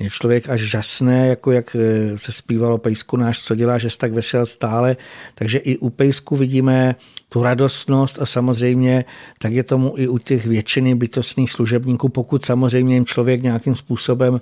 [0.00, 4.12] je člověk až žasné, jako jak eh, se zpívalo Pejsku náš, co dělá, že tak
[4.12, 4.96] vesel stále.
[5.34, 6.94] Takže i u Pejsku vidíme
[7.32, 9.04] tu radostnost a samozřejmě
[9.38, 14.40] tak je tomu i u těch většiny bytostných služebníků, pokud samozřejmě jim člověk nějakým způsobem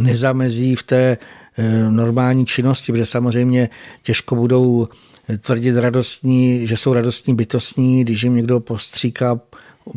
[0.00, 1.18] nezamezí v té
[1.58, 3.68] eh, normální činnosti, protože samozřejmě
[4.02, 4.88] těžko budou
[5.38, 9.40] tvrdit radostní, že jsou radostní bytostní, když jim někdo postříká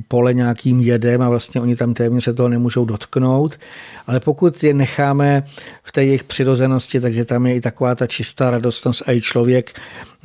[0.07, 3.59] pole nějakým jedem a vlastně oni tam téměř se toho nemůžou dotknout.
[4.07, 5.43] Ale pokud je necháme
[5.83, 9.79] v té jejich přirozenosti, takže tam je i taková ta čistá radostnost a i člověk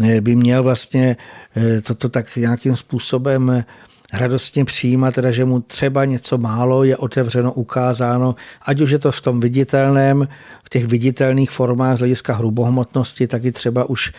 [0.04, 1.37] eh, by měl vlastně eh,
[1.82, 3.64] toto tak nějakým způsobem
[4.12, 9.12] radostně přijímat, teda, že mu třeba něco málo je otevřeno, ukázáno, ať už je to
[9.12, 10.28] v tom viditelném,
[10.64, 14.12] v těch viditelných formách z hlediska hrubohmotnosti, tak i třeba už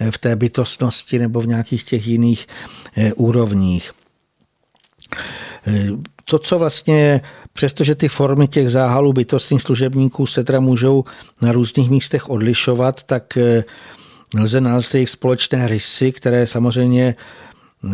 [0.00, 2.46] eh, v té bytostnosti nebo v nějakých těch jiných
[3.16, 3.92] úrovních.
[6.24, 7.20] To, co vlastně,
[7.52, 11.04] přestože ty formy těch záhalů bytostných služebníků se teda můžou
[11.40, 13.38] na různých místech odlišovat, tak
[14.34, 17.14] eh, lze nalézt jejich společné rysy, které samozřejmě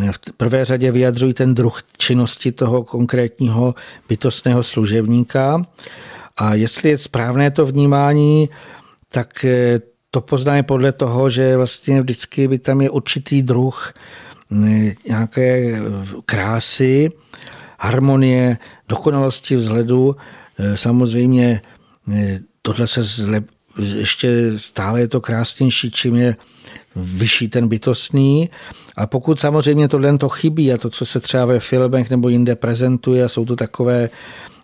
[0.03, 3.75] eh, v prvé řadě vyjadřují ten druh činnosti toho konkrétního
[4.09, 5.65] bytostného služebníka.
[6.37, 8.49] A jestli je správné to vnímání,
[9.09, 9.79] tak eh,
[10.11, 13.93] to poznáme podle toho, že vlastně vždycky by tam je určitý druh
[15.07, 15.81] nějaké
[16.25, 17.11] krásy,
[17.79, 18.57] harmonie,
[18.87, 20.15] dokonalosti vzhledu.
[20.75, 21.61] Samozřejmě
[22.61, 23.03] tohle se
[23.77, 26.35] ještě stále je to krásnější, čím je
[26.95, 28.49] vyšší ten bytostný.
[28.95, 32.55] A pokud samozřejmě tohle to chybí a to, co se třeba ve filmech nebo jinde
[32.55, 34.09] prezentuje, a jsou to takové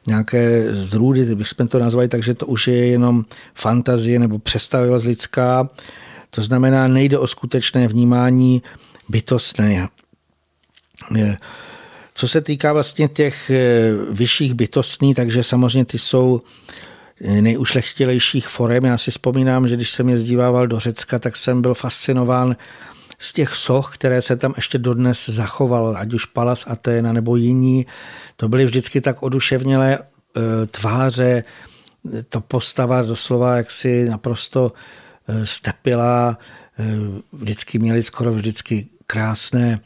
[0.07, 3.25] nějaké zrůdy, bychom to nazvali, takže to už je jenom
[3.55, 5.69] fantazie nebo představivost lidská.
[6.29, 8.61] To znamená, nejde o skutečné vnímání
[9.09, 9.87] bytostné.
[12.13, 16.41] Co se týká vlastně těch eh, vyšších bytostní, takže samozřejmě ty jsou
[17.21, 18.85] nejušlechtilejších forem.
[18.85, 22.55] Já si vzpomínám, že když jsem jezdívával do Řecka, tak jsem byl fascinován
[23.19, 27.85] z těch soch, které se tam ještě dodnes zachoval, ať už Palas Aténa nebo jiní.
[28.35, 31.43] To byly vždycky tak oduševnělé eh, tváře,
[32.29, 34.71] to postava doslova jaksi naprosto
[35.43, 36.37] stepila,
[37.33, 39.79] vždycky měli skoro vždycky krásné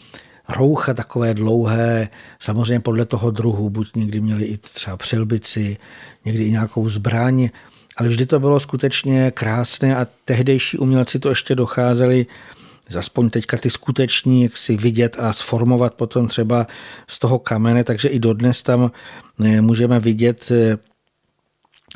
[0.49, 2.10] roucha takové dlouhé,
[2.40, 5.78] samozřejmě podle toho druhu, buď někdy měli i třeba přilbici,
[6.26, 7.49] někdy i nějakou zbraň,
[7.98, 12.26] ale vždy to bylo skutečně krásné a tehdejší umělci to ještě docházeli
[12.99, 16.68] aspoň teďka ty skuteční, jak si vidět a sformovat potom třeba
[17.07, 18.91] z toho kamene, takže i dodnes tam
[19.45, 20.78] eh, můžeme vidět, eh,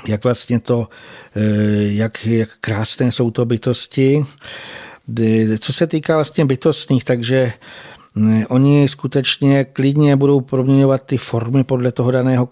[0.07, 0.88] jak vlastně to,
[1.36, 1.41] eh,
[1.84, 4.26] jak, jak krásné jsou to bytosti.
[5.60, 7.53] Co se týká vlastně bytostných, takže
[8.49, 12.48] Oni skutečně klidně budou proměňovat ty formy podle toho daného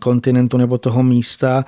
[0.00, 1.64] kontinentu nebo toho místa.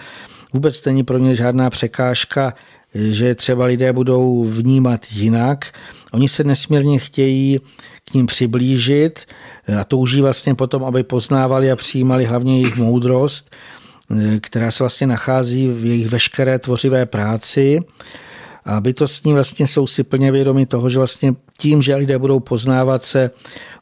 [0.53, 2.55] Vůbec není pro ně žádná překážka,
[2.95, 5.65] že třeba lidé budou vnímat jinak.
[6.13, 7.61] Oni se nesmírně chtějí
[8.05, 9.21] k ním přiblížit
[9.81, 13.51] a touží vlastně potom, aby poznávali a přijímali hlavně jejich moudrost,
[14.41, 17.81] která se vlastně nachází v jejich veškeré tvořivé práci.
[18.67, 23.05] A bytostní vlastně jsou si plně vědomi toho, že vlastně tím, že lidé budou poznávat
[23.05, 23.31] se,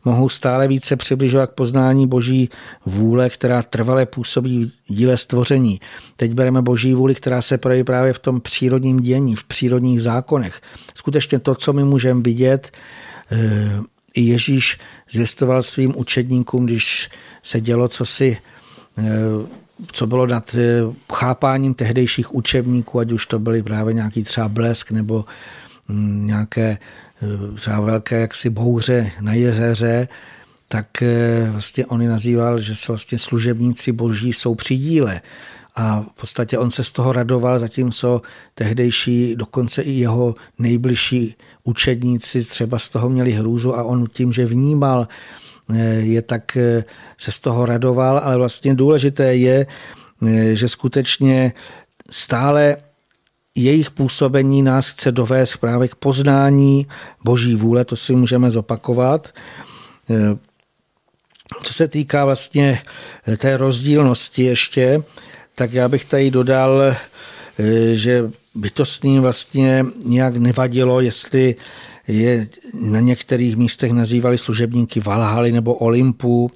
[0.05, 2.51] mohou stále více přibližovat k poznání boží
[2.87, 5.81] vůle, která trvale působí v díle stvoření.
[6.17, 10.61] Teď bereme boží vůli, která se projeví právě v tom přírodním dění, v přírodních zákonech.
[10.95, 12.73] Skutečně to, co my můžeme vidět,
[13.31, 13.81] eh,
[14.17, 14.79] Ježíš
[15.11, 17.11] zvěstoval svým učedníkům, když
[17.43, 18.39] se dělo, co si
[18.99, 19.03] eh,
[19.93, 20.81] co bylo nad eh,
[21.13, 25.25] chápáním tehdejších učebníků, ať už to byly právě nějaký třeba blesk nebo
[25.89, 26.79] mm, nějaké
[27.23, 30.09] eh, třeba velké jaksi bouře na jezeře,
[30.69, 35.21] tak eh, vlastně on nazýval, že se vlastně služebníci boží jsou při díle.
[35.77, 38.23] A v podstatě on se z toho radoval, zatímco
[38.55, 41.35] tehdejší, dokonce i jeho nejbližší
[41.65, 45.09] učedníci třeba z toho měli hrůzu a on tím, že vnímal
[45.99, 46.85] je tak eh,
[47.19, 49.67] se z toho radoval, ale vlastně důležité je,
[50.27, 51.53] eh, že skutečně
[52.11, 52.77] stále
[53.55, 56.87] jejich působení nás chce dovést právě k poznání
[57.25, 59.35] boží vůle, to si můžeme zopakovat.
[60.11, 60.37] Eh,
[61.63, 62.83] co se týká vlastně
[63.37, 65.03] té rozdílnosti ještě,
[65.55, 66.97] tak já bych tady dodal,
[67.93, 71.55] že bytostným vlastně nějak nevadilo, jestli
[72.09, 76.51] je na některých místech nazývali služebníky Valhaly nebo Olympu,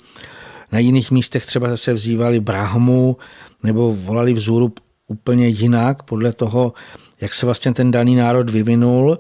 [0.73, 3.17] na jiných místech třeba zase vzývali Brahmu
[3.63, 4.73] nebo volali vzůru
[5.07, 6.73] úplně jinak podle toho,
[7.21, 9.19] jak se vlastně ten daný národ vyvinul.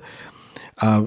[0.80, 1.04] A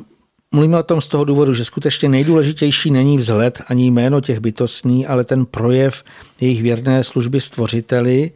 [0.53, 5.07] mluvíme o tom z toho důvodu, že skutečně nejdůležitější není vzhled ani jméno těch bytostní,
[5.07, 6.03] ale ten projev
[6.41, 8.31] jejich věrné služby stvořiteli,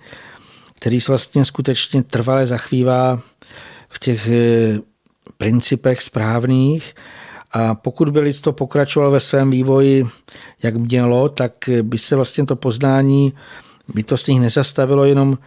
[0.76, 3.22] který se vlastně skutečně trvale zachvívá
[3.90, 4.80] v těch eh,
[5.38, 6.96] principech správných.
[7.52, 10.08] A pokud by lidstvo pokračovalo ve svém vývoji,
[10.64, 11.52] jak mělo, tak
[11.82, 13.34] by se vlastně to poznání
[13.88, 15.38] bytostných nezastavilo jenom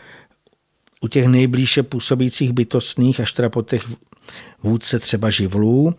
[1.00, 3.82] u těch nejblíže působících bytostných, až teda po těch
[4.62, 5.94] vůdce třeba živlů,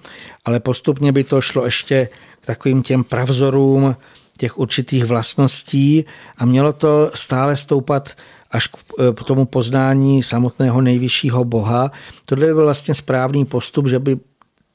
[0.45, 2.09] ale postupně by to šlo ještě
[2.41, 3.95] k takovým těm pravzorům
[4.37, 6.05] těch určitých vlastností
[6.37, 8.09] a mělo to stále stoupat
[8.51, 11.91] až k e, tomu poznání samotného nejvyššího Boha.
[12.25, 14.17] Tohle byl vlastně správný postup, že by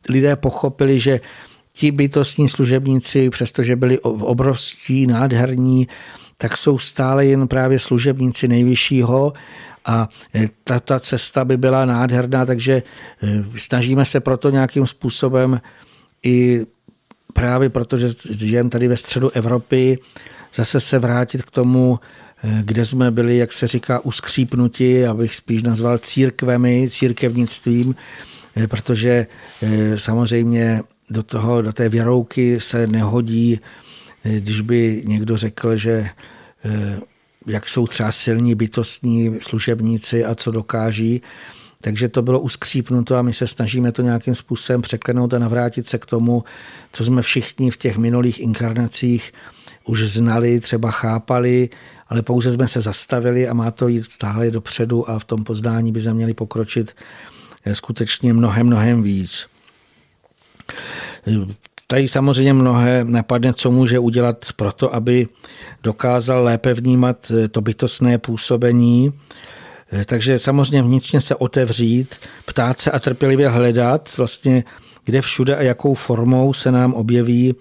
[0.08, 1.20] lidé pochopili, že
[1.72, 5.88] ti bytostní služebníci, přestože byli obrovský, nádherní,
[6.36, 9.32] tak jsou stále jen právě služebníci nejvyššího
[9.84, 12.82] a e, ta, ta cesta by byla nádherná, takže e,
[13.56, 15.60] snažíme se proto nějakým způsobem
[16.22, 16.66] i
[17.32, 19.98] právě protože žijeme tady ve středu Evropy,
[20.54, 22.00] zase se vrátit k tomu
[22.62, 27.94] kde jsme byli, jak se říká, uskřípnuti, abych spíš nazval církvemi, církevnictvím,
[28.56, 29.26] eh, protože
[29.62, 33.60] eh, samozřejmě do, toho, do té věrouky se nehodí,
[34.24, 36.08] eh, když by někdo řekl, že
[37.46, 41.22] jak jsou třeba silní bytostní služebníci a co dokáží,
[41.80, 45.98] takže to bylo uskřípnuto a my se snažíme to nějakým způsobem překlenout a navrátit se
[45.98, 46.44] k tomu,
[46.92, 49.32] co jsme všichni v těch minulých inkarnacích
[49.84, 51.68] už znali, třeba chápali
[52.08, 55.92] ale pouze jsme se zastavili a má to jít stále dopředu a v tom poznání
[55.92, 56.96] by se měli pokročit
[57.64, 59.46] eh, skutečně mnohem, mnohem víc.
[61.86, 65.28] Tady samozřejmě mnohé napadne, co může udělat pro to, aby
[65.82, 69.12] dokázal lépe vnímat eh, to bytostné působení.
[69.92, 72.14] Eh, takže samozřejmě vnitřně se otevřít,
[72.46, 74.64] ptát se a trpělivě hledat, vlastně
[75.04, 77.54] kde všude a jakou formou se nám objeví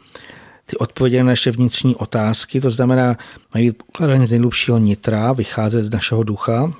[0.74, 3.18] ty odpovědi na naše vnitřní otázky, to znamená,
[3.54, 3.84] mají být
[4.24, 6.74] z nejhlubšího nitra, vycházet z našeho ducha.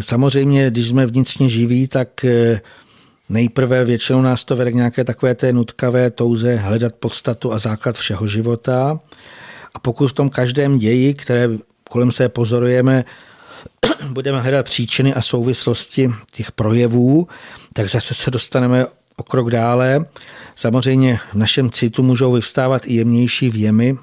[0.00, 2.60] Samozřejmě, když jsme vnitřně živí, tak eh,
[3.28, 7.96] nejprve většinou nás to vede k nějaké takové té nutkavé touze hledat podstatu a základ
[7.98, 9.00] všeho života.
[9.74, 11.48] A pokud v tom každém ději, které
[11.90, 13.04] kolem se pozorujeme,
[14.08, 17.28] budeme hledat příčiny a souvislosti těch projevů,
[17.72, 20.04] tak zase se dostaneme o krok dále.
[20.58, 23.98] Samozřejmě v našem citu můžou vyvstávat i jemnější věmy,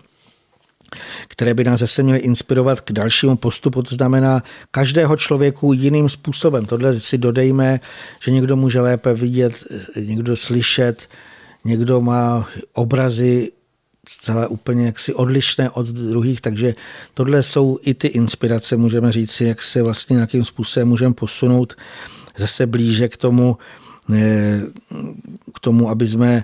[1.27, 6.65] které by nás zase měly inspirovat k dalšímu postupu, to znamená každého člověku jiným způsobem.
[6.65, 7.79] Tohle si dodejme,
[8.19, 9.63] že někdo může lépe vidět,
[9.99, 11.09] někdo slyšet,
[11.65, 13.51] někdo má obrazy
[14.07, 16.75] zcela úplně jaksi odlišné od druhých, takže
[17.13, 21.73] tohle jsou i ty inspirace, můžeme říct jak se vlastně nějakým způsobem můžeme posunout
[22.37, 23.57] zase blíže k tomu
[25.55, 26.43] k tomu, aby jsme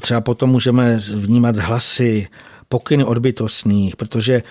[0.00, 2.28] třeba potom můžeme vnímat hlasy,
[2.68, 4.42] pokyny od bytostných, protože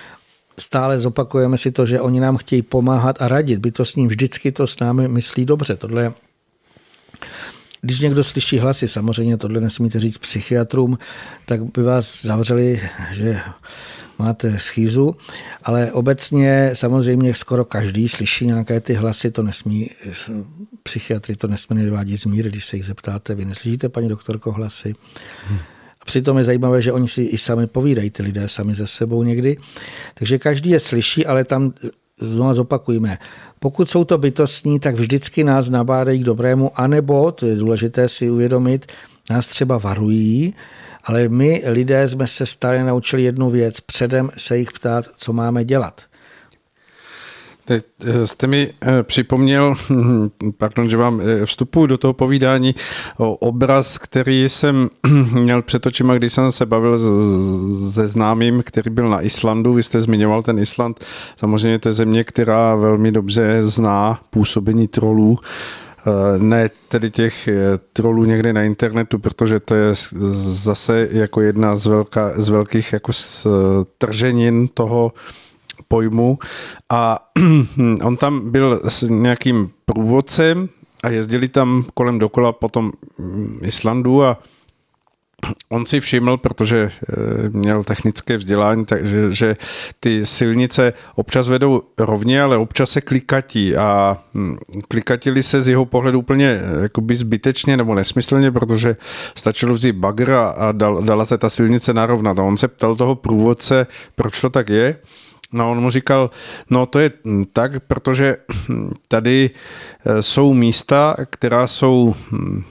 [0.60, 3.60] stále zopakujeme si to, že oni nám chtějí pomáhat a radit.
[3.60, 5.76] Bytostní vždycky to s námi myslí dobře.
[5.76, 6.14] Tohle
[7.82, 10.98] když někdo slyší hlasy, samozřejmě tohle nesmíte říct psychiatrům,
[11.46, 13.40] tak by vás zavřeli, že
[14.20, 15.16] máte schýzu,
[15.64, 19.90] ale obecně samozřejmě skoro každý slyší nějaké ty hlasy, to nesmí,
[20.84, 24.96] psychiatry to nesmí nevádí z míry, když se jich zeptáte, vy neslyšíte, paní doktorko, hlasy.
[26.02, 29.24] A přitom je zajímavé, že oni si i sami povídají, ty lidé sami ze sebou
[29.24, 29.58] někdy.
[30.14, 31.74] Takže každý je slyší, ale tam
[32.20, 33.18] znovu zopakujeme.
[33.60, 38.30] Pokud jsou to bytostní, tak vždycky nás nabádají k dobrému, anebo, to je důležité si
[38.30, 38.92] uvědomit,
[39.30, 40.54] nás třeba varují,
[41.08, 45.66] ale my lidé jsme se stále naučili jednu věc, předem se jich ptát, co máme
[45.66, 46.02] dělat.
[47.68, 49.76] Teď eh, jste mi eh, připomněl,
[50.58, 52.76] pardon, že vám eh, vstupuji do toho povídání,
[53.40, 54.90] obraz, který jsem
[55.34, 57.00] měl před očima, když jsem se bavil
[57.92, 59.74] se známým, který byl na Islandu.
[59.74, 61.06] Vy jste zmiňoval ten Island.
[61.38, 65.40] Samozřejmě to je země, která velmi dobře zná působení trolů
[66.38, 67.50] ne tedy těch
[67.94, 69.94] trolů někde na internetu, protože to je
[70.64, 73.12] zase jako jedna z, velká, z velkých jako
[73.98, 75.14] trženin toho
[75.88, 76.40] pojmu.
[76.90, 77.20] A
[78.04, 80.70] on tam byl s nějakým průvodcem
[81.04, 82.92] a jezdili tam kolem dokola po tom
[83.62, 84.38] Islandu a
[85.70, 87.14] On si všiml, protože eh,
[87.50, 89.56] měl technické vzdělání, takže že
[90.00, 94.58] ty silnice občas vedou rovně, ale občas se klikatí a hm,
[94.88, 98.96] klikatili se z jeho pohledu úplně eh, jakoby zbytečně nebo nesmyslně, protože
[99.36, 102.40] stačilo vzít bagr a dala se ta silnice narovnat.
[102.40, 104.98] A on se ptal toho průvodce, proč to tak je
[105.54, 106.30] No on mu říkal,
[106.70, 107.12] no to je
[107.54, 108.36] tak, protože
[109.08, 109.50] tady
[110.06, 112.64] eh, jsou místa, která jsou hm,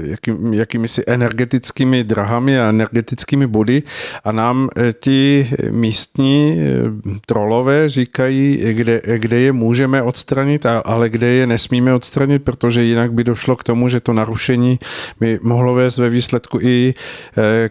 [0.00, 3.82] jaký, jakými si energetickými drahami a energetickými body.
[4.24, 11.26] A nám eh, ti místní eh, trolové říkají, kde, kde je můžeme odstranit, ale kde
[11.26, 14.78] je nesmíme odstranit, protože jinak by došlo k tomu, že to narušení
[15.20, 16.94] by mohlo vést ve výsledku i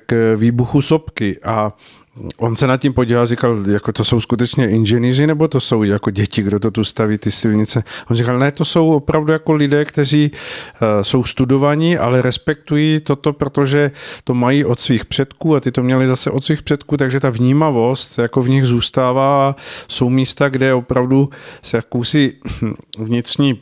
[0.05, 1.39] k výbuchu sopky.
[1.43, 1.73] A
[2.37, 6.09] On se nad tím podíval říkal, jako to jsou skutečně inženýři, nebo to jsou jako
[6.11, 7.83] děti, kdo to tu staví, ty silnice.
[8.09, 13.33] On říkal, ne, to jsou opravdu jako lidé, kteří uh, jsou studovaní, ale respektují toto,
[13.33, 13.91] protože
[14.23, 17.29] to mají od svých předků a ty to měli zase od svých předků, takže ta
[17.29, 19.55] vnímavost jako v nich zůstává.
[19.87, 21.29] Jsou místa, kde opravdu
[21.61, 22.33] se jakousi
[22.97, 23.59] vnitřní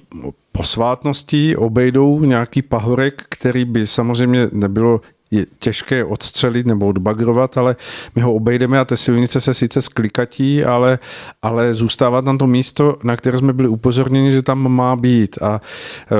[0.52, 5.02] posvátností obejdou nějaký pahorek, který by samozřejmě nebylo
[5.36, 7.76] je těžké odstřelit nebo odbagrovat, ale
[8.16, 10.99] my ho obejdeme a ty silnice se sice sklikatí, ale,
[11.41, 15.41] ale zůstává tam to místo, na které jsme byli upozorněni, že tam má být.
[15.41, 15.62] A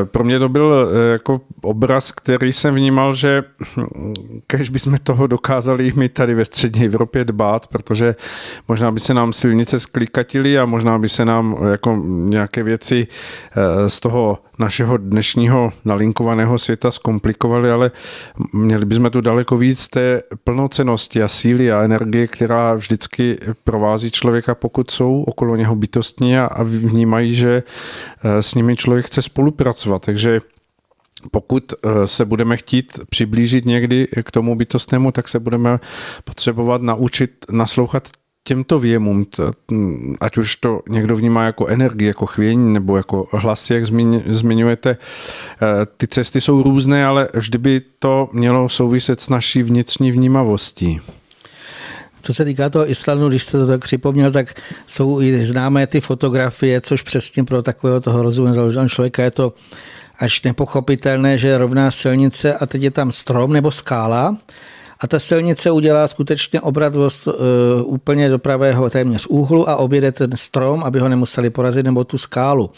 [0.02, 3.44] e, pro mě to byl e, jako obraz, který jsem vnímal, že
[4.48, 8.16] kež bychom toho dokázali my tady ve střední Evropě dbát, protože
[8.68, 13.08] možná by se nám silnice sklikatily a možná by se nám jako nějaké věci
[13.56, 17.92] e, z toho našeho dnešního nalinkovaného světa zkomplikovaly, ale
[18.54, 24.56] měli bychom tu daleko víc té plnocenosti a síly a energie, která vždycky provází člověka,
[24.56, 27.64] pokud jsou okolo něho bytostní a, vnímají, že
[28.24, 30.06] eh, s nimi člověk chce spolupracovat.
[30.06, 30.40] Takže
[31.32, 35.80] pokud eh, se budeme chtít přiblížit někdy k tomu bytostnému, tak se budeme
[36.24, 38.08] potřebovat naučit naslouchat
[38.48, 39.26] těmto věmům,
[40.22, 43.86] ať už to někdo vnímá jako energii, jako chvění nebo jako hlasy, jak
[44.28, 45.68] zmiňujete, eh,
[45.98, 51.00] ty cesty jsou různé, ale vždy by to mělo souviset s naší vnitřní vnímavostí.
[52.22, 56.02] Co se týká toho Islandu, když jste to tak připomněl, tak jsou i známé ty
[56.02, 59.54] fotografie, což přesně pro takového toho rozumně založeného člověka je to
[60.20, 64.38] až nepochopitelné, že je rovná silnice a teď je tam strom nebo skála
[65.06, 67.04] a ta silnice udělá skutečně obrat uh,
[67.84, 72.18] úplně do pravého téměř úhlu a objede ten strom, aby ho nemuseli porazit nebo tu
[72.18, 72.70] skálu.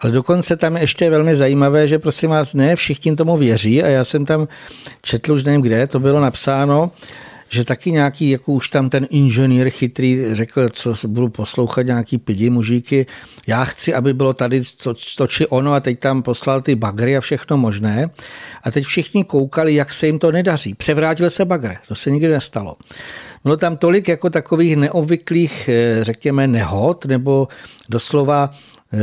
[0.00, 3.86] Ale dokonce tam je ještě velmi zajímavé, že prosím vás, ne všichni tomu věří a
[3.88, 4.48] já jsem tam
[5.02, 6.90] četl už nevím kde, to bylo napsáno,
[7.52, 12.50] že taky nějaký, jako už tam ten inženýr chytrý řekl, co budu poslouchat nějaký pidi
[12.50, 13.06] mužíky,
[13.46, 17.16] já chci, aby bylo tady to, to či ono a teď tam poslal ty bagry
[17.16, 18.10] a všechno možné.
[18.62, 20.74] A teď všichni koukali, jak se jim to nedaří.
[20.74, 22.76] Převrátil se bagre, to se nikdy nestalo.
[23.44, 27.48] Bylo tam tolik jako takových neobvyklých, eh, řekněme, nehod nebo
[27.88, 28.50] doslova
[28.94, 28.98] eh,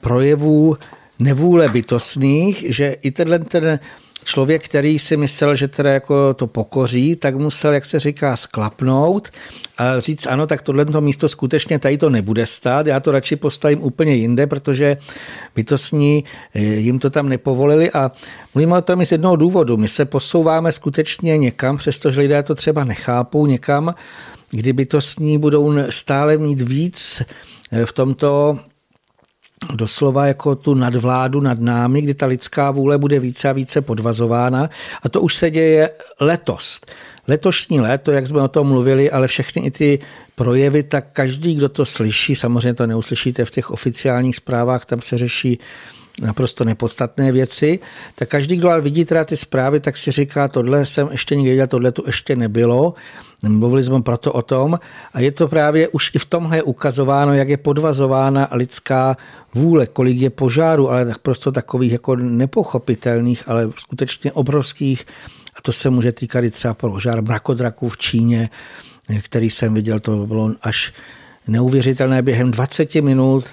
[0.00, 0.76] projevů
[1.18, 3.78] nevůle bytostných, že i tenhle ten
[4.26, 9.28] člověk, který si myslel, že teda jako to pokoří, tak musel, jak se říká, sklapnout
[9.78, 13.82] a říct, ano, tak tohle místo skutečně tady to nebude stát, já to radši postavím
[13.82, 14.96] úplně jinde, protože
[15.54, 16.24] bytostní
[16.54, 18.10] eh, jim to tam nepovolili a
[18.54, 19.76] mluvíme o tom i z jednoho důvodu.
[19.76, 23.94] My se posouváme skutečně někam, přestože lidé to třeba nechápou, někam,
[24.50, 27.22] kdy bytostní budou stále mít víc
[27.72, 28.58] eh, v tomto
[29.74, 34.70] doslova jako tu nadvládu nad námi, kdy ta lidská vůle bude více a více podvazována.
[35.02, 36.80] A to už se děje letos.
[37.28, 39.98] Letošní léto, jak jsme o tom mluvili, ale všechny i ty
[40.34, 45.18] projevy, tak každý, kdo to slyší, samozřejmě to neuslyšíte v těch oficiálních zprávách, tam se
[45.18, 45.58] řeší
[46.22, 47.78] naprosto nepodstatné věci,
[48.14, 51.50] tak každý, kdo ale vidí teda ty zprávy, tak si říká, tohle jsem ještě nikdy
[51.50, 52.94] viděl, tohle tu ještě nebylo.
[53.42, 54.78] Mluvili jsme proto o tom
[55.12, 59.16] a je to právě už i v tomhle ukazováno, jak je podvazována lidská
[59.54, 65.06] vůle, kolik je požáru, ale tak prostě takových jako nepochopitelných, ale skutečně obrovských
[65.54, 68.50] a to se může týkat i třeba požár mrakodraků v Číně,
[69.22, 70.92] který jsem viděl, to bylo až
[71.48, 72.22] neuvěřitelné.
[72.22, 73.44] Během 20 minut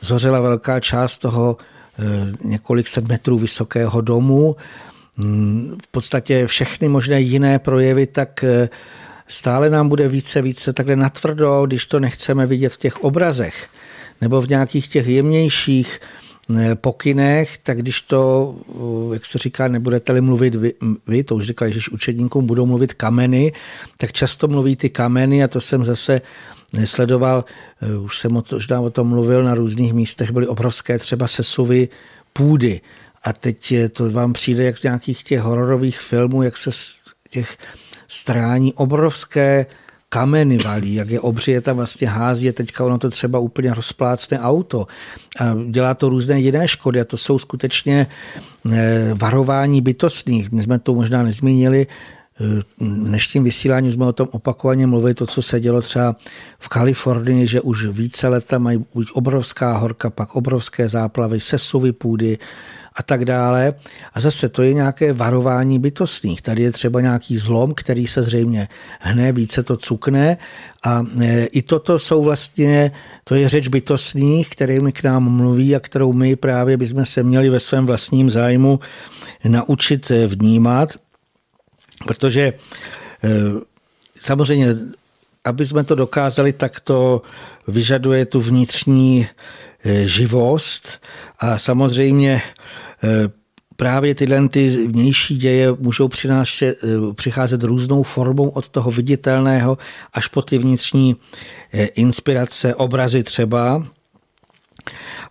[0.00, 1.56] zhořela velká část toho
[1.98, 4.56] Eh, několik set metrů vysokého domu,
[5.16, 8.68] mm, v podstatě všechny možné jiné projevy, tak eh,
[9.28, 13.68] stále nám bude více, více takhle natvrdo, když to nechceme vidět v těch obrazech
[14.20, 16.00] nebo v nějakých těch jemnějších
[16.56, 18.54] eh, pokynech, tak když to,
[19.12, 20.72] jak se říká, nebudete-li mluvit vy,
[21.06, 23.52] vy to už říkali, že učedníkům budou mluvit kameny,
[23.96, 26.20] tak často mluví ty kameny a to jsem zase
[26.72, 27.44] nesledoval,
[27.82, 31.88] eh, už jsem možná o tom mluvil, na různých místech byly obrovské třeba sesuvy
[32.32, 32.80] půdy.
[33.24, 37.58] A teď to vám přijde jak z nějakých těch hororových filmů, jak se z těch
[38.08, 39.66] strání obrovské
[40.08, 44.40] kameny valí, jak je obří, je tam vlastně hází, teďka ono to třeba úplně rozplácne
[44.40, 44.86] auto
[45.40, 48.06] a dělá to různé jiné škody a to jsou skutečně
[48.72, 50.52] eh, varování bytostných.
[50.52, 51.86] My jsme to možná nezmínili,
[52.40, 56.16] v dnešním vysílání jsme o tom opakovaně mluvili, to, co se dělo třeba
[56.58, 62.38] v Kalifornii, že už více leta mají buď obrovská horka, pak obrovské záplavy, sesuvy půdy
[62.94, 63.74] a tak dále.
[64.14, 66.42] A zase to je nějaké varování bytostných.
[66.42, 68.68] Tady je třeba nějaký zlom, který se zřejmě
[69.00, 70.36] hne, více to cukne
[70.82, 72.92] a e, i toto jsou vlastně,
[73.24, 77.50] to je řeč bytostných, kterými k nám mluví a kterou my právě bychom se měli
[77.50, 78.80] ve svém vlastním zájmu
[79.44, 80.94] naučit vnímat
[82.06, 82.52] Protože
[83.24, 83.30] eh,
[84.20, 84.74] samozřejmě,
[85.44, 87.22] aby jsme to dokázali, tak to
[87.68, 89.28] vyžaduje tu vnitřní
[90.04, 90.88] živost
[91.38, 92.42] a samozřejmě
[93.76, 96.78] právě tyhle ty vnější děje můžou přinášet,
[97.14, 99.78] přicházet různou formou od toho viditelného
[100.12, 101.16] až po ty vnitřní
[101.94, 103.86] inspirace, obrazy třeba,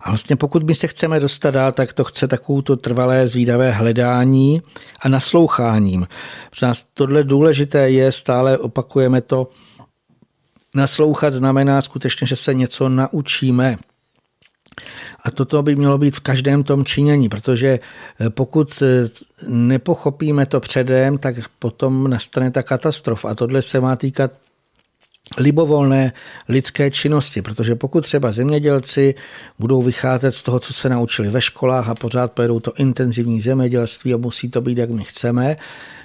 [0.00, 3.70] a vlastně pokud my se chceme dostat dál, tak to chce takovou to trvalé zvídavé
[3.70, 4.62] hledání
[5.00, 6.06] a nasloucháním.
[6.58, 9.50] Pro nás tohle důležité je, stále opakujeme to,
[10.74, 13.76] naslouchat znamená skutečně, že se něco naučíme.
[15.24, 17.68] A toto by mělo být v každém tom činění, protože
[18.20, 19.08] eh, pokud eh,
[19.48, 23.30] nepochopíme to předem, tak potom nastane ta katastrofa.
[23.30, 24.30] A tohle se má týkat
[25.38, 26.12] libovolné
[26.48, 29.14] lidské činnosti, protože pokud třeba zemědělci
[29.58, 34.14] budou vycházet z toho, co se naučili ve školách a pořád pojedou to intenzivní zemědělství
[34.14, 35.56] a musí to být, jak my chceme,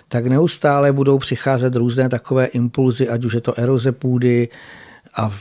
[0.08, 4.50] tak neustále budou přicházet různé takové impulzy, ať už je to eroze půdy
[5.16, 5.32] a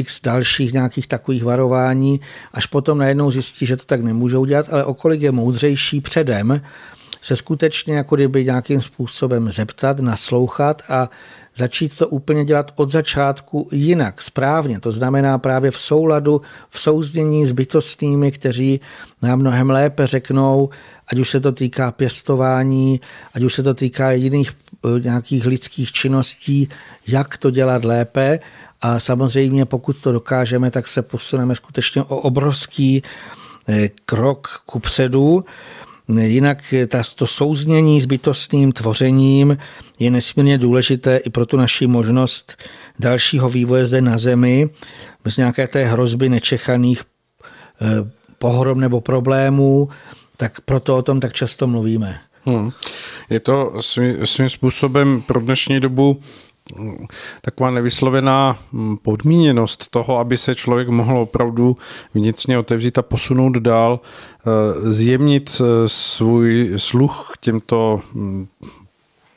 [0.00, 2.20] x dalších nějakých takových varování,
[2.52, 6.60] až potom najednou zjistí, že to tak nemůžou dělat, ale okolik je moudřejší předem
[7.20, 11.10] se skutečně jako kdyby nějakým způsobem zeptat, naslouchat a
[11.56, 14.80] začít to úplně dělat od začátku jinak, správně.
[14.80, 18.80] To znamená právě v souladu, v souznění s bytostnými, kteří
[19.22, 20.70] nám mnohem lépe řeknou,
[21.08, 23.00] ať už se to týká pěstování,
[23.34, 26.68] ať už se to týká jiných eh, nějakých lidských činností,
[27.06, 28.38] jak to dělat lépe.
[28.82, 33.02] A samozřejmě, pokud to dokážeme, tak se posuneme skutečně o obrovský
[33.68, 35.44] eh, krok ku předu.
[36.18, 36.74] Jinak
[37.14, 39.58] to souznění s bytostným tvořením
[39.98, 42.56] je nesmírně důležité i pro tu naši možnost
[42.98, 44.70] dalšího vývoje zde na Zemi,
[45.24, 47.86] bez nějaké té hrozby nečekaných eh,
[48.38, 49.88] pohrom nebo problémů,
[50.36, 52.20] tak proto o tom tak často mluvíme.
[52.44, 52.70] Hmm.
[53.30, 56.20] Je to svým, svým způsobem pro dnešní dobu
[57.40, 61.76] taková nevyslovená hm, podmíněnost toho, aby se člověk mohl opravdu
[62.14, 68.46] vnitřně otevřít a posunout dál, eh, zjemnit eh, svůj sluch těmto hm,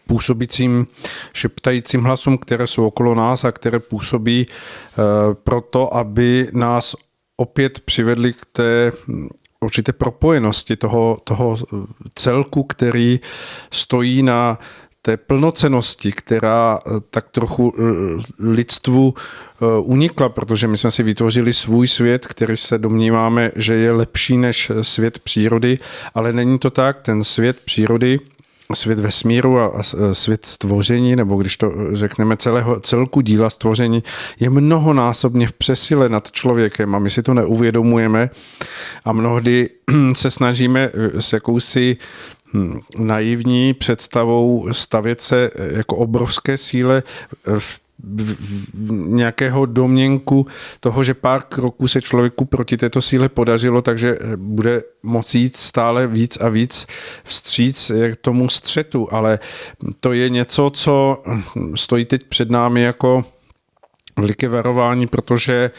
[0.08, 0.88] působícím
[1.34, 4.96] šeptajícím hlasům, které jsou okolo nás a které působí eh,
[5.44, 6.96] proto, aby nás
[7.38, 9.28] opět přivedli k té hm,
[9.64, 11.58] určité propojenosti toho, toho
[12.16, 13.20] celku, který
[13.72, 14.60] stojí na
[15.06, 17.82] té plnocenosti, která eh, tak trochu eh,
[18.40, 23.92] lidstvu eh, unikla, protože my jsme si vytvořili svůj svět, který se domníváme, že je
[23.92, 25.78] lepší než svět přírody,
[26.14, 27.02] ale není to tak.
[27.02, 28.20] Ten svět přírody
[28.74, 34.04] svět vesmíru a svět stvoření, nebo když to řekneme celého celku díla stvoření,
[34.40, 38.30] je mnohonásobně v přesile nad člověkem a my si to neuvědomujeme
[39.06, 39.70] a mnohdy
[40.14, 41.98] se snažíme s jakousi
[42.98, 47.04] naivní představou stavět se jako obrovské síle
[47.60, 50.48] v v, nějakého domněnku
[50.80, 56.08] toho, že pár kroků se člověku proti této síle podařilo, takže bude moci jít stále
[56.08, 56.88] víc a víc
[57.24, 59.40] vstříc k tomu střetu, ale
[60.00, 61.24] to je něco, co
[61.76, 63.26] stojí teď před námi jako
[64.20, 65.72] veliké varování, protože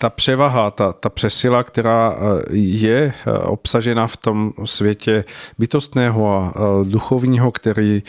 [0.00, 2.14] ta převaha, ta, ta přesila, která
[2.50, 3.12] je
[3.42, 5.24] obsažena v tom světě
[5.58, 6.52] bytostného a
[6.84, 8.02] duchovního, který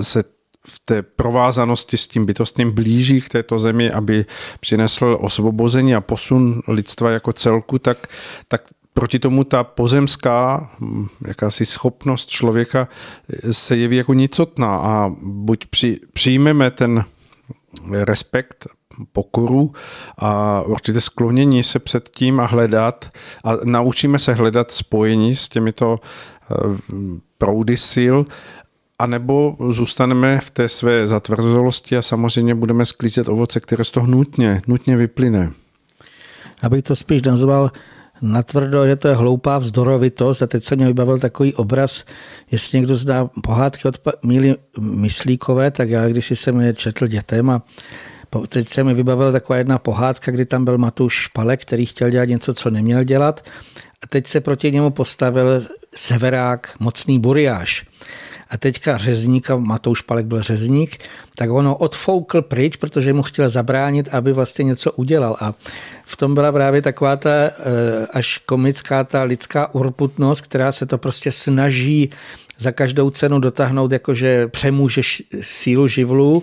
[0.00, 0.22] se
[0.66, 4.24] v té provázanosti s tím bytostným blíží k této zemi, aby
[4.60, 8.06] přinesl osvobození a posun lidstva jako celku, tak,
[8.48, 8.62] tak
[8.94, 12.88] proti tomu ta pozemská hm, jakási schopnost člověka
[13.50, 14.76] se jeví jako nicotná.
[14.76, 17.04] A buď při, přijmeme ten
[17.90, 18.66] respekt,
[19.12, 19.72] pokoru
[20.18, 23.10] a určité sklonění se před tím a hledat
[23.44, 26.54] a naučíme se hledat spojení s těmito eh,
[27.38, 28.16] proudy sil
[28.98, 34.06] a nebo zůstaneme v té své zatvrzolosti a samozřejmě budeme sklízet ovoce, které z toho
[34.06, 35.50] nutně, nutně vyplyne.
[36.62, 37.70] Abych to spíš nazval
[38.22, 42.04] natvrdo, že to je hloupá vzdorovitost a teď se mě vybavil takový obraz,
[42.50, 47.62] jestli někdo zná pohádky od Míly Myslíkové, tak já když jsem je četl dětem a
[48.48, 52.24] teď se mi vybavila taková jedna pohádka, kdy tam byl Matuš Špalek, který chtěl dělat
[52.24, 53.44] něco, co neměl dělat
[54.02, 55.62] a teď se proti němu postavil
[55.94, 57.86] severák, mocný buriáš
[58.54, 60.98] a teďka řezník, a Matouš Palek byl řezník,
[61.34, 65.36] tak ono odfoukl pryč, protože mu chtěl zabránit, aby vlastně něco udělal.
[65.40, 65.54] A
[66.06, 67.52] v tom byla právě taková ta eh,
[68.12, 72.10] až komická ta lidská urputnost, která se to prostě snaží
[72.58, 75.02] za každou cenu dotáhnout, jakože přemůže
[75.40, 76.42] sílu živlu.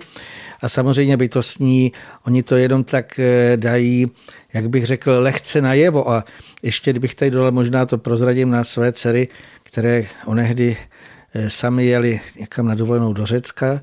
[0.62, 1.92] A samozřejmě bytostní,
[2.26, 4.10] oni to jenom tak eh, dají,
[4.52, 6.10] jak bych řekl, lehce najevo.
[6.10, 6.24] A
[6.62, 9.28] ještě kdybych tady dole možná to prozradím na své dcery,
[9.62, 10.76] které onehdy
[11.34, 13.80] Eh, sami jeli někam na dovolenou do Řecka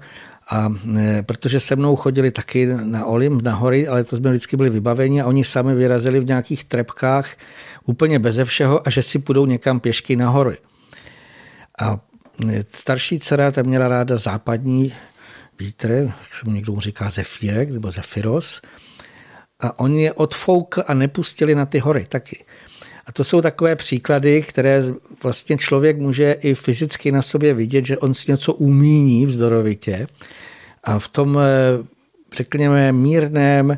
[0.50, 4.58] a eh, protože se mnou chodili taky na Olim, na hory, ale to jsme vždycky
[4.58, 7.36] byli vybaveni a oni sami vyrazili v nějakých trepkách
[7.86, 10.58] úplně beze všeho a že si půjdou někam pěšky na hory.
[11.80, 12.00] A
[12.74, 14.94] starší dcera ta měla ráda západní
[15.60, 18.62] vítr, jak se mu někdo říká zefírek nebo zefiros,
[19.60, 22.46] a oni je odfoukl a nepustili na ty hory taky.
[23.06, 24.84] A to jsou takové příklady, které
[25.24, 30.08] vlastně člověk může i fyzicky na sobě vidět, že on si něco umíní vzdorovitě
[30.84, 31.86] a v tom, eh,
[32.36, 33.78] řekněme, mírném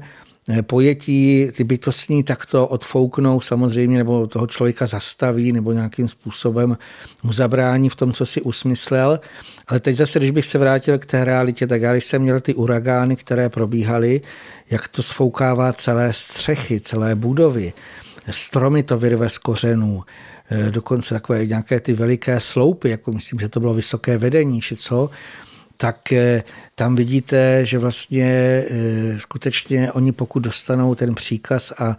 [0.62, 6.78] pojetí ty bytostní takto odfouknou samozřejmě, nebo toho člověka zastaví, nebo nějakým způsobem
[7.24, 9.20] mu zabrání v tom, co si usmyslel.
[9.68, 12.40] Ale teď zase, když bych se vrátil k té realitě, tak já když jsem měl
[12.40, 14.22] ty uragány, které probíhaly,
[14.70, 17.74] jak to sfoukává celé střechy, celé budovy,
[18.30, 20.04] stromy to vyrve z kořenů,
[20.50, 24.76] eh, dokonce takové nějaké ty veliké sloupy, jako myslím, že to bylo vysoké vedení, či
[24.76, 25.10] co,
[25.82, 26.44] tak eh,
[26.76, 31.98] tam vidíte, že vlastně eh, skutečně oni pokud dostanou ten příkaz a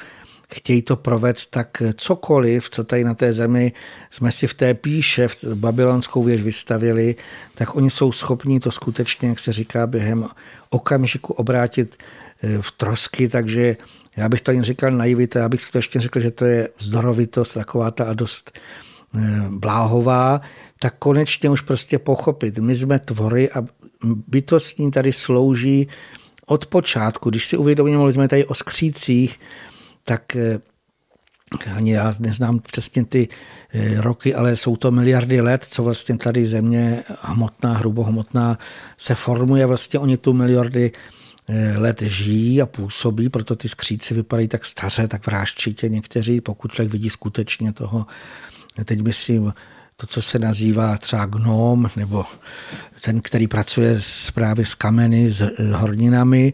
[0.55, 3.73] chtějí to provést, tak cokoliv, co tady na té zemi
[4.11, 7.15] jsme si v té píše, v babylonskou věž vystavili,
[7.55, 10.29] tak oni jsou schopni to skutečně, jak se říká, během
[10.71, 11.97] okamžiku obrátit
[12.61, 13.77] v trosky, takže
[14.17, 17.91] já bych to ani říkal naivita, já bych skutečně řekl, že to je vzdorovitost, taková
[17.91, 20.41] ta a dost eh, bláhová,
[20.83, 22.59] tak konečně už prostě pochopit.
[22.59, 23.65] My jsme tvory a
[24.05, 25.89] bytostní tady slouží
[26.47, 27.31] od počátku.
[27.31, 29.41] Když si uvědomíme, mluvili jsme tady o skřících,
[30.05, 30.59] tak eh,
[31.75, 33.29] ani já neznám přesně ty
[33.73, 38.59] eh, roky, ale jsou to miliardy let, co vlastně tady země hmotná, hrubohmotná
[38.99, 39.67] se formuje.
[39.67, 40.93] Vlastně oni tu miliardy
[41.49, 46.73] Eh, let žijí a působí, proto ty skříci vypadají tak staře, tak vrážčitě někteří, pokud
[46.73, 48.07] člověk vidí skutečně toho,
[48.85, 49.53] teď myslím,
[50.03, 52.24] to, co se nazývá třeba gnom, nebo
[53.05, 56.53] ten, který pracuje s, právě s kameny, s eh, horninami.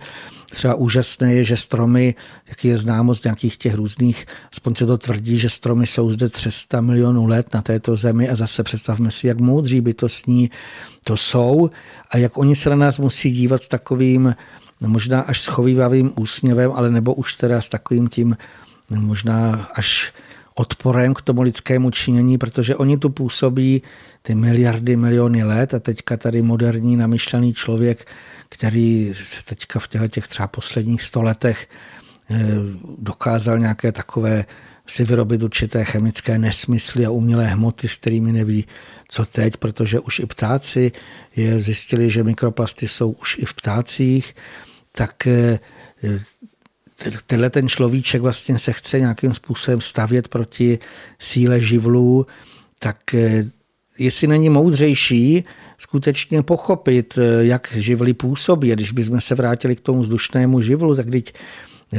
[0.51, 2.15] Třeba úžasné je, že stromy,
[2.49, 6.29] jak je známo z nějakých těch různých, aspoň se to tvrdí, že stromy jsou zde
[6.29, 10.51] 300 milionů let na této zemi a zase představme si, jak moudří bytostní
[11.05, 11.71] to jsou
[12.11, 14.35] a jak oni se na nás musí dívat s takovým
[14.81, 18.37] no možná až schovývavým úsměvem, ale nebo už teda s takovým tím
[18.91, 20.13] možná až
[20.59, 23.83] odporem k tomu lidskému činění, protože oni tu působí
[24.23, 28.07] ty miliardy, miliony let a teďka tady moderní namyšlený člověk,
[28.49, 31.69] který se teďka v těchto těch třeba posledních stoletech
[32.31, 32.37] eh,
[32.99, 34.45] dokázal nějaké takové
[34.87, 38.67] si vyrobit určité chemické nesmysly a umělé hmoty, s kterými neví,
[39.09, 40.93] co teď, protože už i ptáci
[41.37, 44.35] je zjistili, že mikroplasty jsou už i v ptácích,
[44.93, 45.59] tak eh,
[47.27, 50.79] tenhle ten človíček vlastně se chce nějakým způsobem stavět proti
[51.19, 52.27] síle živlů,
[52.79, 53.45] tak eh,
[53.99, 55.45] jestli není moudřejší
[55.79, 58.73] skutečně pochopit, eh, jak živly působí.
[58.73, 61.35] Když bychom se vrátili k tomu vzdušnému živlu, tak teď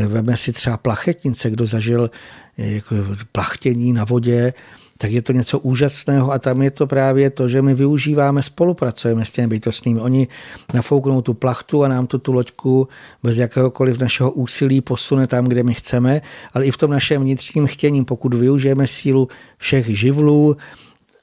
[0.07, 2.11] veme si třeba plachetnice, kdo zažil
[2.57, 2.95] jako
[3.31, 4.53] plachtění na vodě,
[5.01, 9.25] tak je to něco úžasného a tam je to právě to, že my využíváme, spolupracujeme
[9.25, 9.99] s těmi bytostnými.
[9.99, 10.27] Oni
[10.73, 12.87] nafouknou tu plachtu a nám tu, tu loďku
[13.23, 16.21] bez jakéhokoliv našeho úsilí posune tam, kde my chceme,
[16.53, 19.27] ale i v tom našem vnitřním chtění, pokud využijeme sílu
[19.57, 20.57] všech živlů,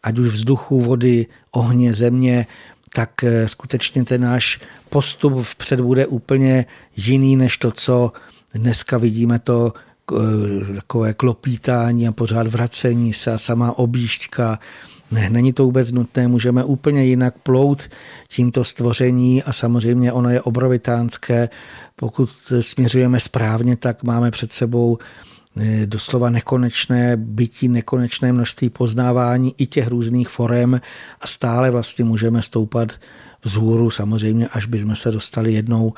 [0.03, 2.47] ať už vzduchu, vody, ohně, země,
[2.95, 6.67] tak eh, skutečně ten náš postup vpřed bude úplně
[6.97, 8.13] jiný než to, co
[8.55, 9.73] dneska vidíme to
[10.75, 14.59] takové klopítání a pořád vracení se a samá objížďka.
[15.11, 17.83] Ne, není to vůbec nutné, můžeme úplně jinak plout
[18.29, 21.49] tímto stvoření a samozřejmě ono je obrovitánské.
[21.97, 22.31] Pokud
[22.61, 24.99] směřujeme správně, tak máme před sebou
[25.57, 30.81] eh, doslova nekonečné bytí, nekonečné množství poznávání i těch různých forem
[31.21, 32.93] a stále vlastně můžeme stoupat
[33.45, 35.93] vzhůru samozřejmě, až bychom se dostali jednou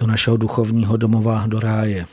[0.00, 2.06] do našeho duchovního domova, do ráje.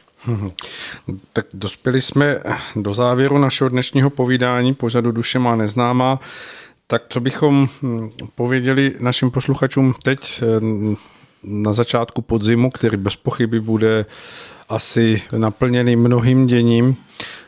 [1.33, 2.39] Tak dospěli jsme
[2.75, 6.19] do závěru našeho dnešního povídání pořadu Duše má neznámá.
[6.87, 10.95] Tak co bychom hm, pověděli našim posluchačům teď hm,
[11.43, 14.05] na začátku podzimu, který bez pochyby bude
[14.69, 16.95] asi naplněný mnohým děním,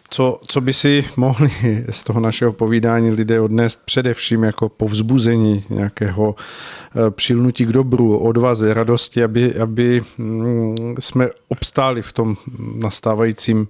[0.10, 1.50] co, co by si mohli
[1.90, 8.74] z toho našeho povídání lidé odnést především jako povzbuzení nějakého eh, přilnutí k dobru, odvaze,
[8.74, 12.36] radosti, aby, aby mm, jsme obstáli v tom
[12.76, 13.68] nastávajícím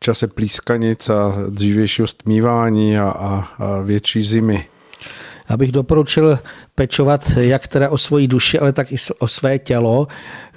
[0.00, 4.64] čase plískanic a dřívějšího stmívání a, a, a větší zimy?
[5.48, 6.38] Abych doporučil
[6.74, 10.08] pečovat jak teda o svoji duši, ale tak i o své tělo.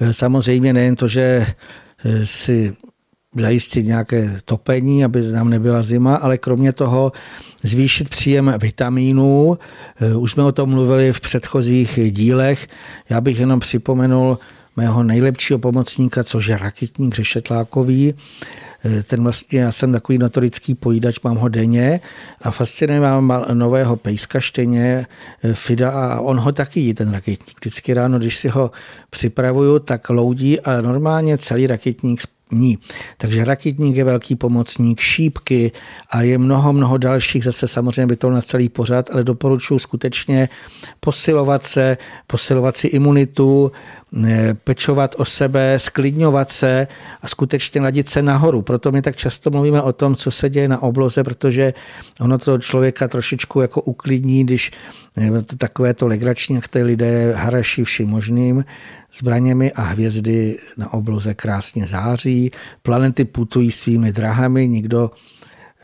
[0.02, 1.48] Eh, samozřejmě nejen to, že
[2.06, 2.76] eh, si
[3.36, 7.12] zajistit nějaké topení, aby nám nebyla zima, ale kromě toho
[7.64, 9.58] zvýšit příjem vitamínů.
[10.02, 12.68] Eh, už jsme o tom mluvili v předchozích dílech.
[13.10, 14.38] Já bych jenom připomenul
[14.76, 18.14] mého nejlepšího pomocníka, což je rakitník řešetlákový.
[18.86, 22.00] Eh, ten vlastně, já jsem takový notorický pojídač, mám ho denně
[22.42, 25.06] a fascinuje mám nového pejska štěně
[25.44, 27.58] eh, Fida a on ho taky jí, ten raketník.
[27.60, 28.72] Vždycky ráno, když si ho
[29.10, 32.22] připravuju, tak loudí a normálně celý raketník
[32.52, 32.78] ní.
[33.18, 35.72] Takže rakitník je velký pomocník, šípky
[36.10, 40.50] a je mnoho, mnoho dalších, zase samozřejmě by to na celý pořad, ale doporučuji skutečně
[41.00, 41.98] posilovat se,
[42.28, 43.72] posilovat si imunitu,
[44.64, 46.88] pečovat o sebe, sklidňovat se
[47.22, 48.62] a skutečně ladit se nahoru.
[48.62, 51.74] Proto my tak často mluvíme o tom, co se děje na obloze, protože
[52.20, 54.72] ono to člověka trošičku jako uklidní, když
[55.46, 58.66] to takové to legrační, jak ty lidé haraší vším možným
[59.18, 62.52] zbraněmi a hvězdy na obloze krásně září.
[62.82, 65.12] Planety putují svými drahami, nikdo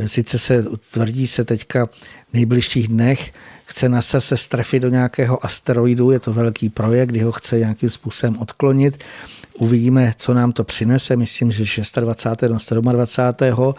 [0.05, 3.33] sice se tvrdí se teďka v nejbližších dnech,
[3.73, 7.89] chce NASA se strefit do nějakého asteroidu, je to velký projekt, kdy ho chce nějakým
[7.89, 9.03] způsobem odklonit.
[9.57, 12.73] Uvidíme, co nám to přinese, myslím, že 26.
[12.73, 13.73] do 27.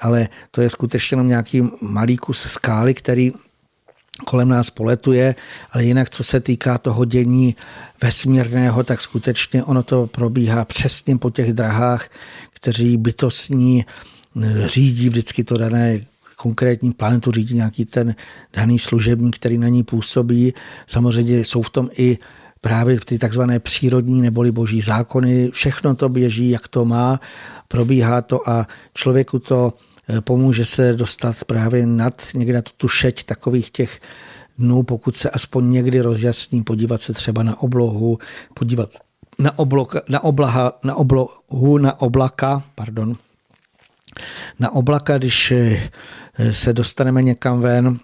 [0.00, 3.32] ale to je skutečně jenom nějaký malý kus skály, který
[4.24, 5.34] kolem nás poletuje,
[5.72, 7.56] ale jinak, co se týká toho dění
[8.02, 12.08] vesmírného, tak skutečně ono to probíhá přesně po těch drahách,
[12.52, 16.09] kteří bytostní eh, řídí vždycky to dané
[16.40, 18.14] konkrétní planetu řídí nějaký ten
[18.56, 20.54] daný služebník, který na ní působí.
[20.86, 22.18] Samozřejmě jsou v tom i
[22.60, 25.50] právě ty takzvané přírodní neboli boží zákony.
[25.52, 27.20] Všechno to běží, jak to má,
[27.68, 29.72] probíhá to a člověku to
[30.08, 34.00] eh, pomůže se dostat právě nad někde na tu šeť takových těch
[34.58, 38.18] dnů, pokud se aspoň někdy rozjasní, podívat se třeba na oblohu,
[38.54, 38.90] podívat
[39.38, 43.16] na, obloka, na, oblaha, na oblohu, na oblaka, pardon,
[44.58, 45.90] na oblaka, když eh,
[46.52, 47.98] se dostaneme někam ven,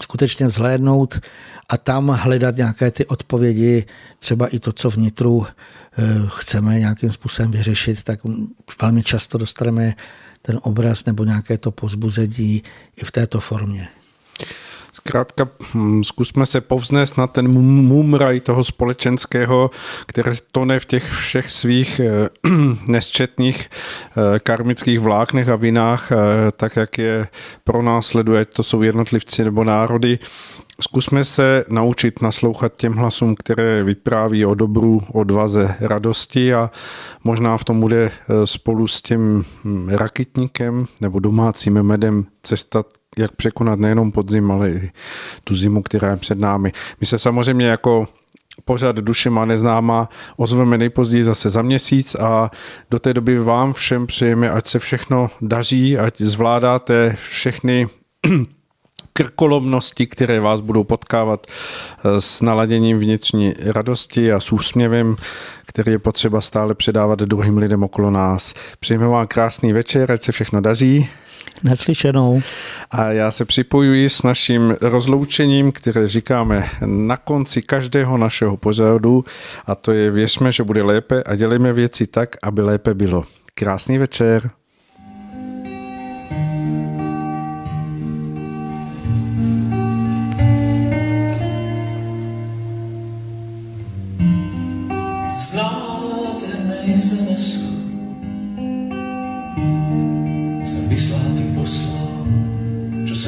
[0.00, 1.20] skutečně vzhlédnout
[1.68, 3.86] a tam hledat nějaké ty odpovědi,
[4.18, 8.20] třeba i to, co vnitru eh, chceme nějakým způsobem vyřešit, tak
[8.82, 9.94] velmi často dostaneme
[10.42, 12.62] ten obraz nebo nějaké to pozbuzení
[12.96, 13.88] i v této formě.
[14.98, 19.70] Zkrátka hm, zkusme se povznést na ten mumraj toho společenského,
[20.06, 22.28] které tone v těch všech svých eh,
[22.86, 26.16] nesčetných eh, karmických vláknech a vinách, eh,
[26.56, 27.28] tak jak je
[27.64, 30.18] pro nás sleduje, to jsou jednotlivci nebo národy.
[30.80, 36.70] Zkusme se naučit naslouchat těm hlasům, které vypráví o dobru, odvaze, radosti a
[37.24, 38.10] možná v tom bude
[38.44, 42.84] spolu s tím hm, rakitníkem nebo domácím medem cesta
[43.18, 44.90] jak překonat nejenom podzim, ale i
[45.44, 46.72] tu zimu, která je před námi.
[47.00, 48.06] My se samozřejmě jako
[48.64, 52.50] pořád duše má neznáma ozveme nejpozději zase za měsíc a
[52.90, 57.86] do té doby vám všem přejeme, ať se všechno daří, ať zvládáte všechny
[59.12, 65.16] krkolomnosti, které vás budou potkávat eh, s naladěním vnitřní radosti a s úsměvem,
[65.78, 68.54] který je potřeba stále předávat druhým lidem okolo nás.
[68.80, 71.08] Přejeme vám krásný večer, ať se všechno daří.
[71.62, 72.42] Neslyšenou.
[72.90, 79.24] A já se připojuji s naším rozloučením, které říkáme na konci každého našeho pořadu
[79.66, 83.24] a to je věřme, že bude lépe a dělejme věci tak, aby lépe bylo.
[83.54, 84.50] Krásný večer.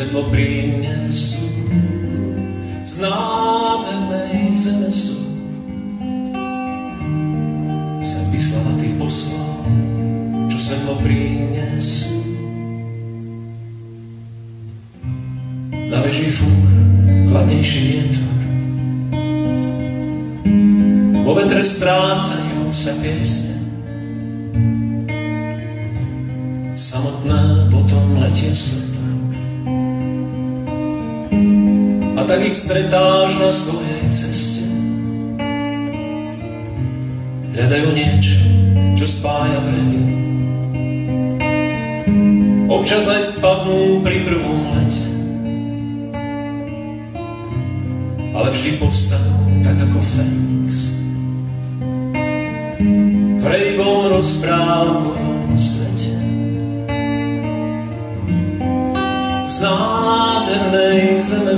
[0.01, 1.45] Svetlo prinesú.
[2.89, 5.21] Z nádhernej zeme sú.
[8.01, 9.61] Sem vyslala tých poslov,
[10.49, 12.17] čo svetlo prinesú.
[15.93, 16.65] Na veži fúk
[17.29, 18.33] chladnejší vietor.
[21.29, 23.53] Vo vetre strácajú sa piesne.
[26.73, 28.90] Samotné potom letie srdce.
[32.21, 34.69] A tak ich stretáš na svojej ceste.
[37.57, 38.37] Hľadajú niečo,
[39.01, 40.01] čo spája brehy.
[42.69, 45.09] Občas aj spadnú pri prvom lete.
[48.37, 51.01] Ale vždy povstanú tak ako Fénix.
[53.41, 56.13] V rejvom rozprávkovom svete.
[59.49, 61.57] Z nádhernej zeme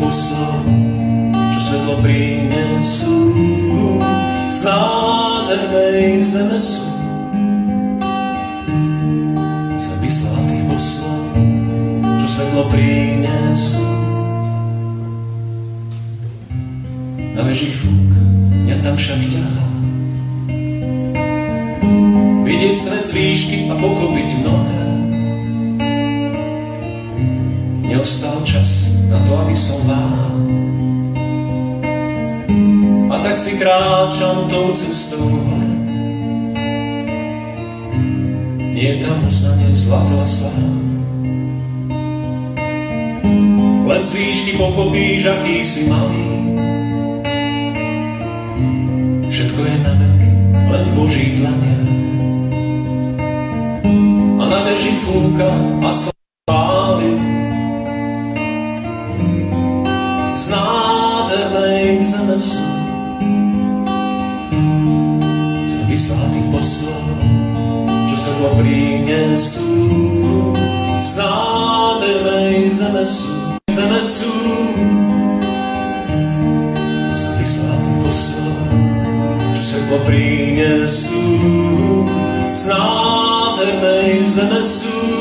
[0.00, 0.64] poslov,
[1.32, 3.16] čo svetlo prinesú.
[4.52, 6.86] Z nádhernej zeme sú.
[9.76, 11.20] Sem vyslala tých poslov,
[12.22, 13.84] čo svetlo prinesú.
[17.36, 18.12] Na veži fúk,
[18.64, 19.64] mňa tam však ťahá.
[22.46, 24.85] Vidieť svet z výšky a pochopiť mnohé.
[27.96, 30.36] Neostal čas na to, aby som váhal.
[33.08, 35.24] A tak si kráčam tou cestou.
[38.76, 40.76] Nie je tam uznanie zlato a sláva.
[43.88, 46.52] Len z výšky pochopíš, aký si malý.
[49.32, 51.90] Všetko je na veky, len v Božích dlaniach.
[54.36, 55.48] A na veži fúka
[55.80, 56.15] a sa
[84.56, 85.15] prinesú